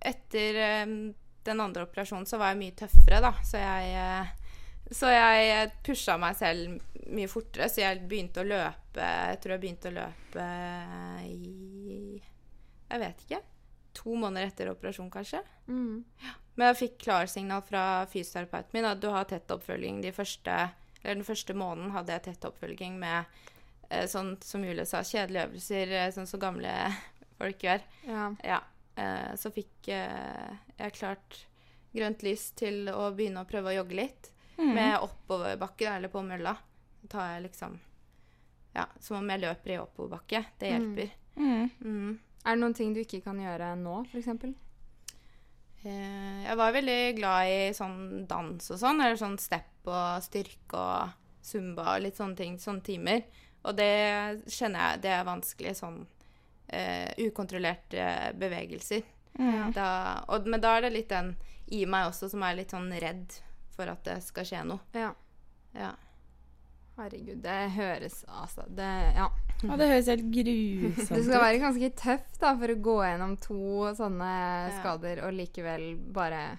etter 0.00 0.58
um, 0.88 0.96
den 1.44 1.60
andre 1.60 1.84
operasjonen 1.86 2.26
så 2.26 2.40
var 2.40 2.52
jeg 2.52 2.60
mye 2.62 2.76
tøffere, 2.80 3.20
da. 3.24 3.32
Så 3.44 3.60
jeg 3.60 3.92
eh, 3.96 4.34
Så 4.90 5.10
jeg 5.12 5.70
pusha 5.84 6.16
meg 6.20 6.36
selv 6.36 6.80
mye 7.12 7.28
fortere, 7.28 7.68
så 7.68 7.82
jeg 7.84 8.06
begynte 8.08 8.40
å 8.40 8.48
løpe 8.48 9.04
Jeg 9.04 9.38
tror 9.40 9.52
jeg 9.54 9.60
begynte 9.62 9.90
å 9.92 9.96
løpe 10.00 10.46
i 11.28 12.20
Jeg 12.88 13.00
vet 13.04 13.24
ikke. 13.26 13.40
To 13.98 14.14
måneder 14.14 14.46
etter 14.52 14.70
operasjon, 14.70 15.10
kanskje. 15.10 15.40
Mm. 15.66 16.04
Men 16.58 16.66
jeg 16.70 16.76
fikk 16.82 16.98
klarsignal 17.04 17.62
fra 17.66 17.82
fysioterapeuten 18.10 18.74
min 18.76 18.86
at 18.88 19.00
du 19.02 19.08
har 19.10 19.24
tett 19.30 19.50
oppfølging 19.54 20.00
de 20.02 20.10
første 20.14 20.54
Eller 21.02 21.14
den 21.20 21.26
første 21.26 21.54
måneden 21.54 21.92
hadde 21.94 22.12
jeg 22.16 22.22
tett 22.28 22.46
oppfølging 22.48 22.96
med 22.98 23.24
eh, 23.90 24.06
sånn 24.10 24.32
som 24.42 24.64
Julie 24.66 24.84
sa, 24.86 25.00
kjedelige 25.06 25.46
øvelser, 25.48 25.92
eh, 25.94 26.08
sånn 26.14 26.26
som 26.26 26.40
gamle 26.42 26.72
folk 27.38 27.62
gjør. 27.62 27.82
Ja. 28.06 28.24
Ja. 28.44 28.58
Eh, 28.98 29.34
så 29.38 29.50
fikk 29.54 29.88
eh, 29.94 30.56
jeg 30.78 30.96
klart 30.98 31.44
grønt 31.94 32.22
lys 32.26 32.48
til 32.58 32.90
å 32.90 33.08
begynne 33.14 33.44
å 33.44 33.48
prøve 33.48 33.70
å 33.70 33.76
jogge 33.78 33.94
litt. 34.00 34.30
Mm. 34.58 34.72
Med 34.74 34.98
oppoverbakke, 35.06 35.86
eller 35.94 36.10
på 36.10 36.22
mølla. 36.26 36.56
Så 37.00 37.06
tar 37.14 37.34
jeg 37.36 37.46
liksom 37.48 37.78
Ja, 38.74 38.84
som 39.00 39.16
om 39.22 39.30
jeg 39.30 39.40
løper 39.46 39.70
i 39.74 39.78
oppoverbakke. 39.78 40.44
Det 40.58 40.70
Mm. 40.70 40.74
hjelper. 40.74 41.14
Mm. 41.36 41.70
Mm. 41.80 42.18
Er 42.48 42.56
det 42.56 42.62
noen 42.62 42.76
ting 42.76 42.94
du 42.96 43.02
ikke 43.02 43.20
kan 43.20 43.36
gjøre 43.42 43.74
nå, 43.76 44.00
f.eks.? 44.08 44.28
Eh, 45.84 46.38
jeg 46.46 46.56
var 46.58 46.72
veldig 46.74 47.00
glad 47.18 47.50
i 47.52 47.58
sånn 47.76 48.24
dans 48.30 48.70
og 48.72 48.80
sånn, 48.80 49.02
eller 49.04 49.18
sånn 49.20 49.36
step 49.38 49.88
og 49.88 50.24
styrke 50.24 50.80
og 50.80 51.44
zumba 51.44 51.92
og 51.94 52.06
litt 52.06 52.16
sånne 52.16 52.38
ting, 52.38 52.56
sånne 52.62 52.86
timer. 52.86 53.26
Og 53.68 53.76
det 53.76 53.92
kjenner 54.48 54.94
jeg 54.94 55.02
det 55.04 55.12
er 55.12 55.28
vanskelig, 55.28 55.74
sånn 55.76 56.00
eh, 56.72 57.12
ukontrollerte 57.28 58.08
bevegelser. 58.40 59.04
Mm. 59.38 59.74
Da, 59.76 59.90
og, 60.32 60.48
men 60.48 60.64
da 60.64 60.78
er 60.78 60.88
det 60.88 60.94
litt 60.96 61.12
den 61.12 61.34
i 61.76 61.84
meg 61.84 62.08
også 62.08 62.30
som 62.32 62.42
er 62.48 62.56
litt 62.58 62.72
sånn 62.72 62.88
redd 62.96 63.36
for 63.76 63.92
at 63.92 64.00
det 64.08 64.22
skal 64.24 64.48
skje 64.48 64.64
noe. 64.72 64.80
Ja. 64.96 65.12
Ja. 65.76 65.92
Herregud, 66.96 67.44
det 67.44 67.58
høres 67.76 68.24
altså 68.26 68.64
det, 68.72 68.88
Ja. 69.14 69.28
Ja, 69.64 69.74
det 69.80 69.88
høres 69.90 70.06
helt 70.12 70.28
grusomt 70.30 70.98
ut. 71.00 71.18
Du 71.18 71.22
skal 71.26 71.42
være 71.42 71.58
ganske 71.64 71.90
tøff 71.98 72.38
da, 72.38 72.52
for 72.60 72.70
å 72.74 72.78
gå 72.88 72.96
gjennom 73.02 73.36
to 73.42 73.58
sånne 73.98 74.28
Ja. 74.30 74.72
skader 74.78 75.24
og 75.26 75.32
likevel 75.34 75.96
bare 76.14 76.58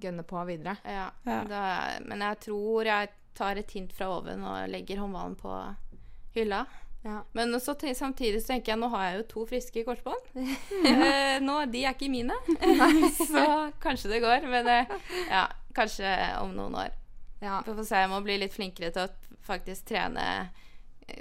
gønne 0.00 0.22
på 0.28 0.44
videre. 0.46 0.76
ja. 0.84 1.10
Ja. 1.26 1.42
Da, 1.48 1.62
men 2.04 2.20
jeg 2.20 2.38
tror 2.46 2.84
jeg 2.84 3.08
tar 3.34 3.56
et 3.60 3.70
hint 3.72 3.92
fra 3.92 4.08
oven 4.18 4.44
og 4.44 4.68
legger 4.70 4.98
håndballen 5.02 5.34
på 5.40 5.54
hylla. 6.36 6.66
Ja. 7.04 7.22
Men 7.34 7.52
så 7.60 7.74
te- 7.78 7.94
samtidig 7.94 8.40
så 8.42 8.48
tenker 8.54 8.72
jeg 8.72 8.78
nå 8.80 8.88
har 8.90 9.04
jeg 9.10 9.18
jo 9.18 9.26
to 9.32 9.46
friske 9.46 9.84
korsbånd. 9.86 10.30
eh, 10.86 11.38
nå, 11.40 11.58
de 11.70 11.84
er 11.84 11.94
ikke 11.94 12.10
mine. 12.10 12.34
så 13.30 13.70
kanskje 13.82 14.10
det 14.10 14.20
går. 14.24 14.46
Men 14.50 14.66
eh, 14.66 14.86
ja, 15.30 15.44
kanskje 15.76 16.14
om 16.42 16.54
noen 16.56 16.74
år. 16.74 16.94
Ja. 17.42 17.60
Vi 17.66 17.74
får 17.76 17.84
se. 17.86 18.00
Jeg 18.06 18.10
må 18.10 18.22
bli 18.24 18.38
litt 18.40 18.54
flinkere 18.56 18.90
til 18.94 19.06
å 19.06 19.36
faktisk 19.46 19.86
trene 19.92 20.48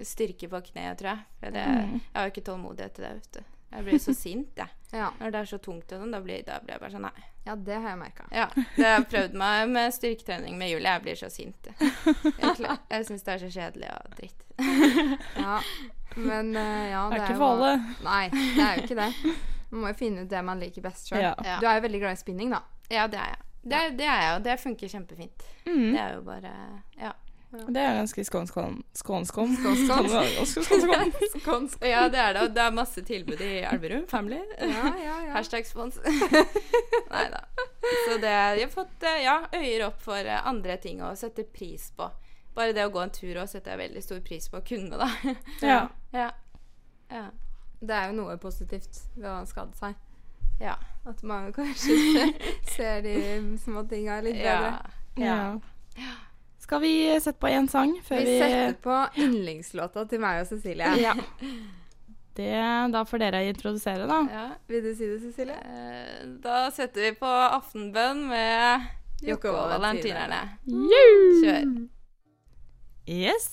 styrke 0.04 0.50
på 0.50 0.62
kneet, 0.72 0.98
tror 1.00 1.12
jeg. 1.14 1.26
For 1.40 1.52
det, 1.52 1.66
Mm. 1.66 1.92
jeg 2.00 2.16
har 2.16 2.26
jo 2.28 2.32
ikke 2.34 2.46
tålmodighet 2.50 2.94
til 2.96 3.04
det, 3.06 3.14
vet 3.20 3.32
du. 3.40 3.44
Jeg 3.76 3.84
blir 3.84 4.00
så 4.00 4.14
sint, 4.16 4.52
jeg. 4.58 4.68
Ja. 4.96 5.10
Når 5.20 5.32
det 5.32 5.40
er 5.42 5.48
så 5.50 5.58
tungt, 5.60 5.92
og 5.92 6.00
sånn, 6.00 6.12
da 6.14 6.22
blir, 6.24 6.44
da 6.48 6.60
blir 6.64 6.72
jeg 6.78 6.80
bare 6.80 6.92
sånn 6.94 7.02
Nei. 7.04 7.24
ja, 7.46 7.56
det 7.56 7.76
har 7.76 7.90
jeg 7.90 7.98
merka. 8.00 8.28
Ja, 8.32 8.46
det 8.78 8.86
har 8.86 8.94
jeg 9.02 9.08
prøvd 9.12 9.34
meg 9.42 9.70
med 9.70 9.92
styrketrening 9.94 10.56
med 10.58 10.70
Julie. 10.72 10.88
Jeg 10.94 11.02
blir 11.04 11.16
så 11.20 11.28
sint. 11.34 11.68
Egentlig. 12.40 12.78
Jeg 12.94 13.06
syns 13.10 13.24
det 13.28 13.34
er 13.34 13.42
så 13.44 13.50
kjedelig 13.52 13.90
og 13.92 14.16
dritt. 14.16 14.46
Ja. 15.46 15.58
Men 16.16 16.56
eh, 16.56 16.86
ja, 16.94 17.02
Det 17.12 17.18
er 17.20 17.26
ikke 17.26 17.36
for 17.42 17.58
alle. 17.58 17.74
Nei, 18.06 18.30
det 18.32 18.64
er 18.64 18.78
jo 18.78 18.86
ikke 18.86 18.96
det. 19.02 19.10
Man 19.74 19.82
må 19.82 19.90
jo 19.92 19.98
finne 20.00 20.24
ut 20.24 20.30
det 20.32 20.44
man 20.48 20.62
liker 20.64 20.82
best 20.86 21.10
sjøl. 21.12 21.20
Ja. 21.26 21.34
Ja. 21.44 21.58
Du 21.60 21.68
er 21.68 21.76
jo 21.82 21.84
veldig 21.90 22.00
glad 22.06 22.16
i 22.16 22.22
spinning, 22.22 22.54
da. 22.56 22.62
Ja, 22.94 23.08
det 23.12 23.20
er 23.20 23.34
jeg. 23.34 23.42
Det, 23.66 23.82
det 24.00 24.06
er 24.08 24.22
jeg, 24.22 24.34
og 24.38 24.44
det 24.46 24.56
funker 24.62 24.88
kjempefint. 24.96 25.44
Mm. 25.66 25.92
Det 25.92 26.00
er 26.06 26.14
jo 26.16 26.22
bare 26.24 26.56
Ja. 27.02 27.12
Det 27.68 27.82
er 27.82 27.96
ganske? 27.96 28.26
Skånskån. 28.26 28.84
Skånskån. 28.94 29.58
ja, 31.82 32.10
det 32.10 32.20
er 32.20 32.34
det. 32.34 32.42
Og 32.42 32.56
det 32.56 32.62
er 32.62 32.76
masse 32.76 33.04
tilbud 33.06 33.42
i 33.42 33.60
Elverum 33.62 34.08
Family. 34.08 34.40
Ja, 34.60 34.94
ja, 35.04 35.16
ja. 35.28 35.34
Hashtag 35.36 35.68
spons. 35.68 36.00
Nei 37.14 37.26
da. 37.32 37.44
Så 38.08 38.18
det 38.22 38.32
Jeg 38.32 38.66
har 38.66 38.72
fått 38.74 39.04
eh, 39.04 39.24
ja, 39.24 39.36
øyer 39.54 39.88
opp 39.88 40.02
for 40.02 40.18
eh, 40.18 40.48
andre 40.48 40.78
ting 40.82 41.04
å 41.06 41.14
sette 41.16 41.44
pris 41.44 41.92
på. 41.98 42.10
Bare 42.56 42.74
det 42.74 42.86
å 42.88 42.92
gå 42.94 43.02
en 43.04 43.14
tur 43.14 43.42
òg 43.42 43.50
setter 43.52 43.76
jeg 43.76 43.84
veldig 43.84 44.04
stor 44.04 44.22
pris 44.26 44.50
på 44.50 44.62
å 44.62 44.66
kunne, 44.66 44.98
da. 45.00 45.10
Ja. 45.72 45.80
Ja. 46.16 46.30
Ja. 47.12 47.28
Det 47.80 47.96
er 47.96 48.10
jo 48.10 48.20
noe 48.22 48.38
positivt 48.42 49.04
ved 49.16 49.30
å 49.30 49.42
skade 49.50 49.76
seg. 49.78 49.98
Ja. 50.62 50.78
At 51.06 51.22
man 51.28 51.52
kanskje 51.54 52.32
ser, 52.74 53.04
de 53.06 53.18
små 53.62 53.84
tinga 53.90 54.22
litt 54.26 54.40
bedre. 54.40 54.78
ja. 55.20 55.42
ja. 56.00 56.14
Skal 56.66 56.82
vi 56.82 56.92
sette 57.22 57.38
på 57.42 57.50
én 57.54 57.68
sang 57.70 57.92
før 58.08 58.22
Vi 58.24 58.26
vi, 58.26 58.38
setter 58.42 58.78
på 58.82 59.00
yndlingslåta 59.22 60.06
til 60.10 60.22
meg 60.24 60.42
og 60.44 60.48
Cecilie. 60.50 60.94
Ja. 61.04 61.14
Det, 62.36 62.50
da 62.92 63.06
får 63.08 63.22
dere 63.22 63.40
introdusere, 63.48 64.04
da. 64.10 64.18
ja. 64.28 64.42
Vil 64.68 64.82
du 64.84 64.90
si 64.98 65.06
det, 65.08 65.22
Cecilie? 65.24 65.56
Eh, 65.56 66.26
Da 66.44 66.66
setter 66.76 67.06
vi 67.06 67.12
på 67.16 67.30
aftenbønn 67.32 68.26
med 68.28 68.90
Jokke 69.24 69.54
og 69.56 69.70
valentinerne. 69.72 70.42
Kjør. 70.68 71.70
Yes. 73.08 73.48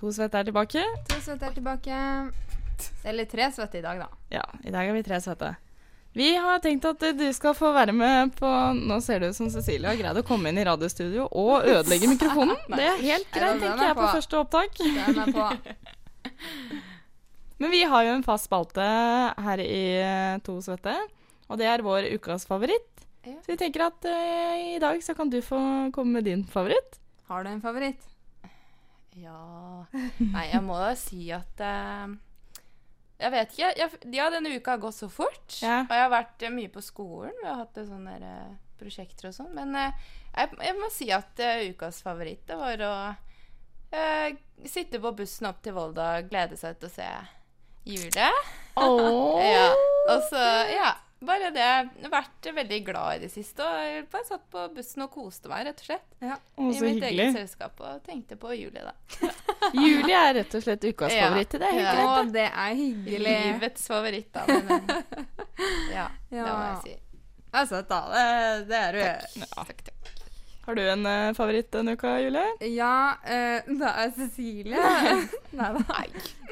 To 0.00 0.10
svette 0.10 0.40
er 0.42 0.48
tilbake. 0.50 0.82
To 1.12 1.20
svette 1.22 1.46
er 1.46 1.54
tilbake. 1.60 2.00
Eller 3.06 3.30
tre 3.30 3.46
svette 3.54 3.78
i 3.78 3.84
dag, 3.86 4.02
da. 4.02 4.10
Ja, 4.34 4.42
i 4.66 4.74
dag 4.74 4.90
er 4.90 4.98
vi 4.98 5.04
tre 5.06 5.20
svette. 5.22 5.52
Vi 6.18 6.32
har 6.34 6.58
tenkt 6.58 6.86
at 6.88 7.02
eh, 7.06 7.14
du 7.14 7.28
skal 7.36 7.54
få 7.54 7.70
være 7.76 7.94
med 7.94 8.32
på 8.38 8.48
Nå 8.74 8.96
ser 9.04 9.22
det 9.22 9.30
ut 9.30 9.38
som 9.38 9.50
Cecilie 9.54 9.86
har 9.86 9.98
greid 10.00 10.18
å 10.18 10.24
komme 10.26 10.50
inn 10.50 10.58
i 10.58 10.66
radiostudio 10.66 11.28
og 11.30 11.62
ødelegge 11.76 12.10
mikrofonen. 12.10 12.58
Det 12.72 12.88
er 12.90 13.02
helt 13.04 13.30
greit, 13.30 13.54
er 13.54 13.62
tenker 13.62 13.86
jeg, 13.86 13.98
på 14.00 14.08
første 14.16 14.40
opptak. 14.40 14.80
Den 14.82 15.22
er 15.22 15.32
på. 15.36 15.46
Men 17.62 17.74
vi 17.74 17.84
har 17.90 18.04
jo 18.06 18.16
en 18.16 18.26
fast 18.26 18.50
spalte 18.50 18.82
her 19.46 19.62
i 19.62 19.82
eh, 20.02 20.42
To 20.46 20.58
svette, 20.62 20.94
og 21.46 21.58
det 21.62 21.70
er 21.70 21.86
vår 21.86 22.10
ukas 22.18 22.46
favoritt. 22.50 23.06
Ja. 23.22 23.38
Så 23.44 23.52
vi 23.54 23.58
tenker 23.62 23.86
at 23.86 24.10
eh, 24.10 24.74
i 24.74 24.78
dag 24.82 24.98
så 25.04 25.14
kan 25.18 25.30
du 25.30 25.38
få 25.42 25.58
komme 25.94 26.18
med 26.18 26.26
din 26.26 26.42
favoritt. 26.50 26.98
Har 27.30 27.46
du 27.46 27.50
en 27.50 27.62
favoritt? 27.62 28.02
Ja 29.18 29.38
Nei, 29.90 30.44
jeg 30.52 30.60
må 30.62 30.76
da 30.78 30.92
si 30.98 31.26
at 31.34 31.62
eh, 31.62 32.10
Jeg 33.18 33.34
vet 33.34 33.54
ikke. 33.54 33.70
Jeg, 33.74 34.00
ja, 34.14 34.28
denne 34.30 34.54
uka 34.54 34.76
har 34.76 34.82
gått 34.82 34.98
så 35.00 35.08
fort. 35.10 35.58
Ja. 35.58 35.82
Og 35.82 35.94
jeg 35.94 36.04
har 36.04 36.12
vært 36.12 36.44
eh, 36.46 36.54
mye 36.54 36.70
på 36.70 36.82
skolen. 36.84 37.34
Vi 37.40 37.48
har 37.48 37.64
hatt 37.64 37.80
eh, 37.80 37.88
sånne 37.88 38.14
der, 38.14 38.28
eh, 38.28 38.58
prosjekter 38.78 39.30
og 39.30 39.34
sånn. 39.34 39.50
Men 39.56 39.74
jeg, 39.74 40.52
jeg 40.62 40.76
må 40.78 40.90
si 40.94 41.08
at 41.10 41.40
uh, 41.42 41.64
ukas 41.72 41.98
favoritt 42.04 42.44
det 42.46 42.58
var 42.60 42.84
å 42.86 42.92
uh, 43.10 44.28
sitte 44.70 45.00
på 45.02 45.10
bussen 45.18 45.48
opp 45.50 45.58
til 45.64 45.74
Volda 45.74 46.12
og 46.20 46.30
glede 46.30 46.58
seg 46.60 46.78
til 46.78 46.86
å 46.86 46.94
se 46.94 47.08
Jule. 47.88 48.30
Oh. 48.78 49.40
Ja. 49.54 49.66
Og 50.12 50.22
så, 50.30 50.44
ja. 50.70 50.92
Bare 51.20 51.48
det. 51.50 51.62
Jeg 51.62 52.04
har 52.04 52.12
vært 52.12 52.48
veldig 52.54 52.78
glad 52.86 53.16
i 53.16 53.22
det 53.24 53.30
siste. 53.32 53.64
Og 53.66 54.06
bare 54.12 54.26
satt 54.28 54.44
på 54.52 54.66
bussen 54.76 55.02
og 55.02 55.10
koste 55.10 55.50
meg, 55.50 55.64
rett 55.66 55.82
og 55.82 55.88
slett. 55.88 56.06
Å, 56.22 56.36
I 56.68 56.76
så 56.78 56.84
mitt 56.86 57.06
eget 57.08 57.34
selskap. 57.34 57.80
Og 57.82 58.04
tenkte 58.06 58.38
på 58.38 58.52
Julie, 58.54 58.84
da. 58.86 58.94
Julie 59.82 60.14
er 60.14 60.36
rett 60.38 60.54
og 60.54 60.62
slett 60.62 60.86
ukas 60.86 61.16
Ja. 61.16 61.26
favoritt. 61.26 61.58
Det 61.58 61.66
er 61.66 61.74
hyggelig. 61.80 62.06
Ja. 62.06 62.22
det 62.38 62.46
er 62.46 62.78
hyggelig. 62.84 63.34
Livets 63.48 63.90
favoritt, 63.90 64.30
da. 64.36 64.46
Men, 64.46 64.88
eh, 65.58 65.90
ja, 65.96 66.06
det 66.30 66.46
må 66.46 66.56
jeg 66.68 66.80
si. 66.86 66.96
Det 67.48 67.62
er 67.64 67.68
søtt, 67.72 67.90
da. 67.90 68.00
Det, 68.14 68.24
det 68.70 68.80
er 68.84 68.98
du. 69.00 69.44
Takk, 69.56 69.84
takk. 69.90 70.14
Har 70.68 70.76
du 70.76 70.82
en 70.84 71.06
uh, 71.08 71.32
favoritt 71.32 71.70
denne 71.72 71.94
uka, 71.96 72.10
Julie? 72.20 72.44
Ja, 72.76 73.16
uh, 73.24 73.70
det 73.80 73.92
er 74.04 74.10
Cecilie. 74.12 74.88
Nei 75.58 75.70
da. 75.78 76.00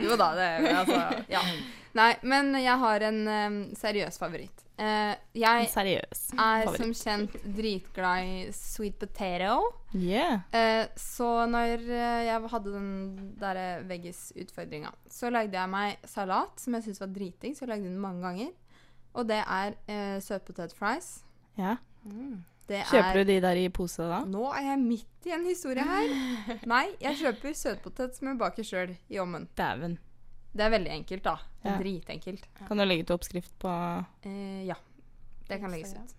Jo 0.00 0.16
da, 0.16 0.30
det 0.38 0.46
er 0.56 0.70
altså 0.80 1.00
Ja. 1.28 1.42
Nei, 1.96 2.12
men 2.28 2.52
jeg 2.60 2.76
har 2.82 3.04
en 3.08 3.20
eh, 3.32 3.58
seriøs 3.78 4.18
favoritt. 4.20 4.62
Uh, 4.76 5.14
jeg 5.32 5.70
seriøs 5.72 6.18
er 6.34 6.66
favoritt. 6.66 6.82
som 6.82 6.90
kjent 6.92 7.36
dritglad 7.56 8.26
i 8.28 8.40
sweet 8.52 8.98
potato. 9.00 9.70
Yeah. 9.96 10.42
Uh, 10.52 10.84
så 11.00 11.30
når 11.48 11.86
jeg 11.88 12.50
hadde 12.52 12.74
den 12.74 12.90
derre 13.40 13.68
veggis-utfordringa, 13.88 14.92
så 15.08 15.32
lagde 15.32 15.56
jeg 15.56 15.72
meg 15.72 16.04
salat 16.04 16.60
som 16.60 16.76
jeg 16.76 16.88
syntes 16.88 17.00
var 17.06 17.14
driting, 17.14 17.56
så 17.56 17.64
jeg 17.64 17.72
lagde 17.72 17.88
den 17.88 18.02
mange 18.02 18.20
ganger. 18.26 18.52
Og 19.16 19.24
det 19.30 19.40
er 19.40 19.72
søtpotet 20.20 20.26
søtpotetfries. 20.26 21.08
Ja. 21.56 21.78
Mm. 22.04 22.44
Det 22.66 22.82
Kjøper 22.90 23.12
er 23.14 23.16
du 23.16 23.30
de 23.30 23.36
der 23.44 23.58
i 23.60 23.68
pose 23.70 24.04
da? 24.10 24.24
Nå 24.26 24.48
er 24.50 24.72
jeg 24.72 24.80
midt 24.82 25.28
i 25.28 25.32
en 25.36 25.46
historie 25.46 25.84
her. 25.86 26.14
Nei, 26.72 26.88
jeg 27.00 27.20
kjøper 27.22 27.54
søtpotet 27.54 28.18
som 28.18 28.32
jeg 28.32 28.40
baker 28.40 28.66
sjøl 28.66 28.96
i 29.08 29.20
ovnen. 29.22 29.46
Dæven. 29.58 29.96
Det 30.56 30.64
er 30.64 30.72
veldig 30.72 30.92
enkelt, 30.94 31.22
da. 31.26 31.36
Det 31.62 31.70
Ja. 31.70 31.78
Dritenkelt. 31.80 32.46
Kan 32.66 32.78
du 32.78 32.84
legge 32.84 33.04
ut 33.04 33.10
oppskrift 33.10 33.58
på 33.58 33.70
Eh, 34.22 34.64
ja. 34.66 34.76
Det 35.48 35.60
kan 35.60 35.70
legges 35.70 35.94
ut. 35.94 36.14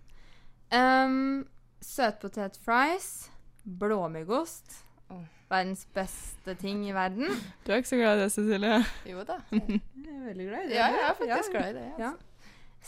Um, 0.72 1.48
Søtpotetfries. 1.80 3.30
Blåmuggost. 3.64 4.84
Oh. 5.10 5.24
Verdens 5.48 5.86
beste 5.94 6.54
ting 6.54 6.86
i 6.88 6.92
verden. 6.92 7.28
Du 7.64 7.72
er 7.72 7.80
ikke 7.82 7.88
så 7.88 7.96
glad 8.00 8.18
i 8.18 8.22
det, 8.22 8.32
Cecilie? 8.32 8.84
Jo 9.08 9.24
da. 9.24 9.40
Jeg 9.50 10.14
er 10.14 10.24
veldig 10.24 10.46
glad 10.48 10.64
i 10.64 10.68
det. 10.68 10.76
Ja, 10.76 10.86
jeg 10.92 11.04
er 11.08 11.14
faktisk 11.18 11.50
glad 11.52 11.70
i 11.70 11.72
det. 11.78 11.86
Ja. 11.98 12.12
Altså. 12.12 12.24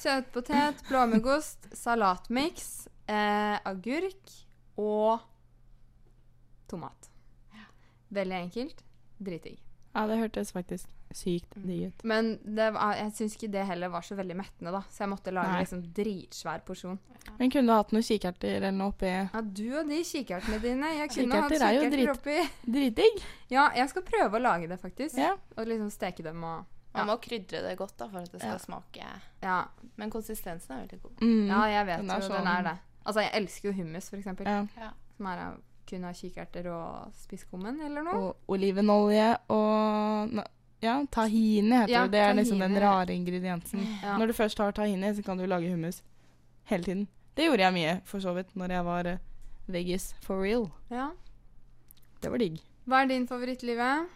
Søtpotet, 0.00 0.82
blåmuggost, 0.88 1.66
salatmiks, 1.76 2.88
eh, 3.08 3.56
agurk 3.66 4.30
og 4.78 5.20
tomat. 6.70 7.10
Veldig 8.10 8.36
enkelt. 8.36 8.84
Dritdigg. 9.18 9.58
Ja, 9.94 10.06
det 10.06 10.18
hørtes 10.20 10.52
faktisk 10.54 10.86
sykt 11.12 11.54
digg 11.66 11.88
ut. 11.88 12.04
Men 12.06 12.36
det 12.44 12.68
jeg 12.72 13.12
syns 13.16 13.32
ikke 13.34 13.48
det 13.50 13.64
heller 13.66 13.88
var 13.90 14.02
så 14.06 14.14
veldig 14.14 14.36
mettende, 14.38 14.70
da. 14.70 14.82
Så 14.90 15.02
jeg 15.02 15.08
måtte 15.10 15.32
lage 15.34 15.50
Nei. 15.50 15.62
liksom 15.64 15.80
dritsvær 15.96 16.60
porsjon. 16.64 16.98
Men 17.38 17.50
kunne 17.50 17.66
du 17.66 17.72
hatt 17.74 17.90
noen 17.92 18.04
kikerter 18.06 18.54
eller 18.60 18.70
noe 18.72 18.92
oppi? 18.92 19.10
Ja, 19.10 19.40
du 19.42 19.64
og 19.80 19.88
de 19.90 19.98
kikertene 20.06 20.60
dine. 20.62 20.92
Jeg 21.00 21.10
kunne 21.10 21.40
hatt 21.42 21.50
Kikerter 21.50 21.66
er 21.66 21.74
jo 21.74 21.90
drit- 21.90 22.12
oppi. 22.14 22.36
Dritdigg! 22.70 23.24
Ja, 23.50 23.70
jeg 23.74 23.88
skal 23.90 24.02
prøve 24.06 24.38
å 24.38 24.42
lage 24.42 24.68
det, 24.70 24.78
faktisk. 24.80 25.18
Ja. 25.18 25.34
Og 25.56 25.66
liksom 25.66 25.90
steke 25.90 26.22
dem 26.22 26.42
og 26.44 26.64
Man 26.94 27.06
må 27.06 27.18
krydre 27.22 27.60
det 27.62 27.76
godt 27.78 27.96
da, 27.98 28.08
for 28.08 28.18
at 28.18 28.32
det 28.32 28.40
skal 28.40 28.56
Ja. 28.56 28.58
smake 28.58 29.04
Ja, 29.42 29.64
Men 29.96 30.10
konsistensen 30.10 30.72
er 30.76 30.86
veldig 30.86 31.02
god. 31.02 31.20
Mm. 31.20 31.46
ja 31.46 31.64
jeg 31.66 31.86
vet 31.86 31.98
Den 32.00 32.10
er 32.10 32.20
sånn. 32.20 32.38
den 32.38 32.46
er 32.48 32.62
det. 32.62 32.78
Altså, 33.06 33.20
jeg 33.20 33.30
elsker 33.34 33.68
jo 33.68 33.72
hummus, 33.82 34.08
for 34.10 34.16
eksempel. 34.16 34.46
ja. 34.46 34.90
Som 35.16 35.26
er 35.26 35.38
av 35.38 35.60
kun 35.90 36.06
ha 36.06 36.12
kikerter 36.14 36.70
og 36.72 37.12
spisskummen, 37.24 37.80
eller 37.86 38.06
noe. 38.06 38.20
Og 38.30 38.56
olivenolje 38.56 39.28
og 39.52 40.40
ja, 40.80 40.96
tahini 41.12 41.82
heter 41.82 41.92
Ja, 41.92 42.04
det. 42.06 42.12
Det 42.12 42.20
er 42.24 42.36
liksom 42.38 42.62
den 42.62 42.78
rare 42.80 43.14
ingrediensen. 43.14 43.82
Ja. 44.02 44.16
Når 44.18 44.30
du 44.30 44.32
først 44.32 44.58
har 44.58 44.72
tahini, 44.72 45.14
så 45.14 45.22
kan 45.22 45.38
du 45.38 45.46
lage 45.46 45.68
hummus 45.70 46.02
hele 46.70 46.84
tiden. 46.84 47.08
Det 47.36 47.46
gjorde 47.48 47.62
jeg 47.62 47.72
mye, 47.72 47.98
for 48.04 48.20
så 48.20 48.32
vidt, 48.36 48.54
når 48.56 48.72
jeg 48.72 48.84
var 48.84 49.10
uh, 49.12 49.18
veggis 49.66 50.14
for 50.22 50.42
real. 50.42 50.70
ja. 50.90 51.10
Det 52.20 52.28
var 52.28 52.36
digg. 52.42 52.58
Hva 52.84 52.98
er 53.00 53.06
din 53.08 53.22
favorittlivet? 53.28 54.08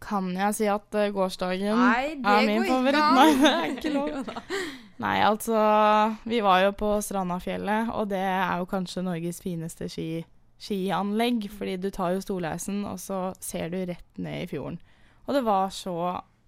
Kan 0.00 0.30
jeg 0.36 0.54
si 0.54 0.68
at 0.70 0.94
uh, 0.94 1.08
gårsdagen 1.12 1.74
Nei, 1.76 2.14
det 2.22 2.34
er 2.34 2.46
min 2.46 2.62
går 2.62 2.70
favoritt? 2.70 3.16
Nei, 3.16 3.32
det 3.40 3.50
er 3.50 3.64
ikke 3.74 3.92
lov. 3.94 4.30
Nei, 5.04 5.16
altså 5.24 5.60
Vi 6.28 6.42
var 6.44 6.60
jo 6.64 6.70
på 6.76 6.92
Strandafjellet, 7.02 7.90
og 7.96 8.10
det 8.12 8.20
er 8.20 8.60
jo 8.60 8.68
kanskje 8.70 9.02
Norges 9.04 9.40
fineste 9.42 9.88
ski, 9.88 10.22
skianlegg. 10.60 11.48
Fordi 11.52 11.76
du 11.80 11.90
tar 11.94 12.14
jo 12.16 12.24
Storleisen, 12.24 12.84
og 12.88 13.00
så 13.02 13.30
ser 13.42 13.72
du 13.72 13.80
rett 13.82 14.20
ned 14.20 14.44
i 14.44 14.50
fjorden. 14.50 14.80
Og 15.28 15.38
det 15.38 15.46
var 15.46 15.72
så 15.74 15.96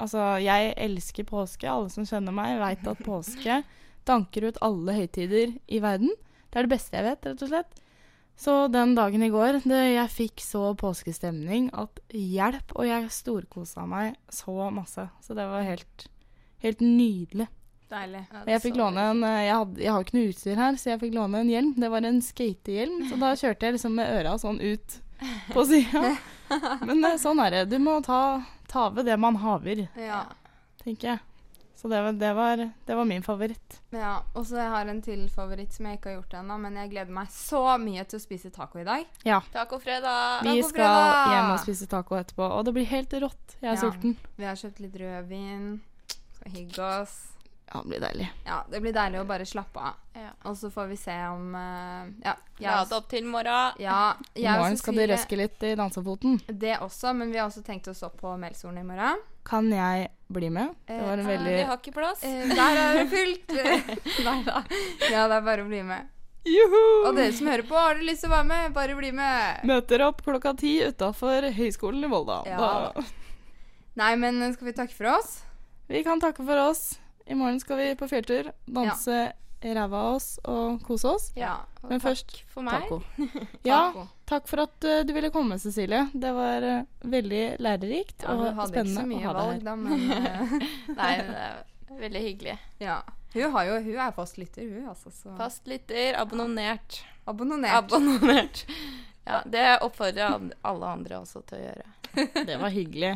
Altså, 0.03 0.19
jeg 0.43 0.73
elsker 0.83 1.23
påske. 1.29 1.69
Alle 1.71 1.87
som 1.93 2.03
kjenner 2.03 2.35
meg, 2.35 2.57
veit 2.59 2.89
at 2.91 3.05
påske 3.07 3.61
danker 4.09 4.49
ut 4.49 4.59
alle 4.65 4.97
høytider 4.97 5.53
i 5.71 5.79
verden. 5.79 6.11
Det 6.51 6.59
er 6.59 6.67
det 6.67 6.73
beste 6.73 6.99
jeg 6.99 7.07
vet, 7.07 7.29
rett 7.29 7.45
og 7.47 7.53
slett. 7.53 7.83
Så 8.43 8.55
den 8.73 8.97
dagen 8.97 9.23
i 9.23 9.31
går, 9.31 9.61
det, 9.63 9.81
jeg 9.93 10.11
fikk 10.11 10.43
så 10.43 10.73
påskestemning 10.79 11.69
at 11.79 12.01
hjelp, 12.17 12.75
og 12.75 12.89
jeg 12.89 13.13
storkosa 13.15 13.85
meg 13.87 14.17
så 14.33 14.71
masse. 14.75 15.05
Så 15.23 15.37
det 15.39 15.47
var 15.47 15.69
helt, 15.69 16.09
helt 16.65 16.83
nydelig. 16.83 17.47
Deilig. 17.93 18.23
Ja, 18.33 18.41
Og 18.43 18.49
jeg 18.55 18.63
fikk 18.65 18.77
låne 18.81 19.03
en 19.13 19.23
eh, 19.29 19.39
jeg, 19.47 19.55
hadde, 19.61 19.83
jeg 19.85 19.93
har 19.93 20.05
ikke 20.07 20.17
noe 20.19 20.29
utstyr 20.33 20.61
her, 20.63 20.77
så 20.81 20.91
jeg 20.95 21.01
fikk 21.03 21.17
låne 21.19 21.43
en 21.45 21.51
hjelm. 21.53 21.73
Det 21.77 21.91
var 21.93 22.07
en 22.09 22.23
skatehjelm, 22.25 23.03
så 23.11 23.19
da 23.21 23.33
kjørte 23.37 23.69
jeg 23.69 23.77
liksom 23.79 23.99
med 24.01 24.15
øra 24.21 24.37
sånn 24.41 24.61
ut 24.65 24.97
på 25.53 25.65
sida. 25.71 26.15
Men 26.89 27.05
eh, 27.05 27.19
sånn 27.21 27.43
er 27.45 27.51
det. 27.59 27.67
Du 27.75 27.77
må 27.85 27.99
ta, 28.07 28.23
ta 28.73 28.89
ved 28.97 29.07
det 29.11 29.19
man 29.21 29.37
haver, 29.45 29.85
Ja. 30.01 30.25
tenker 30.83 31.15
jeg. 31.15 31.21
Så 31.83 31.89
det 31.91 31.99
var, 31.99 32.13
det 32.15 32.29
var, 32.39 32.61
det 32.87 32.95
var 32.95 33.05
min 33.11 33.25
favoritt. 33.27 33.81
ja. 33.91 34.21
Og 34.39 34.45
så 34.47 34.55
har 34.63 34.85
jeg 34.87 34.93
en 34.95 35.01
til 35.03 35.23
favoritt 35.35 35.73
som 35.75 35.89
jeg 35.89 35.99
ikke 35.99 36.13
har 36.13 36.21
gjort 36.21 36.37
ennå, 36.39 36.59
men 36.63 36.77
jeg 36.79 36.93
gleder 36.93 37.11
meg 37.17 37.27
så 37.35 37.63
mye 37.83 38.05
til 38.07 38.21
å 38.21 38.23
spise 38.23 38.53
taco 38.55 38.79
i 38.79 38.85
dag. 38.87 39.03
Ja. 39.27 39.41
Tacofredag! 39.53 40.45
Vi 40.47 40.53
Taco 40.61 40.69
skal 40.69 40.87
fredag! 40.87 41.33
hjem 41.35 41.51
og 41.57 41.59
spise 41.65 41.89
taco 41.91 42.21
etterpå, 42.21 42.47
og 42.55 42.65
det 42.69 42.75
blir 42.79 42.87
helt 42.87 43.17
rått. 43.27 43.57
Jeg 43.61 43.73
er 43.73 43.75
Ja. 43.75 43.81
sulten. 43.83 44.15
Vi 44.39 44.45
har 44.47 44.55
kjøpt 44.63 44.79
litt 44.85 44.95
rødvin. 45.03 45.67
Skal 46.39 46.53
hygge 46.55 46.87
oss. 47.03 47.17
Ja, 47.73 47.81
det 47.81 47.89
blir 47.89 48.01
deilig. 48.01 48.27
Ja, 48.45 48.57
det 48.69 48.81
blir 48.85 48.93
deilig 48.93 49.21
å 49.23 49.25
bare 49.25 49.45
slappe 49.49 49.81
av. 49.81 50.01
Ja. 50.13 50.29
Og 50.51 50.57
så 50.61 50.69
får 50.71 50.91
vi 50.91 50.97
se 51.01 51.15
om 51.31 51.55
uh, 51.57 52.09
Ja. 52.25 52.35
Lade 52.61 52.97
opp 52.99 53.09
til 53.09 53.25
morgen. 53.25 53.79
Ja, 53.81 54.15
I 54.37 54.45
morgen 54.45 54.77
skal 54.77 54.99
du 54.99 55.05
røske 55.09 55.39
litt 55.41 55.63
i 55.65 55.73
dansefoten. 55.79 56.37
Det 56.47 56.77
også, 56.85 57.15
men 57.17 57.33
vi 57.33 57.41
har 57.41 57.49
også 57.49 57.65
tenkt 57.65 57.89
oss 57.89 58.03
opp 58.05 58.19
på 58.21 58.35
Melsoren 58.37 58.79
i 58.83 58.85
morgen. 58.85 59.23
Kan 59.49 59.71
jeg 59.73 60.11
bli 60.29 60.51
med? 60.53 60.75
Det 60.87 61.01
var 61.01 61.19
en 61.19 61.31
Eh, 61.33 61.45
Vi 61.49 61.63
har 61.63 61.79
ikke 61.81 61.95
plass. 61.97 62.23
Eh, 62.23 62.53
der 62.53 62.81
er 62.83 62.99
det 63.01 63.07
fullt. 63.11 63.55
Nei 64.29 64.43
da. 64.45 64.63
Ja, 65.11 65.27
det 65.29 65.39
er 65.41 65.47
bare 65.49 65.65
å 65.65 65.69
bli 65.71 65.83
med. 65.83 66.13
Juhu! 66.45 67.07
Og 67.09 67.17
dere 67.17 67.33
som 67.33 67.47
hører 67.47 67.65
på, 67.67 67.79
har 67.79 67.95
dere 67.97 68.09
lyst 68.11 68.25
til 68.25 68.31
å 68.33 68.35
være 68.37 68.49
med, 68.51 68.73
bare 68.75 68.97
bli 68.99 69.13
med. 69.15 69.65
Møter 69.65 70.03
opp 70.09 70.25
klokka 70.27 70.53
ti 70.59 70.77
utafor 70.83 71.49
Høgskolen 71.55 72.05
i 72.05 72.11
Volda. 72.11 72.43
Ja. 72.51 72.91
Nei, 73.95 74.13
men 74.19 74.43
skal 74.55 74.69
vi 74.69 74.75
takke 74.77 74.97
for 74.97 75.13
oss? 75.17 75.39
Vi 75.89 76.03
kan 76.05 76.21
takke 76.21 76.45
for 76.45 76.59
oss. 76.69 76.99
I 77.27 77.35
morgen 77.39 77.61
skal 77.63 77.79
vi 77.79 77.95
på 77.99 78.09
fjelltur. 78.11 78.51
Danse 78.67 79.33
ræva 79.63 79.99
av 80.09 80.17
oss 80.17 80.27
og 80.51 80.81
kose 80.83 81.07
oss. 81.07 81.29
Ja. 81.39 81.53
og 81.83 81.91
Men 81.93 82.01
takk 82.03 82.09
først 82.09 82.33
for 82.51 82.67
meg. 82.67 82.83
taco. 82.89 82.99
Ja, 83.69 83.93
takk 84.27 84.49
for 84.51 84.65
at 84.65 84.87
uh, 84.89 85.03
du 85.07 85.13
ville 85.15 85.31
komme, 85.31 85.59
Cecilie. 85.63 86.09
Det 86.13 86.33
var 86.35 86.67
uh, 86.67 86.83
veldig 87.07 87.43
lærerikt 87.63 88.25
Ja, 88.27 88.33
og 88.35 88.43
hun 88.43 88.59
hadde 88.59 88.67
ikke 88.67 88.73
spennende 88.73 89.05
så 89.05 89.07
mye 89.07 89.23
å 89.23 89.29
ha 89.29 89.35
valg, 89.39 89.63
deg 89.63 89.63
her. 89.63 89.65
da, 89.65 89.77
men 89.77 90.03
uh, 90.11 90.69
Nei, 90.99 91.13
det 91.23 91.45
er 91.47 92.03
veldig 92.07 92.25
hyggelig. 92.29 92.59
ja. 92.83 93.01
Hun, 93.33 93.47
har 93.55 93.65
jo, 93.65 93.77
hun 93.81 93.97
er 94.05 94.11
fast 94.13 94.37
lytter, 94.37 94.67
hun, 94.69 94.89
altså. 94.91 95.09
Så 95.17 95.31
Fast 95.39 95.65
lytter, 95.71 96.19
abonnert. 96.21 96.99
abonnert. 97.25 97.73
Abonnert. 97.79 98.59
Ja, 99.25 99.39
det 99.49 99.63
oppfordrer 99.87 100.21
jeg 100.27 100.51
alle 100.69 100.91
andre 100.99 101.23
også 101.23 101.41
til 101.49 101.63
å 101.63 101.71
gjøre. 101.71 101.87
Det 102.45 102.59
var 102.61 102.75
hyggelig. 102.75 103.15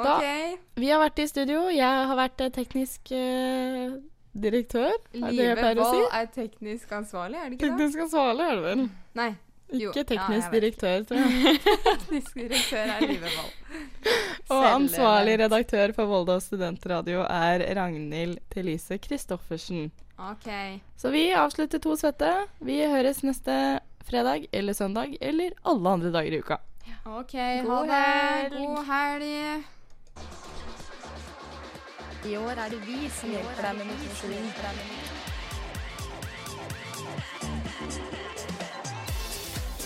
OK. 0.00 0.62
Vi 0.80 0.88
har 0.90 1.00
vært 1.02 1.18
i 1.18 1.26
studio. 1.30 1.66
Jeg 1.74 2.06
har 2.10 2.16
vært 2.18 2.40
eh, 2.40 2.50
teknisk 2.54 3.12
eh, 3.12 3.92
direktør. 4.32 4.92
Er 5.12 5.28
det 5.28 5.36
det 5.36 5.46
jeg 5.48 5.60
pleier 5.60 5.82
å 5.84 5.92
si? 5.92 6.02
Er 6.20 6.26
teknisk 6.34 6.92
ansvarlig, 6.92 7.38
er 7.38 7.48
det 7.48 7.58
ikke 7.58 7.68
det? 7.68 7.70
Teknisk 7.78 8.04
ansvarlig 8.06 8.46
er 8.48 8.58
det 8.60 8.66
vel. 8.68 8.84
Nei. 9.20 9.30
Jo, 9.70 9.92
Ikke 9.92 10.02
teknisk 10.02 10.48
ja, 10.48 10.52
direktør, 10.56 11.02
tror 11.06 11.20
jeg. 11.22 11.58
Teknisk 11.86 12.38
direktør 12.40 12.88
er 12.96 13.04
Live 13.06 13.28
Wold. 13.36 13.52
Og 14.56 14.64
ansvarlig 14.66 15.36
redaktør 15.44 15.92
for 15.94 16.10
Volda 16.10 16.40
studentradio 16.42 17.22
er 17.22 17.62
Ragnhild 17.78 18.40
Thelise 18.50 18.98
Christoffersen. 18.98 19.92
Okay. 20.32 20.80
Så 20.98 21.12
vi 21.14 21.28
avslutter 21.32 21.78
To 21.80 21.94
svette. 21.96 22.32
Vi 22.66 22.80
høres 22.82 23.22
neste 23.22 23.54
fredag 24.10 24.48
eller 24.52 24.74
søndag 24.74 25.14
eller 25.22 25.54
alle 25.62 25.94
andre 25.94 26.10
dager 26.18 26.34
i 26.34 26.42
uka. 26.42 26.58
OK, 27.06 27.32
God 27.64 27.70
ha 27.70 27.82
det. 27.86 28.00
helg. 28.00 28.58
God 28.66 28.84
helg. 28.90 29.68
I 32.24 32.36
år 32.36 32.50
er 32.50 32.68
det 32.68 32.80
vi 32.84 33.08
som 33.16 33.30
hjelper 33.32 33.64
deg 33.64 33.78
med 33.78 33.86
motivasjon. 33.88 34.50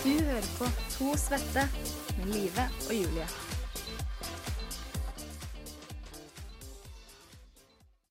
Du 0.03 0.11
hører 0.19 0.51
på 0.59 0.69
To 0.97 1.15
svette 1.17 1.67
med 2.19 2.31
Live 2.35 2.69
og 2.89 2.93
Julie. 2.93 3.44